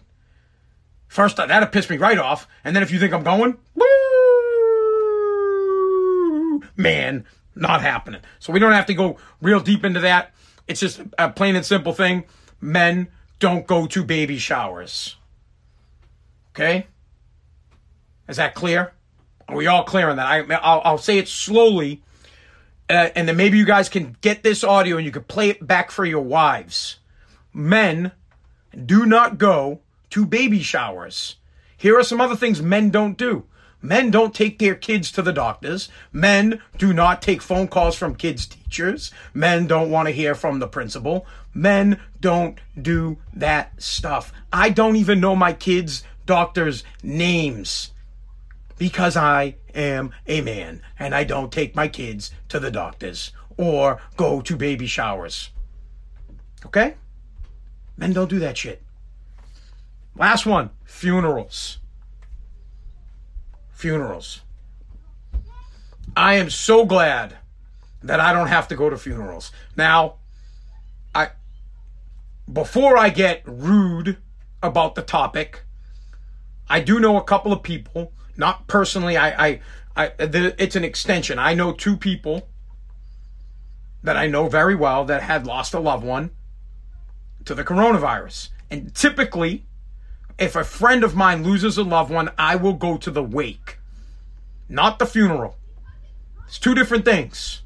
First, 1.07 1.37
that'd 1.37 1.71
piss 1.71 1.89
me 1.89 1.97
right 1.97 2.17
off. 2.17 2.47
And 2.63 2.75
then 2.75 2.83
if 2.83 2.91
you 2.91 2.99
think 2.99 3.13
I'm 3.13 3.23
going, 3.23 3.57
woo, 3.73 3.85
man, 6.75 7.25
not 7.55 7.81
happening. 7.81 8.21
So 8.39 8.51
we 8.51 8.59
don't 8.59 8.73
have 8.73 8.85
to 8.87 8.93
go 8.93 9.17
real 9.41 9.59
deep 9.59 9.85
into 9.85 10.01
that. 10.01 10.33
It's 10.67 10.79
just 10.79 11.01
a 11.17 11.29
plain 11.29 11.55
and 11.55 11.65
simple 11.65 11.93
thing. 11.93 12.25
Men 12.59 13.07
don't 13.39 13.65
go 13.67 13.87
to 13.87 14.03
baby 14.03 14.37
showers. 14.37 15.15
Okay? 16.51 16.87
Is 18.27 18.37
that 18.37 18.55
clear? 18.55 18.93
Are 19.47 19.55
we 19.55 19.67
all 19.67 19.83
clear 19.83 20.09
on 20.09 20.17
that? 20.17 20.25
I, 20.25 20.39
I'll, 20.55 20.81
I'll 20.83 20.97
say 20.97 21.17
it 21.17 21.27
slowly 21.27 22.01
uh, 22.89 23.09
and 23.15 23.27
then 23.27 23.37
maybe 23.37 23.57
you 23.57 23.65
guys 23.65 23.89
can 23.89 24.15
get 24.21 24.43
this 24.43 24.63
audio 24.63 24.97
and 24.97 25.05
you 25.05 25.11
can 25.11 25.23
play 25.23 25.49
it 25.49 25.65
back 25.65 25.91
for 25.91 26.05
your 26.05 26.21
wives. 26.21 26.99
Men 27.53 28.11
do 28.85 29.05
not 29.05 29.37
go 29.37 29.79
to 30.11 30.25
baby 30.25 30.61
showers. 30.61 31.37
Here 31.77 31.97
are 31.97 32.03
some 32.03 32.21
other 32.21 32.35
things 32.35 32.61
men 32.61 32.89
don't 32.89 33.17
do. 33.17 33.45
Men 33.81 34.09
don't 34.09 34.33
take 34.33 34.57
their 34.57 34.73
kids 34.73 35.11
to 35.11 35.21
the 35.21 35.33
doctors. 35.33 35.89
Men 36.11 36.61
do 36.77 36.91
not 36.91 37.21
take 37.21 37.41
phone 37.41 37.67
calls 37.67 37.95
from 37.95 38.15
kids' 38.15 38.47
teachers. 38.47 39.11
Men 39.33 39.67
don't 39.67 39.91
want 39.91 40.07
to 40.07 40.13
hear 40.13 40.33
from 40.33 40.59
the 40.59 40.67
principal. 40.67 41.27
Men 41.53 41.99
don't 42.19 42.59
do 42.79 43.17
that 43.33 43.81
stuff. 43.81 44.33
I 44.51 44.69
don't 44.69 44.95
even 44.95 45.19
know 45.19 45.35
my 45.35 45.53
kids' 45.53 46.03
doctors' 46.25 46.83
names 47.03 47.91
because 48.77 49.15
I 49.15 49.55
am 49.75 50.11
a 50.25 50.41
man 50.41 50.81
and 50.97 51.13
I 51.13 51.23
don't 51.23 51.51
take 51.51 51.75
my 51.75 51.87
kids 51.87 52.31
to 52.49 52.59
the 52.59 52.71
doctors 52.71 53.31
or 53.57 54.01
go 54.17 54.41
to 54.41 54.55
baby 54.55 54.87
showers. 54.87 55.49
Okay? 56.65 56.95
Men 57.97 58.13
don't 58.13 58.29
do 58.29 58.39
that 58.39 58.57
shit. 58.57 58.81
Last 60.15 60.45
one 60.45 60.69
funerals. 60.83 61.79
Funerals. 63.71 64.41
I 66.15 66.35
am 66.35 66.49
so 66.49 66.85
glad 66.85 67.37
that 68.01 68.19
I 68.19 68.31
don't 68.31 68.47
have 68.47 68.67
to 68.69 68.75
go 68.75 68.89
to 68.89 68.97
funerals. 68.97 69.51
Now, 69.75 70.15
I 71.13 71.29
before 72.51 72.97
I 72.97 73.09
get 73.09 73.41
rude 73.45 74.17
about 74.61 74.95
the 74.95 75.01
topic, 75.01 75.63
I 76.69 76.79
do 76.79 76.99
know 76.99 77.17
a 77.17 77.23
couple 77.23 77.51
of 77.51 77.63
people 77.63 78.13
not 78.37 78.67
personally. 78.67 79.17
I, 79.17 79.47
I, 79.47 79.59
I 79.95 80.07
the, 80.25 80.55
it's 80.61 80.75
an 80.75 80.83
extension. 80.83 81.39
I 81.39 81.53
know 81.53 81.71
two 81.71 81.97
people 81.97 82.47
that 84.03 84.17
I 84.17 84.27
know 84.27 84.47
very 84.47 84.75
well 84.75 85.05
that 85.05 85.23
had 85.23 85.47
lost 85.47 85.73
a 85.73 85.79
loved 85.79 86.03
one 86.03 86.31
to 87.45 87.55
the 87.55 87.63
coronavirus. 87.63 88.49
And 88.69 88.93
typically, 88.93 89.65
if 90.37 90.55
a 90.55 90.63
friend 90.63 91.03
of 91.03 91.15
mine 91.15 91.43
loses 91.43 91.77
a 91.77 91.83
loved 91.83 92.11
one, 92.11 92.31
I 92.37 92.55
will 92.55 92.73
go 92.73 92.97
to 92.97 93.11
the 93.11 93.23
wake, 93.23 93.79
not 94.67 94.99
the 94.99 95.05
funeral. 95.05 95.57
It's 96.45 96.59
two 96.59 96.75
different 96.75 97.05
things. 97.05 97.61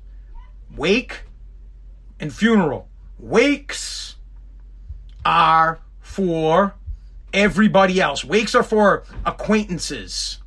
Wake 0.75 1.23
and 2.19 2.33
funeral. 2.33 2.87
Wakes 3.17 4.15
are 5.25 5.79
for 5.99 6.75
everybody 7.33 7.99
else. 7.99 8.23
Wakes 8.23 8.55
are 8.55 8.63
for 8.63 9.03
acquaintances. 9.25 10.39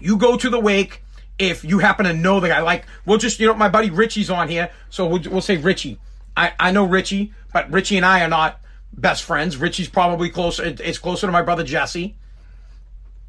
You 0.00 0.16
go 0.16 0.36
to 0.36 0.50
the 0.50 0.60
wake 0.60 1.02
if 1.38 1.64
you 1.64 1.78
happen 1.78 2.06
to 2.06 2.12
know 2.12 2.40
the 2.40 2.48
guy. 2.48 2.60
Like, 2.60 2.84
we'll 3.06 3.18
just, 3.18 3.40
you 3.40 3.46
know, 3.46 3.54
my 3.54 3.68
buddy 3.68 3.90
Richie's 3.90 4.30
on 4.30 4.48
here, 4.48 4.70
so 4.90 5.06
we'll, 5.06 5.22
we'll 5.30 5.40
say 5.40 5.56
Richie. 5.56 5.98
I, 6.36 6.52
I 6.58 6.70
know 6.70 6.84
Richie, 6.84 7.32
but 7.52 7.70
Richie 7.70 7.96
and 7.96 8.06
I 8.06 8.22
are 8.22 8.28
not 8.28 8.60
best 8.92 9.22
friends. 9.22 9.56
Richie's 9.56 9.88
probably 9.88 10.30
closer, 10.30 10.64
it's 10.64 10.98
closer 10.98 11.26
to 11.26 11.32
my 11.32 11.42
brother 11.42 11.64
Jesse. 11.64 12.16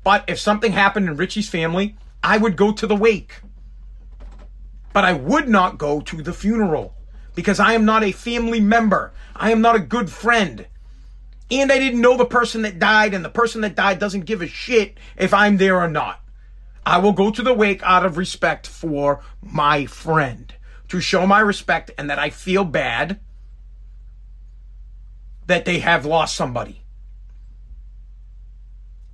But 0.03 0.26
if 0.28 0.39
something 0.39 0.72
happened 0.72 1.07
in 1.07 1.15
Richie's 1.15 1.49
family, 1.49 1.95
I 2.24 2.38
would 2.38 2.55
go 2.55 2.72
to 2.72 2.88
the 2.88 2.95
wake. 2.95 3.41
But 4.93 5.05
I 5.05 5.13
would 5.13 5.47
not 5.47 5.78
go 5.78 6.01
to 6.01 6.22
the 6.22 6.34
funeral 6.34 6.95
because 7.36 7.59
I 7.59 7.74
am 7.74 7.86
not 7.86 8.03
a 8.03 8.11
family 8.11 8.59
member. 8.59 9.13
I 9.36 9.51
am 9.51 9.61
not 9.61 9.76
a 9.76 9.80
good 9.80 10.09
friend. 10.09 10.67
And 11.49 11.72
I 11.72 11.80
didn't 11.80 12.01
know 12.01 12.17
the 12.17 12.26
person 12.26 12.61
that 12.61 12.80
died, 12.80 13.13
and 13.13 13.26
the 13.26 13.30
person 13.30 13.61
that 13.61 13.76
died 13.76 13.99
doesn't 13.99 14.26
give 14.26 14.41
a 14.41 14.47
shit 14.47 14.97
if 15.17 15.34
I'm 15.34 15.57
there 15.57 15.82
or 15.82 15.89
not. 15.89 16.20
I 16.86 16.97
will 16.97 17.11
go 17.11 17.32
to 17.32 17.41
the 17.41 17.53
wake 17.53 17.82
out 17.84 18.05
of 18.05 18.17
respect 18.17 18.67
for 18.67 19.21
my 19.41 19.86
friend, 19.86 20.53
to 20.89 20.99
show 20.99 21.27
my 21.27 21.39
respect 21.39 21.91
and 21.97 22.09
that 22.09 22.19
I 22.19 22.29
feel 22.29 22.63
bad 22.63 23.19
that 25.47 25.65
they 25.65 25.79
have 25.79 26.05
lost 26.05 26.36
somebody. 26.36 26.82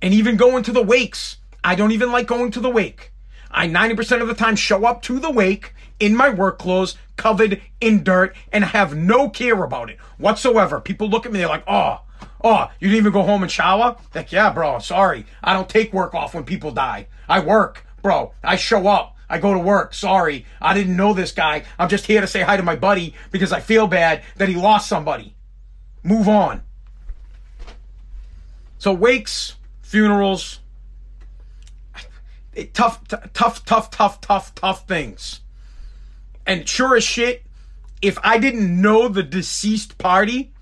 And 0.00 0.14
even 0.14 0.36
going 0.36 0.62
to 0.64 0.72
the 0.72 0.82
wakes, 0.82 1.38
I 1.62 1.74
don't 1.74 1.92
even 1.92 2.12
like 2.12 2.26
going 2.26 2.50
to 2.52 2.60
the 2.60 2.70
wake. 2.70 3.12
I 3.50 3.66
90% 3.66 4.22
of 4.22 4.28
the 4.28 4.34
time 4.34 4.56
show 4.56 4.84
up 4.84 5.02
to 5.02 5.18
the 5.18 5.30
wake 5.30 5.74
in 5.98 6.16
my 6.16 6.28
work 6.28 6.58
clothes, 6.58 6.96
covered 7.16 7.60
in 7.80 8.04
dirt, 8.04 8.36
and 8.52 8.64
have 8.64 8.96
no 8.96 9.28
care 9.28 9.62
about 9.62 9.90
it 9.90 9.98
whatsoever. 10.16 10.80
People 10.80 11.08
look 11.08 11.26
at 11.26 11.32
me, 11.32 11.40
they're 11.40 11.48
like, 11.48 11.64
oh, 11.66 12.02
Oh, 12.42 12.70
you 12.78 12.88
didn't 12.88 13.00
even 13.00 13.12
go 13.12 13.22
home 13.22 13.42
and 13.42 13.50
shower? 13.50 13.96
Like, 14.14 14.30
yeah, 14.30 14.50
bro, 14.50 14.78
sorry. 14.78 15.26
I 15.42 15.52
don't 15.52 15.68
take 15.68 15.92
work 15.92 16.14
off 16.14 16.34
when 16.34 16.44
people 16.44 16.70
die. 16.70 17.08
I 17.28 17.40
work, 17.40 17.84
bro. 18.02 18.32
I 18.42 18.56
show 18.56 18.86
up. 18.86 19.16
I 19.28 19.38
go 19.38 19.52
to 19.52 19.58
work. 19.58 19.92
Sorry. 19.92 20.46
I 20.60 20.74
didn't 20.74 20.96
know 20.96 21.12
this 21.12 21.32
guy. 21.32 21.64
I'm 21.78 21.88
just 21.88 22.06
here 22.06 22.20
to 22.20 22.26
say 22.26 22.40
hi 22.40 22.56
to 22.56 22.62
my 22.62 22.76
buddy 22.76 23.14
because 23.30 23.52
I 23.52 23.60
feel 23.60 23.86
bad 23.86 24.22
that 24.36 24.48
he 24.48 24.56
lost 24.56 24.88
somebody. 24.88 25.34
Move 26.02 26.28
on. 26.28 26.62
So, 28.78 28.92
wakes, 28.92 29.56
funerals, 29.82 30.60
it, 32.54 32.74
tough, 32.74 33.06
t- 33.06 33.16
tough, 33.34 33.64
tough, 33.64 33.90
tough, 33.90 34.20
tough, 34.20 34.54
tough 34.54 34.86
things. 34.88 35.40
And 36.46 36.68
sure 36.68 36.96
as 36.96 37.04
shit, 37.04 37.44
if 38.00 38.18
I 38.22 38.38
didn't 38.38 38.80
know 38.80 39.08
the 39.08 39.22
deceased 39.22 39.98
party, 39.98 40.52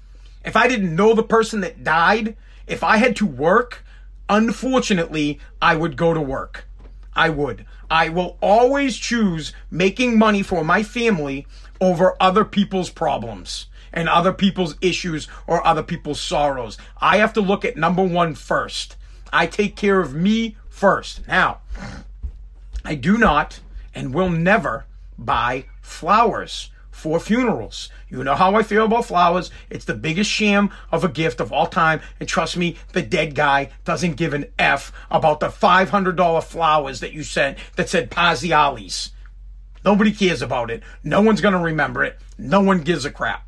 if 0.45 0.57
I 0.57 0.69
didn't 0.69 0.95
know 0.95 1.15
the 1.15 1.23
person 1.23 1.61
that 1.61 1.85
died, 1.85 2.37
if 2.67 2.83
I 2.83 2.97
had 2.97 3.17
to 3.17 3.27
work, 3.27 3.85
unfortunately, 4.29 5.39
I 5.61 5.77
would 5.77 5.97
go 5.97 6.15
to 6.15 6.21
work. 6.21 6.67
I 7.15 7.31
would. 7.31 7.65
I 7.91 8.09
will 8.11 8.37
always 8.41 8.97
choose 8.97 9.53
making 9.71 10.19
money 10.19 10.43
for 10.43 10.63
my 10.65 10.83
family 10.83 11.47
over 11.81 12.17
other 12.21 12.45
people's 12.45 12.91
problems 12.91 13.67
and 13.93 14.09
other 14.09 14.33
people's 14.33 14.77
issues 14.81 15.29
or 15.47 15.67
other 15.67 15.83
people's 15.83 16.21
sorrows. 16.21 16.77
I 17.01 17.19
have 17.19 17.33
to 17.35 17.41
look 17.41 17.65
at 17.65 17.77
number 17.77 18.03
one 18.03 18.35
first. 18.35 18.97
I 19.33 19.47
take 19.47 19.77
care 19.77 20.01
of 20.01 20.15
me 20.15 20.57
first. 20.69 21.27
Now, 21.27 21.61
I 22.85 22.95
do 22.95 23.17
not 23.17 23.61
and 23.95 24.15
will 24.15 24.31
never 24.31 24.85
buy 25.19 25.65
flowers 25.81 26.71
for 26.97 27.21
funerals. 27.21 27.91
You 28.09 28.25
know 28.25 28.35
how 28.35 28.55
I 28.55 28.63
feel 28.63 28.87
about 28.87 29.05
flowers. 29.05 29.51
It's 29.69 29.85
the 29.85 29.95
biggest 29.95 30.31
sham 30.31 30.71
of 30.91 31.05
a 31.05 31.11
gift 31.11 31.41
of 31.41 31.53
all 31.53 31.67
time. 31.67 32.01
And 32.19 32.27
trust 32.27 32.57
me, 32.57 32.79
the 32.95 33.03
dead 33.03 33.35
guy 33.35 33.69
doesn't 33.85 34.15
give 34.15 34.33
an 34.33 34.47
F 34.59 34.93
about 35.11 35.41
the 35.41 35.49
$500 35.49 36.45
flowers 36.45 37.01
that 37.01 37.13
you 37.13 37.23
sent 37.23 37.59
that 37.77 37.91
said 37.91 38.11
Paziales. 38.11 39.11
Nobody 39.85 40.11
cares 40.11 40.41
about 40.41 40.71
it. 40.71 40.83
No 41.05 41.21
one's 41.21 41.43
going 41.43 41.53
to 41.53 41.61
remember 41.61 42.03
it. 42.03 42.19
No 42.39 42.63
one 42.63 42.81
gives 42.81 43.05
a 43.05 43.11
crap. 43.11 43.47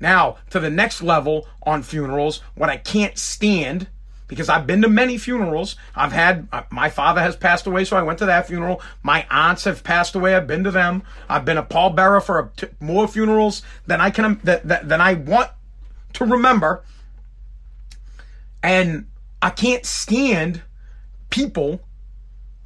Now, 0.00 0.38
to 0.50 0.58
the 0.58 0.70
next 0.70 1.00
level 1.00 1.46
on 1.62 1.84
funerals, 1.84 2.42
what 2.56 2.68
I 2.68 2.78
can't 2.78 3.16
stand 3.16 3.86
because 4.28 4.48
I've 4.48 4.66
been 4.66 4.82
to 4.82 4.88
many 4.88 5.18
funerals. 5.18 5.74
I've 5.96 6.12
had 6.12 6.46
uh, 6.52 6.62
my 6.70 6.90
father 6.90 7.20
has 7.20 7.34
passed 7.34 7.66
away, 7.66 7.84
so 7.84 7.96
I 7.96 8.02
went 8.02 8.18
to 8.20 8.26
that 8.26 8.46
funeral. 8.46 8.80
My 9.02 9.26
aunts 9.30 9.64
have 9.64 9.82
passed 9.82 10.14
away. 10.14 10.36
I've 10.36 10.46
been 10.46 10.64
to 10.64 10.70
them. 10.70 11.02
I've 11.28 11.44
been 11.44 11.56
a 11.56 11.64
pallbearer 11.64 12.22
for 12.22 12.38
a, 12.38 12.50
t- 12.56 12.68
more 12.78 13.08
funerals 13.08 13.62
than 13.86 14.00
I 14.00 14.10
can 14.10 14.38
that, 14.44 14.68
that 14.68 14.88
than 14.88 15.00
I 15.00 15.14
want 15.14 15.50
to 16.12 16.24
remember. 16.26 16.84
And 18.62 19.06
I 19.40 19.50
can't 19.50 19.86
stand 19.86 20.62
people 21.30 21.80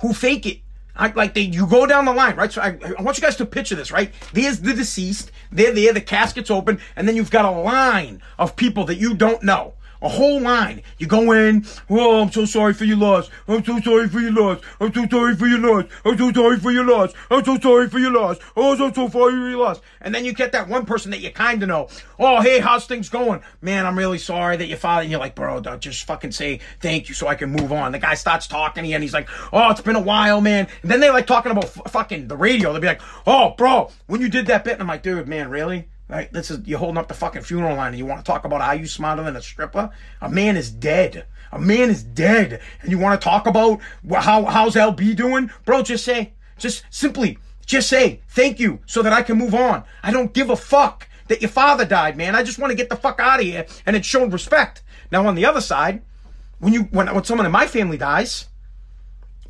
who 0.00 0.12
fake 0.12 0.46
it. 0.46 0.58
I, 0.94 1.10
like 1.12 1.32
they, 1.32 1.42
you 1.42 1.66
go 1.66 1.86
down 1.86 2.04
the 2.04 2.12
line, 2.12 2.36
right? 2.36 2.52
So 2.52 2.60
I, 2.60 2.76
I 2.98 3.02
want 3.02 3.16
you 3.16 3.22
guys 3.22 3.36
to 3.36 3.46
picture 3.46 3.74
this, 3.74 3.90
right? 3.90 4.12
There's 4.34 4.60
the 4.60 4.74
deceased. 4.74 5.30
They're 5.50 5.72
there. 5.72 5.92
The 5.92 6.02
casket's 6.02 6.50
open, 6.50 6.80
and 6.96 7.08
then 7.08 7.16
you've 7.16 7.30
got 7.30 7.46
a 7.46 7.50
line 7.50 8.20
of 8.38 8.56
people 8.56 8.84
that 8.86 8.96
you 8.96 9.14
don't 9.14 9.42
know 9.42 9.74
a 10.02 10.08
whole 10.08 10.40
line. 10.40 10.82
You 10.98 11.06
go 11.06 11.32
in, 11.32 11.64
oh, 11.88 12.20
I'm 12.20 12.30
so 12.30 12.44
sorry 12.44 12.74
for 12.74 12.84
your 12.84 12.96
loss. 12.96 13.30
I'm 13.48 13.64
so 13.64 13.80
sorry 13.80 14.08
for 14.08 14.20
your 14.20 14.32
loss. 14.32 14.60
I'm 14.80 14.92
so 14.92 15.06
sorry 15.08 15.36
for 15.36 15.46
your 15.46 15.60
loss. 15.60 15.86
I'm 16.04 16.18
so 16.18 16.32
sorry 16.32 16.58
for 16.58 16.70
your 16.70 16.84
loss. 16.84 17.12
I'm 17.30 17.44
so 17.44 17.58
sorry 17.58 17.88
for 17.88 17.98
your 17.98 18.12
loss. 18.12 18.38
Oh, 18.56 18.72
I'm 18.72 18.78
so 18.78 18.92
sorry 18.92 19.10
for 19.10 19.48
your 19.48 19.58
loss. 19.58 19.80
And 20.00 20.14
then 20.14 20.24
you 20.24 20.32
get 20.34 20.52
that 20.52 20.68
one 20.68 20.84
person 20.84 21.10
that 21.12 21.20
you 21.20 21.30
kind 21.30 21.62
of 21.62 21.68
know. 21.68 21.88
Oh, 22.18 22.40
hey, 22.40 22.58
how's 22.58 22.86
things 22.86 23.08
going? 23.08 23.42
Man, 23.60 23.86
I'm 23.86 23.96
really 23.96 24.18
sorry 24.18 24.56
that 24.56 24.66
your 24.66 24.78
father, 24.78 25.02
and 25.02 25.10
you're 25.10 25.20
like, 25.20 25.34
bro, 25.34 25.60
don't 25.60 25.80
just 25.80 26.04
fucking 26.04 26.32
say 26.32 26.60
thank 26.80 27.08
you 27.08 27.14
so 27.14 27.28
I 27.28 27.34
can 27.34 27.50
move 27.50 27.72
on. 27.72 27.92
The 27.92 27.98
guy 27.98 28.14
starts 28.14 28.46
talking 28.46 28.82
to 28.82 28.88
you 28.88 28.94
and 28.94 29.02
he's 29.02 29.14
like, 29.14 29.28
oh, 29.52 29.70
it's 29.70 29.80
been 29.80 29.96
a 29.96 30.00
while, 30.00 30.40
man. 30.40 30.66
And 30.82 30.90
then 30.90 31.00
they 31.00 31.10
like 31.10 31.26
talking 31.26 31.52
about 31.52 31.64
f- 31.64 31.92
fucking 31.92 32.28
the 32.28 32.36
radio. 32.36 32.72
They'll 32.72 32.80
be 32.80 32.88
like, 32.88 33.02
oh, 33.26 33.54
bro, 33.56 33.90
when 34.06 34.20
you 34.20 34.28
did 34.28 34.46
that 34.46 34.64
bit, 34.64 34.74
and 34.74 34.82
I'm 34.82 34.88
like, 34.88 35.02
dude, 35.02 35.28
man, 35.28 35.48
really? 35.48 35.88
Right? 36.12 36.30
This 36.30 36.50
is 36.50 36.60
you're 36.66 36.78
holding 36.78 36.98
up 36.98 37.08
the 37.08 37.14
fucking 37.14 37.40
funeral 37.40 37.74
line 37.74 37.88
and 37.88 37.98
you 37.98 38.04
want 38.04 38.20
to 38.20 38.30
talk 38.30 38.44
about 38.44 38.60
how 38.60 38.72
you 38.72 38.86
smarter 38.86 39.22
than 39.22 39.34
a 39.34 39.40
stripper? 39.40 39.88
A 40.20 40.28
man 40.28 40.58
is 40.58 40.70
dead. 40.70 41.24
A 41.50 41.58
man 41.58 41.88
is 41.88 42.02
dead. 42.02 42.60
And 42.82 42.90
you 42.90 42.98
want 42.98 43.18
to 43.18 43.24
talk 43.24 43.46
about 43.46 43.80
how 44.12 44.44
how's 44.44 44.74
LB 44.74 45.16
doing? 45.16 45.50
Bro, 45.64 45.84
just 45.84 46.04
say, 46.04 46.34
just 46.58 46.84
simply, 46.90 47.38
just 47.64 47.88
say 47.88 48.20
thank 48.28 48.60
you 48.60 48.80
so 48.84 49.00
that 49.00 49.14
I 49.14 49.22
can 49.22 49.38
move 49.38 49.54
on. 49.54 49.84
I 50.02 50.10
don't 50.10 50.34
give 50.34 50.50
a 50.50 50.56
fuck 50.56 51.08
that 51.28 51.40
your 51.40 51.50
father 51.50 51.86
died, 51.86 52.18
man. 52.18 52.36
I 52.36 52.42
just 52.42 52.58
want 52.58 52.72
to 52.72 52.76
get 52.76 52.90
the 52.90 52.96
fuck 52.96 53.18
out 53.18 53.40
of 53.40 53.46
here 53.46 53.64
and 53.86 53.96
it 53.96 54.04
showed 54.04 54.34
respect. 54.34 54.82
Now 55.10 55.26
on 55.26 55.34
the 55.34 55.46
other 55.46 55.62
side, 55.62 56.02
when 56.58 56.74
you 56.74 56.82
when 56.90 57.06
when 57.14 57.24
someone 57.24 57.46
in 57.46 57.52
my 57.52 57.66
family 57.66 57.96
dies, 57.96 58.48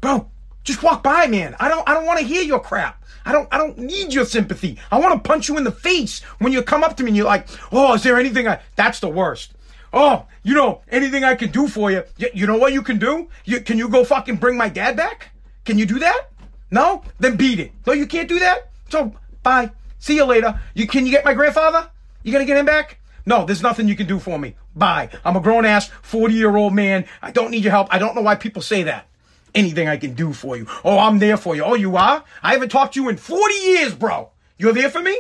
bro, 0.01 0.31
just 0.65 0.83
walk 0.83 1.03
by, 1.03 1.27
man. 1.27 1.57
I 1.59 1.69
don't 1.69 1.89
I 1.89 1.95
don't 1.95 2.07
want 2.07 2.21
to 2.21 2.25
hear 2.25 2.43
your 2.43 2.61
crap. 2.61 3.03
I 3.25 3.33
don't 3.33 3.49
I 3.53 3.59
don't 3.59 3.79
need 3.79 4.13
your 4.13 4.25
sympathy. 4.25 4.79
I 4.91 4.99
want 4.99 5.23
to 5.23 5.29
punch 5.29 5.49
you 5.49 5.57
in 5.57 5.65
the 5.65 5.73
face 5.73 6.23
when 6.39 6.53
you 6.53 6.63
come 6.63 6.85
up 6.85 6.97
to 6.97 7.03
me 7.03 7.11
and 7.11 7.17
you're 7.17 7.27
like, 7.27 7.49
"Oh, 7.71 7.95
is 7.95 8.03
there 8.03 8.19
anything 8.19 8.49
I 8.49 8.61
That's 8.77 9.01
the 9.01 9.09
worst. 9.09 9.53
Oh, 9.93 10.27
you 10.43 10.55
know, 10.55 10.81
anything 10.89 11.23
I 11.23 11.35
can 11.35 11.51
do 11.51 11.69
for 11.69 11.91
you? 11.91 12.05
You, 12.17 12.29
you 12.33 12.47
know 12.47 12.57
what 12.57 12.73
you 12.73 12.83
can 12.83 12.99
do? 12.99 13.29
You 13.45 13.61
can 13.61 13.79
you 13.79 13.89
go 13.89 14.05
fucking 14.05 14.37
bring 14.37 14.57
my 14.57 14.69
dad 14.69 14.97
back? 14.97 15.31
Can 15.65 15.79
you 15.79 15.87
do 15.87 15.99
that? 15.99 16.31
No? 16.71 17.03
Then 17.19 17.37
beat 17.37 17.61
it. 17.61 17.73
No, 17.87 17.93
you 17.93 18.07
can't 18.07 18.29
do 18.29 18.39
that? 18.39 18.71
So, 18.89 19.15
bye. 19.43 19.71
See 19.99 20.17
you 20.17 20.25
later. 20.25 20.59
You 20.75 20.87
can 20.87 21.05
you 21.05 21.13
get 21.13 21.25
my 21.25 21.35
grandfather? 21.35 21.91
You 22.23 22.33
going 22.33 22.45
to 22.45 22.47
get 22.47 22.59
him 22.59 22.67
back? 22.67 22.99
No, 23.27 23.45
there's 23.45 23.63
nothing 23.63 23.87
you 23.87 23.95
can 23.95 24.07
do 24.07 24.19
for 24.19 24.39
me. 24.39 24.57
Bye. 24.75 25.11
I'm 25.25 25.37
a 25.37 25.41
grown 25.41 25.65
ass 25.65 25.89
40 25.89 26.35
year 26.35 26.57
old 26.57 26.73
man. 26.73 27.05
I 27.21 27.31
don't 27.31 27.51
need 27.51 27.63
your 27.63 27.71
help. 27.71 27.89
I 27.91 27.99
don't 27.99 28.17
know 28.17 28.23
why 28.23 28.35
people 28.35 28.63
say 28.63 28.85
that 28.85 29.07
anything 29.55 29.89
I 29.89 29.97
can 29.97 30.15
do 30.15 30.33
for 30.33 30.57
you. 30.57 30.67
Oh, 30.85 30.99
I'm 30.99 31.19
there 31.19 31.37
for 31.37 31.55
you. 31.55 31.65
Oh, 31.65 31.75
you 31.75 31.97
are? 31.97 32.25
I 32.43 32.53
haven't 32.53 32.71
talked 32.71 32.95
to 32.95 33.03
you 33.03 33.09
in 33.09 33.17
40 33.17 33.55
years, 33.55 33.95
bro. 33.95 34.31
You're 34.59 34.73
there 34.73 34.91
for 34.91 35.01
me? 35.01 35.19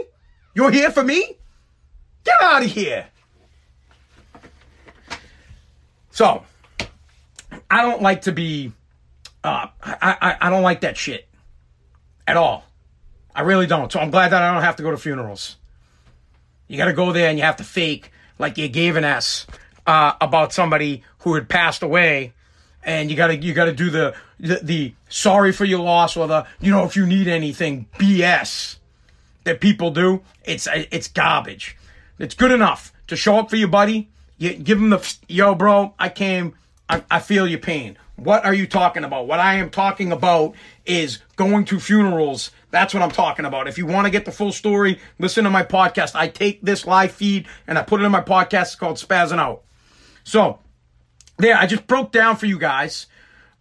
You're 0.54 0.70
here 0.70 0.90
for 0.90 1.02
me? 1.02 1.36
Get 2.24 2.40
out 2.40 2.62
of 2.62 2.70
here. 2.70 3.06
So, 6.10 6.44
I 7.70 7.82
don't 7.82 8.02
like 8.02 8.22
to 8.22 8.32
be, 8.32 8.72
uh, 9.42 9.66
I, 9.82 10.16
I, 10.20 10.36
I 10.42 10.50
don't 10.50 10.62
like 10.62 10.82
that 10.82 10.96
shit 10.96 11.26
at 12.26 12.36
all. 12.36 12.64
I 13.34 13.42
really 13.42 13.66
don't. 13.66 13.90
So 13.90 13.98
I'm 13.98 14.10
glad 14.10 14.30
that 14.30 14.42
I 14.42 14.52
don't 14.52 14.62
have 14.62 14.76
to 14.76 14.82
go 14.82 14.90
to 14.90 14.96
funerals. 14.98 15.56
You 16.68 16.76
got 16.76 16.86
to 16.86 16.92
go 16.92 17.12
there 17.12 17.28
and 17.28 17.38
you 17.38 17.44
have 17.44 17.56
to 17.56 17.64
fake 17.64 18.10
like 18.38 18.58
you 18.58 18.68
gave 18.68 18.96
an 18.96 19.04
S 19.04 19.46
uh, 19.86 20.12
about 20.20 20.52
somebody 20.52 21.02
who 21.20 21.34
had 21.34 21.48
passed 21.48 21.82
away 21.82 22.34
and 22.82 23.10
you 23.10 23.16
gotta 23.16 23.36
you 23.36 23.54
gotta 23.54 23.72
do 23.72 23.90
the, 23.90 24.14
the, 24.40 24.60
the 24.62 24.94
sorry 25.08 25.52
for 25.52 25.64
your 25.64 25.80
loss 25.80 26.16
or 26.16 26.26
the 26.26 26.46
you 26.60 26.70
know 26.70 26.84
if 26.84 26.96
you 26.96 27.06
need 27.06 27.28
anything 27.28 27.86
BS 27.98 28.76
that 29.44 29.60
people 29.60 29.90
do. 29.90 30.22
It's 30.44 30.68
it's 30.72 31.08
garbage. 31.08 31.76
It's 32.18 32.34
good 32.34 32.52
enough 32.52 32.92
to 33.08 33.16
show 33.16 33.38
up 33.38 33.50
for 33.50 33.56
your 33.56 33.68
buddy. 33.68 34.10
You 34.38 34.54
give 34.54 34.78
him 34.78 34.90
the 34.90 35.16
yo, 35.28 35.54
bro. 35.54 35.94
I 35.98 36.08
came. 36.08 36.54
I, 36.88 37.02
I 37.10 37.20
feel 37.20 37.46
your 37.46 37.60
pain. 37.60 37.96
What 38.16 38.44
are 38.44 38.54
you 38.54 38.66
talking 38.66 39.04
about? 39.04 39.26
What 39.26 39.40
I 39.40 39.54
am 39.54 39.70
talking 39.70 40.12
about 40.12 40.54
is 40.84 41.20
going 41.36 41.64
to 41.66 41.80
funerals. 41.80 42.50
That's 42.70 42.92
what 42.92 43.02
I'm 43.02 43.10
talking 43.10 43.44
about. 43.44 43.66
If 43.66 43.78
you 43.78 43.86
want 43.86 44.06
to 44.06 44.10
get 44.10 44.24
the 44.24 44.32
full 44.32 44.52
story, 44.52 45.00
listen 45.18 45.44
to 45.44 45.50
my 45.50 45.62
podcast. 45.62 46.14
I 46.14 46.28
take 46.28 46.60
this 46.62 46.86
live 46.86 47.12
feed 47.12 47.46
and 47.66 47.78
I 47.78 47.82
put 47.82 48.00
it 48.00 48.04
in 48.04 48.12
my 48.12 48.20
podcast 48.20 48.62
it's 48.62 48.74
called 48.74 48.96
Spazzing 48.96 49.38
Out. 49.38 49.62
So 50.24 50.58
there, 51.38 51.56
I 51.56 51.66
just 51.66 51.86
broke 51.86 52.12
down 52.12 52.36
for 52.36 52.46
you 52.46 52.58
guys, 52.58 53.06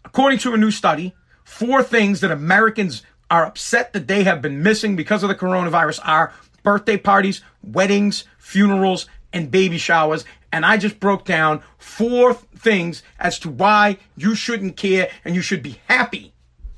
according 0.06 0.40
to 0.40 0.54
a 0.54 0.58
new 0.58 0.72
study, 0.72 1.16
four 1.44 1.84
things 1.84 2.22
that 2.22 2.32
Americans 2.32 3.04
are 3.30 3.46
upset 3.46 3.94
that 3.94 4.08
they 4.08 4.24
have 4.24 4.42
been 4.42 4.62
missing 4.62 4.96
because 4.96 5.24
of 5.24 5.30
the 5.30 5.36
coronavirus 5.36 6.00
are 6.04 6.34
birthday 6.64 6.98
parties, 6.98 7.42
weddings, 7.64 8.26
funerals, 8.38 9.08
and 9.34 9.50
baby 9.50 9.78
showers. 9.78 10.26
And 10.52 10.66
I 10.66 10.78
just 10.78 11.00
broke 11.00 11.26
down 11.26 11.64
four 11.78 12.34
things 12.34 13.04
as 13.20 13.40
to 13.40 13.50
why 13.50 13.98
you 14.18 14.36
shouldn't 14.36 14.76
care 14.76 15.10
and 15.24 15.34
you 15.34 15.42
should 15.42 15.64
be 15.64 15.80
happy 15.88 16.34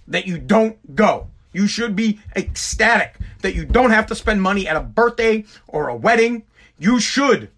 that 0.08 0.28
you 0.28 0.38
don't 0.38 0.96
go. 0.96 1.30
You 1.54 1.68
should 1.68 1.96
be 1.96 2.20
ecstatic 2.36 3.16
that 3.42 3.56
you 3.56 3.66
don't 3.66 3.92
have 3.92 4.08
to 4.08 4.16
spend 4.16 4.42
money 4.42 4.68
at 4.68 4.76
a 4.76 4.82
birthday 4.82 5.46
or 5.68 5.88
a 5.88 5.96
wedding. 5.96 6.44
You 6.78 7.00
should 7.00 7.50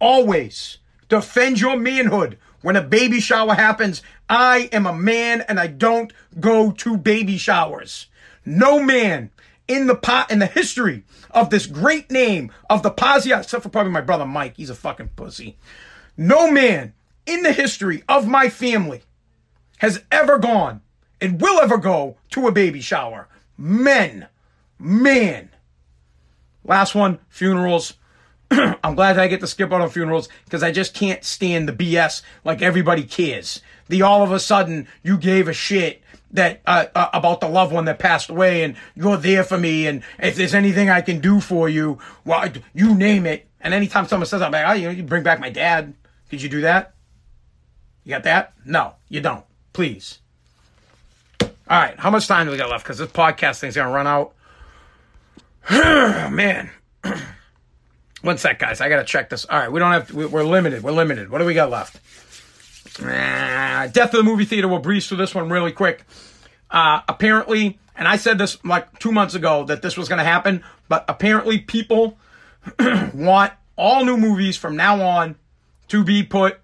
always 0.00 0.78
defend 1.08 1.60
your 1.60 1.76
manhood 1.76 2.38
when 2.62 2.76
a 2.76 2.82
baby 2.82 3.20
shower 3.20 3.54
happens, 3.54 4.02
I 4.28 4.68
am 4.72 4.86
a 4.86 4.92
man 4.92 5.42
and 5.42 5.60
I 5.60 5.68
don't 5.68 6.12
go 6.40 6.72
to 6.72 6.96
baby 6.96 7.38
showers. 7.38 8.06
No 8.44 8.82
man 8.82 9.30
in 9.68 9.86
the 9.86 9.94
pot 9.94 10.30
in 10.30 10.38
the 10.38 10.46
history 10.46 11.04
of 11.30 11.50
this 11.50 11.66
great 11.66 12.10
name 12.10 12.50
of 12.68 12.82
the 12.82 12.90
Pazia, 12.90 13.40
except 13.40 13.62
for 13.62 13.68
probably 13.68 13.92
my 13.92 14.00
brother 14.00 14.26
Mike, 14.26 14.56
he's 14.56 14.70
a 14.70 14.74
fucking 14.74 15.10
pussy. 15.14 15.56
No 16.16 16.50
man 16.50 16.94
in 17.26 17.42
the 17.42 17.52
history 17.52 18.02
of 18.08 18.26
my 18.26 18.48
family 18.48 19.02
has 19.78 20.02
ever 20.10 20.38
gone 20.38 20.80
and 21.20 21.40
will 21.40 21.60
ever 21.60 21.78
go 21.78 22.16
to 22.30 22.46
a 22.48 22.52
baby 22.52 22.80
shower. 22.80 23.28
Men, 23.56 24.28
man. 24.78 25.50
Last 26.64 26.94
one, 26.94 27.18
funerals. 27.28 27.94
I'm 28.82 28.94
glad 28.94 29.18
I 29.18 29.28
get 29.28 29.40
to 29.40 29.46
skip 29.46 29.72
out 29.72 29.80
on 29.80 29.90
funerals 29.90 30.28
because 30.44 30.62
I 30.62 30.72
just 30.72 30.94
can't 30.94 31.24
stand 31.24 31.68
the 31.68 31.72
BS 31.72 32.22
like 32.44 32.62
everybody 32.62 33.02
cares. 33.02 33.60
The 33.88 34.02
all 34.02 34.22
of 34.22 34.32
a 34.32 34.40
sudden 34.40 34.88
you 35.02 35.18
gave 35.18 35.48
a 35.48 35.52
shit 35.52 36.02
that 36.30 36.60
uh, 36.66 36.86
uh, 36.94 37.08
about 37.12 37.40
the 37.40 37.48
loved 37.48 37.72
one 37.72 37.86
that 37.86 37.98
passed 37.98 38.30
away 38.30 38.62
and 38.62 38.76
you're 38.94 39.16
there 39.16 39.44
for 39.44 39.58
me 39.58 39.86
and 39.86 40.02
if 40.18 40.36
there's 40.36 40.54
anything 40.54 40.90
I 40.90 41.00
can 41.00 41.20
do 41.20 41.40
for 41.40 41.68
you, 41.68 41.98
well, 42.24 42.50
you 42.74 42.94
name 42.94 43.26
it. 43.26 43.46
And 43.60 43.74
anytime 43.74 44.06
someone 44.06 44.26
says, 44.26 44.42
I'm 44.42 44.52
like, 44.52 44.66
oh, 44.66 44.72
you, 44.72 44.90
you 44.90 45.02
bring 45.02 45.22
back 45.22 45.40
my 45.40 45.50
dad. 45.50 45.94
Did 46.30 46.42
you 46.42 46.48
do 46.48 46.60
that? 46.62 46.94
You 48.04 48.10
got 48.10 48.22
that? 48.24 48.52
No, 48.64 48.94
you 49.08 49.20
don't. 49.20 49.44
Please. 49.72 50.18
All 51.40 51.78
right, 51.78 51.98
how 51.98 52.10
much 52.10 52.26
time 52.26 52.46
do 52.46 52.52
we 52.52 52.56
got 52.56 52.70
left? 52.70 52.84
Because 52.84 52.96
this 52.96 53.10
podcast 53.10 53.58
thing's 53.60 53.76
gonna 53.76 53.90
run 53.90 54.06
out. 54.06 54.34
Man, 55.70 56.70
one 58.22 58.38
sec, 58.38 58.58
guys. 58.58 58.80
I 58.80 58.88
gotta 58.88 59.04
check 59.04 59.30
this. 59.30 59.44
All 59.44 59.58
right, 59.58 59.70
we 59.70 59.78
don't 59.80 59.92
have. 59.92 60.08
To, 60.08 60.16
we- 60.16 60.26
we're 60.26 60.42
limited. 60.44 60.82
We're 60.82 60.92
limited. 60.92 61.30
What 61.30 61.38
do 61.38 61.44
we 61.44 61.54
got 61.54 61.70
left? 61.70 62.00
Ah, 63.02 63.86
Death 63.92 64.12
of 64.14 64.18
the 64.18 64.22
movie 64.24 64.44
theater. 64.44 64.66
We'll 64.68 64.80
breeze 64.80 65.06
through 65.06 65.18
this 65.18 65.34
one 65.34 65.48
really 65.48 65.72
quick. 65.72 66.02
Uh, 66.70 67.00
apparently, 67.08 67.78
and 67.96 68.08
I 68.08 68.16
said 68.16 68.38
this 68.38 68.62
like 68.64 68.98
two 68.98 69.12
months 69.12 69.34
ago 69.34 69.64
that 69.64 69.82
this 69.82 69.96
was 69.96 70.08
gonna 70.08 70.24
happen, 70.24 70.64
but 70.88 71.04
apparently 71.08 71.58
people 71.58 72.18
want 73.14 73.52
all 73.76 74.04
new 74.04 74.16
movies 74.16 74.56
from 74.56 74.74
now 74.76 75.00
on 75.00 75.36
to 75.88 76.02
be 76.02 76.22
put 76.24 76.58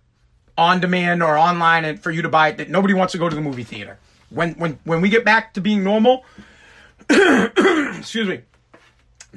on 0.59 0.81
demand 0.81 1.23
or 1.23 1.37
online 1.39 1.85
and 1.85 2.01
for 2.03 2.11
you 2.11 2.23
to 2.23 2.29
buy 2.29 2.49
it 2.49 2.57
that 2.59 2.69
nobody 2.69 2.95
wants 2.95 3.13
to 3.13 3.19
go 3.19 3.29
to 3.29 3.35
the 3.35 3.41
movie 3.43 3.65
theater. 3.65 3.99
When 4.31 4.55
when 4.55 4.79
when 4.85 5.01
we 5.01 5.09
get 5.09 5.25
back 5.25 5.55
to 5.55 5.61
being 5.61 5.85
normal, 5.85 6.25
excuse 7.11 8.29
me. 8.29 8.41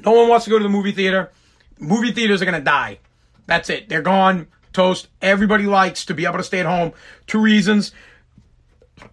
No 0.04 0.12
one 0.12 0.28
wants 0.28 0.44
to 0.44 0.50
go 0.50 0.58
to 0.58 0.62
the 0.62 0.68
movie 0.68 0.92
theater. 0.92 1.30
Movie 1.78 2.12
theaters 2.12 2.42
are 2.42 2.44
going 2.44 2.58
to 2.58 2.64
die. 2.64 2.98
That's 3.46 3.70
it. 3.70 3.88
They're 3.88 4.02
gone. 4.02 4.48
Toast. 4.72 5.08
Everybody 5.22 5.64
likes 5.64 6.04
to 6.06 6.14
be 6.14 6.24
able 6.26 6.38
to 6.38 6.44
stay 6.44 6.60
at 6.60 6.66
home. 6.66 6.92
Two 7.26 7.40
reasons. 7.40 7.92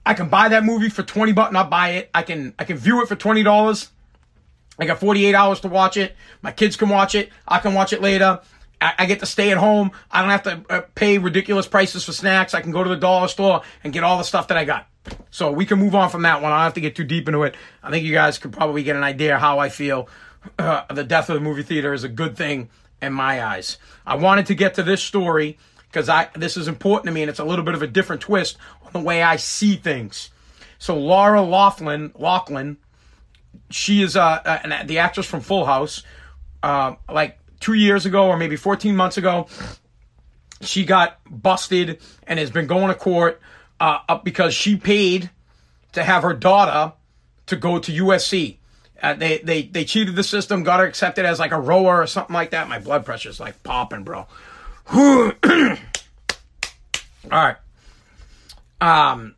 I 0.05 0.13
can 0.13 0.29
buy 0.29 0.49
that 0.49 0.63
movie 0.63 0.89
for 0.89 1.03
20 1.03 1.31
bucks, 1.33 1.53
not 1.53 1.69
buy 1.69 1.89
it. 1.91 2.09
I 2.13 2.23
can 2.23 2.53
I 2.57 2.63
can 2.63 2.77
view 2.77 3.01
it 3.01 3.07
for 3.07 3.15
$20. 3.15 3.89
I 4.77 4.85
got 4.85 4.99
48 4.99 5.33
hours 5.35 5.59
to 5.61 5.67
watch 5.67 5.95
it. 5.97 6.15
My 6.41 6.51
kids 6.51 6.75
can 6.75 6.89
watch 6.89 7.15
it. 7.15 7.29
I 7.47 7.59
can 7.59 7.73
watch 7.73 7.93
it 7.93 8.01
later. 8.01 8.41
I, 8.81 8.93
I 8.99 9.05
get 9.05 9.19
to 9.21 9.25
stay 9.25 9.51
at 9.51 9.57
home. 9.57 9.91
I 10.11 10.21
don't 10.21 10.31
have 10.31 10.43
to 10.43 10.65
uh, 10.69 10.81
pay 10.95 11.17
ridiculous 11.17 11.67
prices 11.67 12.03
for 12.03 12.11
snacks. 12.11 12.53
I 12.53 12.61
can 12.61 12.71
go 12.71 12.83
to 12.83 12.89
the 12.89 12.97
dollar 12.97 13.27
store 13.27 13.61
and 13.83 13.93
get 13.93 14.03
all 14.03 14.17
the 14.17 14.23
stuff 14.23 14.49
that 14.49 14.57
I 14.57 14.65
got. 14.65 14.87
So 15.29 15.51
we 15.51 15.65
can 15.65 15.79
move 15.79 15.95
on 15.95 16.09
from 16.09 16.23
that 16.23 16.41
one. 16.41 16.51
I 16.51 16.57
don't 16.57 16.63
have 16.63 16.73
to 16.73 16.81
get 16.81 16.95
too 16.95 17.03
deep 17.03 17.27
into 17.27 17.43
it. 17.43 17.55
I 17.83 17.89
think 17.89 18.05
you 18.05 18.13
guys 18.13 18.37
could 18.37 18.51
probably 18.51 18.83
get 18.83 18.95
an 18.95 19.03
idea 19.03 19.37
how 19.37 19.59
I 19.59 19.69
feel. 19.69 20.09
Uh, 20.57 20.83
the 20.93 21.03
death 21.03 21.29
of 21.29 21.35
the 21.35 21.41
movie 21.41 21.63
theater 21.63 21.93
is 21.93 22.03
a 22.03 22.09
good 22.09 22.37
thing 22.37 22.69
in 23.01 23.13
my 23.13 23.43
eyes. 23.43 23.77
I 24.05 24.15
wanted 24.15 24.47
to 24.47 24.55
get 24.55 24.75
to 24.75 24.83
this 24.83 25.01
story 25.01 25.57
because 25.87 26.09
I 26.09 26.29
this 26.35 26.57
is 26.57 26.67
important 26.67 27.07
to 27.07 27.11
me 27.11 27.21
and 27.21 27.29
it's 27.29 27.39
a 27.39 27.45
little 27.45 27.65
bit 27.65 27.75
of 27.75 27.81
a 27.81 27.87
different 27.87 28.21
twist 28.21 28.57
on 28.83 28.91
the 28.93 28.99
way 28.99 29.21
I 29.21 29.35
see 29.37 29.75
things. 29.75 30.29
So 30.77 30.97
Laura 30.97 31.41
Loughlin, 31.41 32.11
Loughlin, 32.17 32.77
she 33.69 34.01
is 34.01 34.15
uh, 34.15 34.59
an, 34.63 34.87
the 34.87 34.99
actress 34.99 35.25
from 35.25 35.41
Full 35.41 35.65
House. 35.65 36.03
Uh, 36.61 36.95
like 37.09 37.37
two 37.59 37.73
years 37.73 38.05
ago 38.05 38.27
or 38.27 38.37
maybe 38.37 38.55
14 38.55 38.95
months 38.95 39.17
ago, 39.17 39.47
she 40.61 40.85
got 40.85 41.19
busted 41.29 42.01
and 42.27 42.39
has 42.39 42.51
been 42.51 42.67
going 42.67 42.87
to 42.87 42.95
court 42.95 43.39
uh, 43.79 44.17
because 44.23 44.53
she 44.53 44.75
paid 44.75 45.29
to 45.93 46.03
have 46.03 46.23
her 46.23 46.33
daughter 46.33 46.93
to 47.47 47.55
go 47.55 47.79
to 47.79 47.91
USC. 47.91 48.57
Uh, 49.01 49.13
they, 49.13 49.39
they 49.39 49.63
they 49.63 49.83
cheated 49.83 50.15
the 50.15 50.23
system, 50.23 50.63
got 50.63 50.79
her 50.79 50.85
accepted 50.85 51.25
as 51.25 51.39
like 51.39 51.51
a 51.51 51.59
rower 51.59 52.01
or 52.01 52.07
something 52.07 52.33
like 52.33 52.51
that. 52.51 52.69
My 52.69 52.79
blood 52.79 53.05
pressure's 53.05 53.39
like 53.39 53.61
popping, 53.63 54.03
bro. 54.03 54.27
All 54.93 55.77
right. 57.31 57.57
Um. 58.79 59.35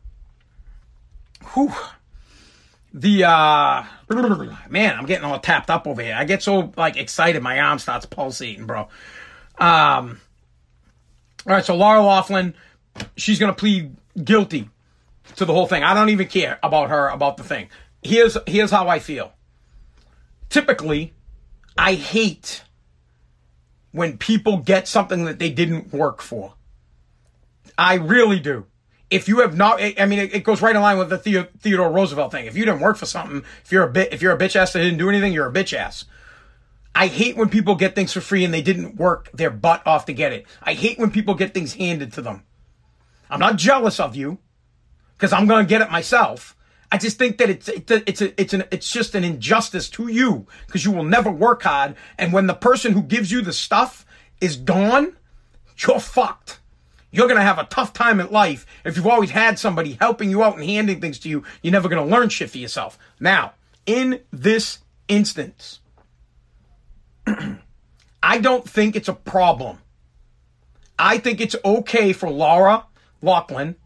Whew. 1.54 1.72
The 2.94 3.24
uh 3.24 3.84
man, 4.68 4.96
I'm 4.96 5.06
getting 5.06 5.24
all 5.24 5.38
tapped 5.38 5.70
up 5.70 5.86
over 5.86 6.02
here. 6.02 6.16
I 6.16 6.24
get 6.24 6.42
so 6.42 6.72
like 6.76 6.96
excited, 6.96 7.42
my 7.42 7.60
arm 7.60 7.78
starts 7.78 8.06
pulsating, 8.06 8.66
bro. 8.66 8.88
Um. 9.58 10.20
All 11.46 11.54
right, 11.54 11.64
so 11.64 11.76
Laura 11.76 12.00
Loughlin, 12.02 12.54
she's 13.16 13.38
gonna 13.38 13.52
plead 13.52 13.96
guilty 14.22 14.68
to 15.36 15.44
the 15.44 15.52
whole 15.52 15.66
thing. 15.66 15.82
I 15.82 15.94
don't 15.94 16.10
even 16.10 16.28
care 16.28 16.58
about 16.62 16.90
her 16.90 17.08
about 17.08 17.36
the 17.36 17.44
thing. 17.44 17.68
Here's 18.02 18.36
here's 18.46 18.70
how 18.70 18.88
I 18.88 18.98
feel. 18.98 19.32
Typically, 20.48 21.12
I 21.76 21.94
hate 21.94 22.62
when 23.92 24.18
people 24.18 24.58
get 24.58 24.88
something 24.88 25.24
that 25.24 25.38
they 25.38 25.50
didn't 25.50 25.92
work 25.92 26.20
for. 26.20 26.54
I 27.76 27.94
really 27.94 28.40
do. 28.40 28.66
If 29.10 29.28
you 29.28 29.40
have 29.40 29.56
not, 29.56 29.80
I 29.80 30.04
mean, 30.04 30.18
it, 30.18 30.44
goes 30.44 30.60
right 30.60 30.76
in 30.76 30.82
line 30.82 30.98
with 30.98 31.08
the 31.08 31.16
Theo- 31.16 31.48
Theodore 31.60 31.90
Roosevelt 31.90 32.30
thing. 32.30 32.44
If 32.44 32.56
you 32.56 32.66
didn't 32.66 32.80
work 32.80 32.98
for 32.98 33.06
something, 33.06 33.42
if 33.64 33.72
you're 33.72 33.84
a 33.84 33.90
bit, 33.90 34.12
if 34.12 34.20
you're 34.20 34.34
a 34.34 34.38
bitch 34.38 34.54
ass 34.54 34.74
that 34.74 34.80
didn't 34.80 34.98
do 34.98 35.08
anything, 35.08 35.32
you're 35.32 35.48
a 35.48 35.52
bitch 35.52 35.72
ass. 35.72 36.04
I 36.94 37.06
hate 37.06 37.36
when 37.36 37.48
people 37.48 37.74
get 37.74 37.94
things 37.94 38.12
for 38.12 38.20
free 38.20 38.44
and 38.44 38.52
they 38.52 38.60
didn't 38.60 38.96
work 38.96 39.30
their 39.32 39.50
butt 39.50 39.86
off 39.86 40.04
to 40.06 40.12
get 40.12 40.32
it. 40.32 40.46
I 40.62 40.74
hate 40.74 40.98
when 40.98 41.10
people 41.10 41.34
get 41.34 41.54
things 41.54 41.74
handed 41.74 42.12
to 42.14 42.22
them. 42.22 42.42
I'm 43.30 43.40
not 43.40 43.56
jealous 43.56 44.00
of 44.00 44.16
you 44.16 44.38
because 45.16 45.32
I'm 45.32 45.46
going 45.46 45.64
to 45.64 45.68
get 45.68 45.80
it 45.80 45.90
myself. 45.90 46.56
I 46.90 46.98
just 46.98 47.18
think 47.18 47.38
that 47.38 47.50
it's 47.50 47.68
it's 47.68 47.90
a, 47.90 48.08
it's 48.08 48.22
a, 48.22 48.40
it's 48.40 48.54
an 48.54 48.64
it's 48.70 48.90
just 48.90 49.14
an 49.14 49.24
injustice 49.24 49.90
to 49.90 50.08
you 50.08 50.46
because 50.66 50.84
you 50.84 50.90
will 50.90 51.04
never 51.04 51.30
work 51.30 51.62
hard, 51.62 51.96
and 52.16 52.32
when 52.32 52.46
the 52.46 52.54
person 52.54 52.92
who 52.92 53.02
gives 53.02 53.30
you 53.30 53.42
the 53.42 53.52
stuff 53.52 54.06
is 54.40 54.56
gone, 54.56 55.16
you're 55.76 56.00
fucked. 56.00 56.60
You're 57.10 57.28
gonna 57.28 57.42
have 57.42 57.58
a 57.58 57.64
tough 57.64 57.92
time 57.92 58.20
in 58.20 58.30
life 58.30 58.66
if 58.84 58.96
you've 58.96 59.06
always 59.06 59.30
had 59.30 59.58
somebody 59.58 59.98
helping 60.00 60.30
you 60.30 60.42
out 60.42 60.56
and 60.56 60.64
handing 60.64 61.00
things 61.00 61.18
to 61.20 61.28
you. 61.28 61.44
You're 61.62 61.72
never 61.72 61.88
gonna 61.88 62.06
learn 62.06 62.30
shit 62.30 62.50
for 62.50 62.58
yourself. 62.58 62.98
Now, 63.20 63.52
in 63.84 64.20
this 64.30 64.78
instance, 65.08 65.80
I 68.22 68.38
don't 68.38 68.68
think 68.68 68.96
it's 68.96 69.08
a 69.08 69.14
problem. 69.14 69.78
I 70.98 71.18
think 71.18 71.40
it's 71.40 71.56
okay 71.64 72.12
for 72.12 72.30
Laura 72.30 72.86
Loughlin 73.22 73.76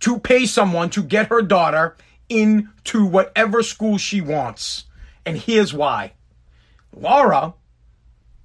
to 0.00 0.18
pay 0.18 0.46
someone 0.46 0.90
to 0.90 1.02
get 1.02 1.28
her 1.28 1.40
daughter 1.40 1.96
into 2.28 3.04
whatever 3.04 3.62
school 3.62 3.98
she 3.98 4.20
wants. 4.20 4.84
And 5.26 5.36
here's 5.38 5.74
why. 5.74 6.12
Laura 6.94 7.54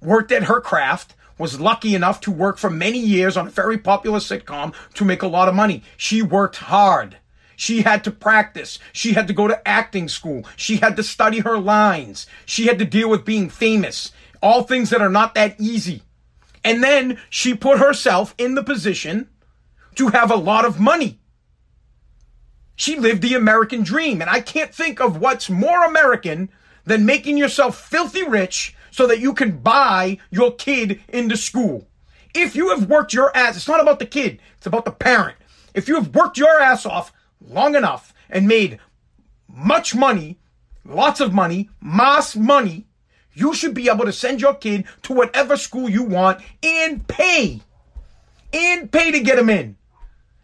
worked 0.00 0.32
at 0.32 0.44
her 0.44 0.60
craft, 0.60 1.14
was 1.38 1.60
lucky 1.60 1.94
enough 1.94 2.20
to 2.20 2.30
work 2.30 2.58
for 2.58 2.70
many 2.70 2.98
years 2.98 3.36
on 3.36 3.46
a 3.46 3.50
very 3.50 3.78
popular 3.78 4.18
sitcom 4.18 4.74
to 4.94 5.04
make 5.04 5.22
a 5.22 5.28
lot 5.28 5.48
of 5.48 5.54
money. 5.54 5.82
She 5.96 6.22
worked 6.22 6.56
hard. 6.56 7.16
She 7.56 7.82
had 7.82 8.04
to 8.04 8.10
practice. 8.10 8.78
She 8.92 9.12
had 9.12 9.26
to 9.28 9.34
go 9.34 9.46
to 9.46 9.68
acting 9.68 10.08
school. 10.08 10.46
She 10.56 10.76
had 10.76 10.96
to 10.96 11.02
study 11.02 11.40
her 11.40 11.58
lines. 11.58 12.26
She 12.46 12.66
had 12.66 12.78
to 12.78 12.84
deal 12.84 13.10
with 13.10 13.24
being 13.24 13.50
famous. 13.50 14.12
All 14.42 14.62
things 14.62 14.90
that 14.90 15.02
are 15.02 15.10
not 15.10 15.34
that 15.34 15.60
easy. 15.60 16.02
And 16.64 16.82
then 16.82 17.18
she 17.28 17.54
put 17.54 17.78
herself 17.78 18.34
in 18.38 18.54
the 18.54 18.62
position 18.62 19.28
to 19.96 20.08
have 20.08 20.30
a 20.30 20.36
lot 20.36 20.64
of 20.64 20.80
money. 20.80 21.19
She 22.80 22.96
lived 22.96 23.20
the 23.20 23.34
American 23.34 23.82
dream. 23.82 24.22
And 24.22 24.30
I 24.30 24.40
can't 24.40 24.74
think 24.74 25.02
of 25.02 25.18
what's 25.18 25.50
more 25.50 25.84
American 25.84 26.48
than 26.86 27.04
making 27.04 27.36
yourself 27.36 27.78
filthy 27.78 28.26
rich 28.26 28.74
so 28.90 29.06
that 29.06 29.20
you 29.20 29.34
can 29.34 29.58
buy 29.58 30.16
your 30.30 30.52
kid 30.52 30.98
into 31.06 31.36
school. 31.36 31.86
If 32.34 32.56
you 32.56 32.70
have 32.70 32.88
worked 32.88 33.12
your 33.12 33.36
ass, 33.36 33.56
it's 33.56 33.68
not 33.68 33.82
about 33.82 33.98
the 33.98 34.06
kid, 34.06 34.40
it's 34.56 34.66
about 34.66 34.86
the 34.86 34.92
parent. 34.92 35.36
If 35.74 35.88
you 35.88 35.96
have 35.96 36.14
worked 36.14 36.38
your 36.38 36.58
ass 36.58 36.86
off 36.86 37.12
long 37.46 37.74
enough 37.74 38.14
and 38.30 38.48
made 38.48 38.80
much 39.46 39.94
money, 39.94 40.38
lots 40.82 41.20
of 41.20 41.34
money, 41.34 41.68
mass 41.82 42.34
money, 42.34 42.86
you 43.34 43.52
should 43.52 43.74
be 43.74 43.90
able 43.90 44.06
to 44.06 44.12
send 44.12 44.40
your 44.40 44.54
kid 44.54 44.86
to 45.02 45.12
whatever 45.12 45.58
school 45.58 45.90
you 45.90 46.02
want 46.02 46.40
and 46.62 47.06
pay. 47.06 47.60
And 48.54 48.90
pay 48.90 49.10
to 49.10 49.20
get 49.20 49.36
them 49.36 49.50
in. 49.50 49.76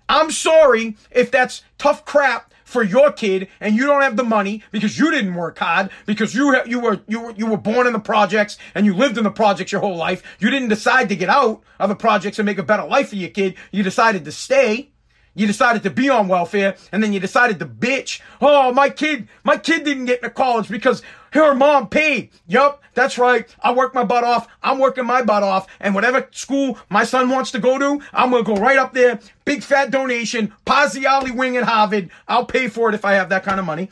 I'm 0.09 0.30
sorry 0.30 0.96
if 1.11 1.30
that's 1.30 1.62
tough 1.78 2.04
crap 2.04 2.52
for 2.64 2.82
your 2.82 3.12
kid 3.12 3.48
and 3.61 3.74
you 3.76 3.86
don't 3.86 4.02
have 4.02 4.16
the 4.16 4.24
money 4.24 4.62
because 4.72 4.98
you 4.98 5.11
didn't 5.11 5.34
work 5.34 5.59
hard 5.59 5.88
because 6.04 6.34
you 6.34 6.61
you 6.66 6.80
were 6.80 7.00
you 7.07 7.20
were 7.20 7.30
you 7.32 7.46
were 7.46 7.57
born 7.57 7.86
in 7.86 7.92
the 7.92 7.98
projects 7.98 8.59
and 8.74 8.84
you 8.84 8.94
lived 8.94 9.16
in 9.16 9.24
the 9.24 9.30
projects 9.30 9.72
your 9.72 9.80
whole 9.80 9.96
life. 9.96 10.22
You 10.40 10.50
didn't 10.50 10.68
decide 10.68 11.09
to 11.09 11.16
get 11.16 11.28
out 11.28 11.62
of 11.78 11.88
the 11.88 11.94
projects 11.94 12.38
and 12.38 12.46
make 12.46 12.59
a 12.59 12.64
better 12.64 12.84
life 12.84 13.11
for 13.11 13.16
your 13.16 13.30
kid. 13.30 13.54
You 13.70 13.82
decided 13.82 14.24
to 14.24 14.32
stay. 14.32 14.90
You 15.34 15.46
decided 15.46 15.82
to 15.82 15.90
be 15.90 16.09
on 16.09 16.28
welfare 16.28 16.76
and 16.90 17.02
then 17.02 17.12
you 17.12 17.20
decided 17.20 17.59
to 17.59 17.66
bitch. 17.66 18.20
Oh, 18.40 18.72
my 18.72 18.88
kid, 18.88 19.28
my 19.44 19.59
kid 19.59 19.84
didn't 19.84 20.07
get 20.07 20.22
into 20.22 20.30
college 20.30 20.68
because 20.68 21.02
her 21.37 21.55
mom 21.55 21.89
paid. 21.89 22.30
Yup, 22.47 22.82
that's 22.95 23.18
right. 23.18 23.47
I 23.61 23.72
work 23.72 23.95
my 23.95 24.05
butt 24.05 24.24
off. 24.24 24.49
I'm 24.62 24.78
working 24.78 25.07
my 25.07 25.22
butt 25.22 25.43
off. 25.43 25.66
And 25.80 25.95
whatever 25.95 26.28
school 26.32 26.78
my 26.89 27.05
son 27.05 27.30
wants 27.30 27.51
to 27.53 27.59
go 27.59 27.78
to, 27.78 28.05
I'm 28.12 28.30
going 28.30 28.45
to 28.45 28.55
go 28.55 28.61
right 28.61 28.78
up 28.78 28.95
there. 28.95 29.20
Big 29.45 29.62
fat 29.62 29.91
donation. 29.91 30.53
Paziali 30.66 31.34
wing 31.34 31.57
at 31.57 31.64
Harvard. 31.64 32.11
I'll 32.26 32.47
pay 32.47 32.68
for 32.68 32.89
it 32.89 32.95
if 32.95 33.05
I 33.05 33.12
have 33.12 33.28
that 33.28 33.45
kind 33.45 33.61
of 33.61 33.66
money. 33.66 33.91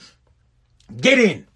Get 1.00 1.18
in. 1.18 1.46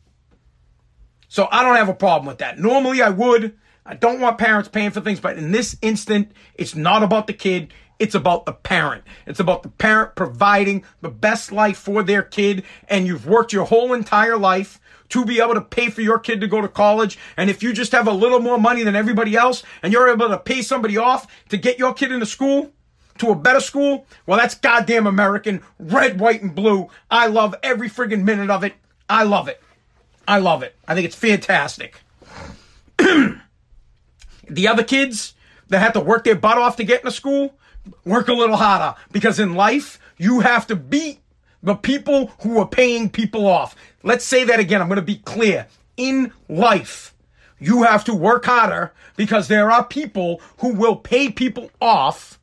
So 1.29 1.49
I 1.51 1.63
don't 1.63 1.77
have 1.77 1.89
a 1.89 1.95
problem 1.95 2.27
with 2.27 2.39
that. 2.39 2.59
Normally 2.59 3.03
I 3.03 3.11
would. 3.11 3.57
I 3.85 3.95
don't 3.95 4.21
want 4.21 4.39
parents 4.39 4.69
paying 4.69 4.91
for 4.91 5.01
things, 5.01 5.21
but 5.21 5.39
in 5.39 5.53
this 5.53 5.77
instant, 5.81 6.33
it's 6.55 6.75
not 6.75 7.03
about 7.03 7.27
the 7.27 7.33
kid. 7.33 7.73
It's 7.99 8.15
about 8.15 8.47
the 8.47 8.53
parent. 8.53 9.05
It's 9.27 9.41
about 9.41 9.63
the 9.63 9.71
parent 9.71 10.15
providing 10.15 10.85
the 11.01 11.11
best 11.11 11.51
life 11.51 11.79
for 11.79 12.03
their 12.03 12.23
kid. 12.23 12.65
And 12.89 13.07
you've 13.07 13.27
worked 13.27 13.53
your 13.53 13.65
whole 13.65 13.93
entire 13.93 14.37
life 14.37 14.81
to 15.11 15.25
be 15.25 15.41
able 15.41 15.55
to 15.55 15.61
pay 15.61 15.91
for 15.91 16.03
your 16.03 16.19
kid 16.19 16.41
to 16.41 16.47
go 16.47 16.61
to 16.61 16.69
college. 16.69 17.19
And 17.37 17.49
if 17.51 17.63
you 17.63 17.73
just 17.73 17.93
have 17.93 18.07
a 18.07 18.13
little 18.13 18.41
more 18.41 18.59
money 18.59 18.83
than 18.83 18.97
everybody 18.97 19.37
else 19.37 19.63
and 19.83 19.93
you're 19.93 20.09
able 20.09 20.29
to 20.29 20.39
pay 20.39 20.63
somebody 20.63 20.97
off 20.97 21.27
to 21.49 21.57
get 21.57 21.79
your 21.79 21.95
kid 21.95 22.13
into 22.13 22.27
school, 22.27 22.73
to 23.19 23.31
a 23.31 23.35
better 23.35 23.61
school, 23.61 24.07
well, 24.27 24.39
that's 24.39 24.55
goddamn 24.55 25.07
American. 25.07 25.63
Red, 25.79 26.21
white, 26.21 26.43
and 26.43 26.55
blue. 26.55 26.89
I 27.11 27.27
love 27.27 27.55
every 27.63 27.91
friggin' 27.91 28.23
minute 28.23 28.51
of 28.51 28.65
it. 28.65 28.75
I 29.09 29.25
love 29.25 29.49
it. 29.49 29.61
I 30.27 30.39
love 30.39 30.63
it. 30.63 30.77
I 30.87 30.95
think 30.95 31.07
it's 31.07 31.17
fantastic. 31.17 32.01
the 32.99 34.69
other 34.69 34.85
kids 34.85 35.35
that 35.69 35.81
have 35.81 35.95
to 35.95 36.01
work 36.01 36.25
their 36.25 36.35
butt 36.35 36.59
off 36.59 36.77
to 36.77 36.85
get 36.85 37.01
into 37.01 37.11
school, 37.11 37.55
work 38.05 38.29
a 38.29 38.33
little 38.33 38.57
harder 38.57 38.99
because 39.11 39.39
in 39.39 39.55
life, 39.55 39.99
you 40.19 40.41
have 40.41 40.67
to 40.67 40.77
beat 40.77 41.21
the 41.63 41.75
people 41.75 42.33
who 42.43 42.59
are 42.59 42.69
paying 42.69 43.11
people 43.11 43.47
off. 43.47 43.75
Let's 44.03 44.25
say 44.25 44.45
that 44.45 44.61
again. 44.61 44.81
I'm 44.81 44.89
going 44.89 44.97
to 44.97 45.03
be 45.03 45.17
clear. 45.17 45.67
In 45.97 46.33
life, 46.49 47.15
you 47.59 47.83
have 47.83 48.05
to 48.05 48.15
work 48.15 48.45
harder 48.45 48.93
because 49.17 49.49
there 49.49 49.71
are 49.71 49.85
people 49.85 50.41
who 50.59 50.73
will 50.73 50.97
pay 50.97 51.31
people 51.31 51.71
off 51.81 52.39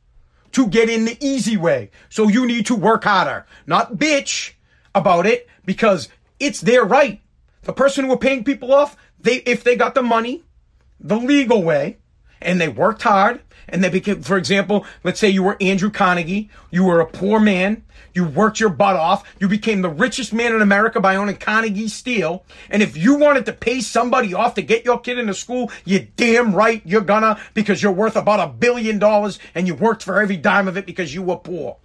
to 0.52 0.66
get 0.66 0.88
in 0.88 1.04
the 1.06 1.16
easy 1.20 1.56
way. 1.56 1.90
So 2.08 2.28
you 2.28 2.46
need 2.46 2.66
to 2.66 2.74
work 2.74 3.04
harder, 3.04 3.46
not 3.66 3.94
bitch 3.94 4.52
about 4.94 5.26
it 5.26 5.48
because 5.64 6.08
it's 6.38 6.60
their 6.60 6.84
right. 6.84 7.20
The 7.62 7.72
person 7.72 8.04
who 8.04 8.12
are 8.12 8.18
paying 8.18 8.44
people 8.44 8.72
off, 8.72 8.96
they, 9.18 9.36
if 9.36 9.64
they 9.64 9.76
got 9.76 9.94
the 9.94 10.02
money 10.02 10.44
the 11.00 11.16
legal 11.16 11.62
way 11.62 11.98
and 12.40 12.60
they 12.60 12.68
worked 12.68 13.02
hard 13.02 13.40
and 13.68 13.82
they 13.82 13.88
became, 13.88 14.22
for 14.22 14.36
example, 14.36 14.86
let's 15.02 15.18
say 15.18 15.28
you 15.28 15.42
were 15.42 15.56
Andrew 15.60 15.90
Carnegie, 15.90 16.50
you 16.70 16.84
were 16.84 17.00
a 17.00 17.06
poor 17.06 17.40
man, 17.40 17.82
you 18.14 18.24
worked 18.24 18.60
your 18.60 18.70
butt 18.70 18.96
off, 18.96 19.24
you 19.40 19.48
became 19.48 19.82
the 19.82 19.90
richest 19.90 20.32
man 20.32 20.54
in 20.54 20.62
America 20.62 21.00
by 21.00 21.16
owning 21.16 21.36
Carnegie 21.36 21.88
Steel, 21.88 22.44
and 22.70 22.82
if 22.82 22.96
you 22.96 23.16
wanted 23.16 23.44
to 23.46 23.52
pay 23.52 23.80
somebody 23.80 24.34
off 24.34 24.54
to 24.54 24.62
get 24.62 24.84
your 24.84 25.00
kid 25.00 25.18
into 25.18 25.34
school, 25.34 25.70
you 25.84 26.06
damn 26.16 26.54
right 26.54 26.80
you're 26.84 27.00
gonna 27.00 27.38
because 27.54 27.82
you're 27.82 27.92
worth 27.92 28.16
about 28.16 28.40
a 28.40 28.52
billion 28.52 28.98
dollars 28.98 29.38
and 29.54 29.66
you 29.66 29.74
worked 29.74 30.02
for 30.02 30.20
every 30.20 30.36
dime 30.36 30.68
of 30.68 30.76
it 30.76 30.86
because 30.86 31.14
you 31.14 31.22
were 31.22 31.36
poor. 31.36 31.76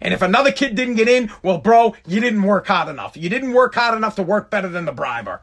And 0.00 0.12
if 0.12 0.22
another 0.22 0.52
kid 0.52 0.74
didn't 0.74 0.96
get 0.96 1.08
in, 1.08 1.30
well, 1.42 1.58
bro, 1.58 1.94
you 2.06 2.20
didn't 2.20 2.42
work 2.42 2.66
hard 2.66 2.88
enough. 2.88 3.16
You 3.16 3.28
didn't 3.28 3.52
work 3.54 3.74
hard 3.74 3.96
enough 3.96 4.16
to 4.16 4.22
work 4.22 4.50
better 4.50 4.68
than 4.68 4.84
the 4.84 4.92
briber. 4.92 5.40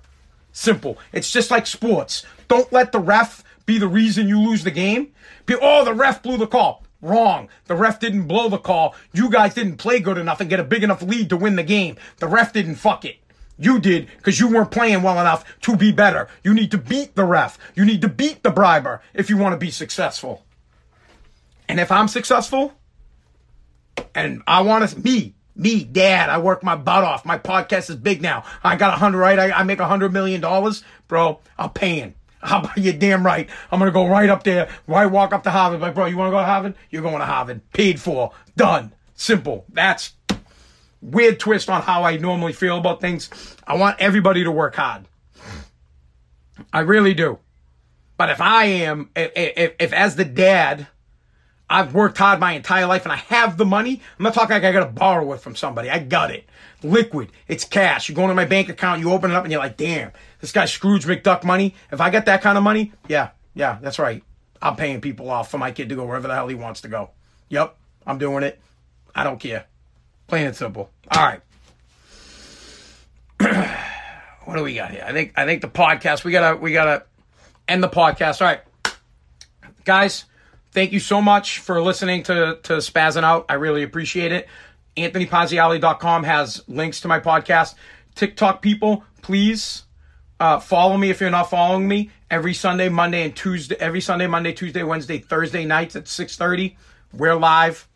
Simple. 0.51 0.97
It's 1.13 1.31
just 1.31 1.49
like 1.49 1.65
sports. 1.65 2.25
Don't 2.47 2.71
let 2.71 2.91
the 2.91 2.99
ref 2.99 3.43
be 3.71 3.77
the 3.77 3.87
reason 3.87 4.27
you 4.27 4.37
lose 4.37 4.65
the 4.65 4.71
game. 4.71 5.13
Oh, 5.49 5.85
the 5.85 5.93
ref 5.93 6.21
blew 6.21 6.37
the 6.37 6.47
call. 6.47 6.83
Wrong. 7.01 7.47
The 7.67 7.75
ref 7.75 8.01
didn't 8.01 8.27
blow 8.27 8.49
the 8.49 8.57
call. 8.57 8.95
You 9.13 9.29
guys 9.29 9.53
didn't 9.53 9.77
play 9.77 9.99
good 9.99 10.17
enough 10.17 10.41
and 10.41 10.49
get 10.49 10.59
a 10.59 10.63
big 10.63 10.83
enough 10.83 11.01
lead 11.01 11.29
to 11.29 11.37
win 11.37 11.55
the 11.55 11.63
game. 11.63 11.95
The 12.17 12.27
ref 12.27 12.51
didn't 12.51 12.75
fuck 12.75 13.05
it. 13.05 13.17
You 13.57 13.79
did 13.79 14.07
because 14.17 14.39
you 14.39 14.49
weren't 14.49 14.71
playing 14.71 15.03
well 15.03 15.19
enough 15.19 15.45
to 15.61 15.77
be 15.77 15.93
better. 15.93 16.27
You 16.43 16.53
need 16.53 16.71
to 16.71 16.77
beat 16.77 17.15
the 17.15 17.23
ref. 17.23 17.57
You 17.75 17.85
need 17.85 18.01
to 18.01 18.09
beat 18.09 18.43
the 18.43 18.51
briber 18.51 19.01
if 19.13 19.29
you 19.29 19.37
want 19.37 19.53
to 19.53 19.57
be 19.57 19.71
successful. 19.71 20.43
And 21.69 21.79
if 21.79 21.91
I'm 21.91 22.09
successful, 22.09 22.73
and 24.13 24.41
I 24.47 24.61
want 24.61 24.89
to, 24.89 24.99
me, 24.99 25.35
me, 25.55 25.85
dad, 25.85 26.29
I 26.29 26.39
work 26.39 26.61
my 26.63 26.75
butt 26.75 27.03
off. 27.05 27.23
My 27.23 27.37
podcast 27.37 27.89
is 27.89 27.95
big 27.95 28.21
now. 28.21 28.43
I 28.63 28.75
got 28.75 28.93
a 28.93 28.97
hundred, 28.97 29.19
right? 29.19 29.39
I, 29.39 29.51
I 29.51 29.63
make 29.63 29.79
a 29.79 29.87
hundred 29.87 30.11
million 30.11 30.41
dollars, 30.41 30.83
bro. 31.07 31.39
I'm 31.57 31.69
paying. 31.69 32.15
Ah, 32.43 32.47
how 32.47 32.59
about 32.59 32.77
you? 32.77 32.93
Damn 32.93 33.25
right. 33.25 33.49
I'm 33.71 33.79
gonna 33.79 33.91
go 33.91 34.07
right 34.07 34.29
up 34.29 34.43
there. 34.43 34.69
Right, 34.87 35.05
walk 35.05 35.33
up 35.33 35.43
to 35.43 35.51
Harvard. 35.51 35.81
Like, 35.81 35.95
bro, 35.95 36.05
you 36.05 36.17
wanna 36.17 36.31
go 36.31 36.39
to 36.39 36.45
Harvard? 36.45 36.75
You're 36.89 37.01
going 37.01 37.19
to 37.19 37.25
Harvard. 37.25 37.61
Paid 37.71 37.99
for. 37.99 38.31
Done. 38.55 38.93
Simple. 39.15 39.65
That's 39.69 40.13
weird 41.01 41.39
twist 41.39 41.69
on 41.69 41.81
how 41.81 42.03
I 42.03 42.17
normally 42.17 42.53
feel 42.53 42.77
about 42.77 43.01
things. 43.01 43.29
I 43.65 43.75
want 43.75 43.99
everybody 43.99 44.43
to 44.43 44.51
work 44.51 44.75
hard. 44.75 45.07
I 46.71 46.81
really 46.81 47.13
do. 47.13 47.39
But 48.17 48.29
if 48.29 48.39
I 48.39 48.65
am, 48.65 49.09
if, 49.15 49.31
if, 49.35 49.75
if 49.79 49.93
as 49.93 50.15
the 50.15 50.25
dad, 50.25 50.87
I've 51.69 51.93
worked 51.93 52.17
hard 52.17 52.39
my 52.39 52.51
entire 52.51 52.85
life 52.85 53.03
and 53.03 53.11
I 53.11 53.15
have 53.15 53.57
the 53.57 53.65
money. 53.65 54.01
I'm 54.19 54.23
not 54.23 54.33
talking 54.33 54.53
like 54.53 54.63
I 54.63 54.71
gotta 54.71 54.91
borrow 54.91 55.31
it 55.33 55.39
from 55.39 55.55
somebody. 55.55 55.89
I 55.89 55.99
got 55.99 56.29
it. 56.29 56.47
Liquid. 56.83 57.31
It's 57.47 57.63
cash. 57.63 58.09
You 58.09 58.15
go 58.15 58.23
into 58.23 58.35
my 58.35 58.45
bank 58.45 58.69
account, 58.69 58.99
you 58.99 59.11
open 59.11 59.31
it 59.31 59.33
up 59.35 59.43
and 59.43 59.51
you're 59.51 59.61
like, 59.61 59.77
damn, 59.77 60.11
this 60.41 60.51
guy 60.51 60.65
Scrooge 60.65 61.05
McDuck 61.05 61.43
money. 61.43 61.75
If 61.91 62.01
I 62.01 62.09
get 62.09 62.25
that 62.25 62.41
kind 62.41 62.57
of 62.57 62.63
money, 62.63 62.91
yeah, 63.07 63.29
yeah, 63.53 63.77
that's 63.81 63.99
right. 63.99 64.23
I'm 64.61 64.75
paying 64.75 65.01
people 65.01 65.29
off 65.29 65.49
for 65.49 65.57
my 65.57 65.71
kid 65.71 65.89
to 65.89 65.95
go 65.95 66.05
wherever 66.05 66.27
the 66.27 66.35
hell 66.35 66.47
he 66.47 66.55
wants 66.55 66.81
to 66.81 66.87
go. 66.87 67.11
Yep, 67.49 67.75
I'm 68.05 68.17
doing 68.17 68.43
it. 68.43 68.59
I 69.15 69.23
don't 69.23 69.39
care. 69.39 69.65
Plain 70.27 70.47
and 70.47 70.55
simple. 70.55 70.89
All 71.09 71.23
right. 71.23 71.41
what 74.45 74.55
do 74.55 74.63
we 74.63 74.75
got 74.75 74.91
here? 74.91 75.03
I 75.05 75.13
think 75.13 75.33
I 75.37 75.45
think 75.45 75.61
the 75.61 75.69
podcast 75.69 76.23
we 76.23 76.31
gotta 76.31 76.57
we 76.57 76.73
gotta 76.73 77.05
end 77.67 77.83
the 77.83 77.89
podcast. 77.89 78.41
All 78.41 78.47
right, 78.47 78.61
guys 79.85 80.25
thank 80.71 80.91
you 80.91 80.99
so 80.99 81.21
much 81.21 81.59
for 81.59 81.81
listening 81.81 82.23
to, 82.23 82.59
to 82.63 82.73
Spazzing 82.73 83.23
Out. 83.23 83.45
I 83.49 83.53
really 83.55 83.83
appreciate 83.83 84.31
it. 84.31 84.47
AnthonyPaziali.com 84.97 86.23
has 86.23 86.63
links 86.67 87.01
to 87.01 87.07
my 87.07 87.19
podcast. 87.19 87.75
TikTok 88.15 88.61
people, 88.61 89.03
please 89.21 89.83
uh, 90.41 90.59
follow 90.59 90.97
me 90.97 91.11
if 91.11 91.21
you're 91.21 91.29
not 91.29 91.51
following 91.51 91.87
me. 91.87 92.09
Every 92.31 92.55
Sunday, 92.55 92.89
Monday, 92.89 93.23
and 93.23 93.35
Tuesday. 93.35 93.75
Every 93.79 94.01
Sunday, 94.01 94.25
Monday, 94.25 94.51
Tuesday, 94.53 94.81
Wednesday, 94.81 95.19
Thursday 95.19 95.65
nights 95.65 95.95
at 95.95 96.05
6:30. 96.05 96.75
We're 97.13 97.35
live 97.35 97.87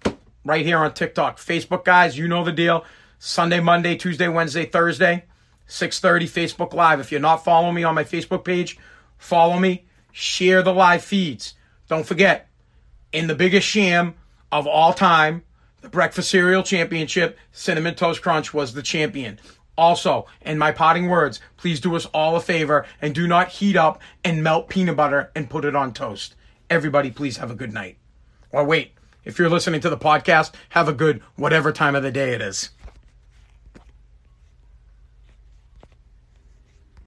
right 0.46 0.64
here 0.64 0.78
on 0.78 0.94
TikTok. 0.94 1.40
Facebook 1.40 1.84
guys, 1.84 2.20
you 2.20 2.28
know 2.28 2.44
the 2.44 2.52
deal. 2.52 2.86
Sunday, 3.18 3.60
Monday, 3.62 3.96
Tuesday, 3.96 4.28
Wednesday, 4.28 4.66
Thursday, 4.66 5.26
6:30 5.68 6.28
Facebook 6.28 6.74
Live. 6.74 7.00
If 7.00 7.12
you're 7.12 7.20
not 7.20 7.44
following 7.44 7.74
me 7.74 7.84
on 7.84 7.96
my 7.96 8.04
Facebook 8.04 8.46
page, 8.46 8.78
follow 9.18 9.58
me. 9.58 9.86
Share 10.12 10.62
the 10.62 10.74
live 10.74 11.04
feeds. 11.04 11.56
Don't 11.90 12.06
forget, 12.06 12.48
in 13.12 13.26
the 13.26 13.36
biggest 13.36 13.68
sham 13.68 14.14
of 14.52 14.68
all 14.68 14.94
time, 14.94 15.42
the 15.82 15.90
Breakfast 15.90 16.30
Cereal 16.30 16.62
Championship, 16.62 17.40
Cinnamon 17.52 17.96
Toast 17.96 18.22
Crunch 18.22 18.54
was 18.54 18.76
the 18.76 18.84
champion. 18.84 19.40
Also, 19.78 20.26
in 20.42 20.58
my 20.58 20.72
potting 20.72 21.10
words, 21.10 21.40
please 21.58 21.80
do 21.80 21.96
us 21.96 22.06
all 22.08 22.36
a 22.36 22.42
favor 22.42 22.86
and 23.02 23.14
do 23.14 23.28
not 23.28 23.50
heat 23.50 23.76
up 23.76 24.02
and 24.24 24.44
melt 24.44 24.70
peanut 24.70 24.96
butter 24.96 25.32
and 25.36 25.50
put 25.50 25.66
it 25.66 25.76
on 25.76 25.94
toast. 25.94 26.36
Everybody, 26.70 27.12
please 27.12 27.38
have 27.38 27.52
a 27.52 27.56
good 27.56 27.74
night. 27.74 27.98
Or 28.52 28.64
wait, 28.64 28.94
if 29.24 29.38
you're 29.38 29.50
listening 29.50 29.82
to 29.82 29.90
the 29.90 29.98
podcast, 29.98 30.54
have 30.70 30.88
a 30.88 30.94
good 30.94 31.22
whatever 31.36 31.72
time 31.72 31.96
of 31.96 32.04
the 32.04 32.12
day 32.12 32.34
it 32.34 32.42
is. 32.42 32.70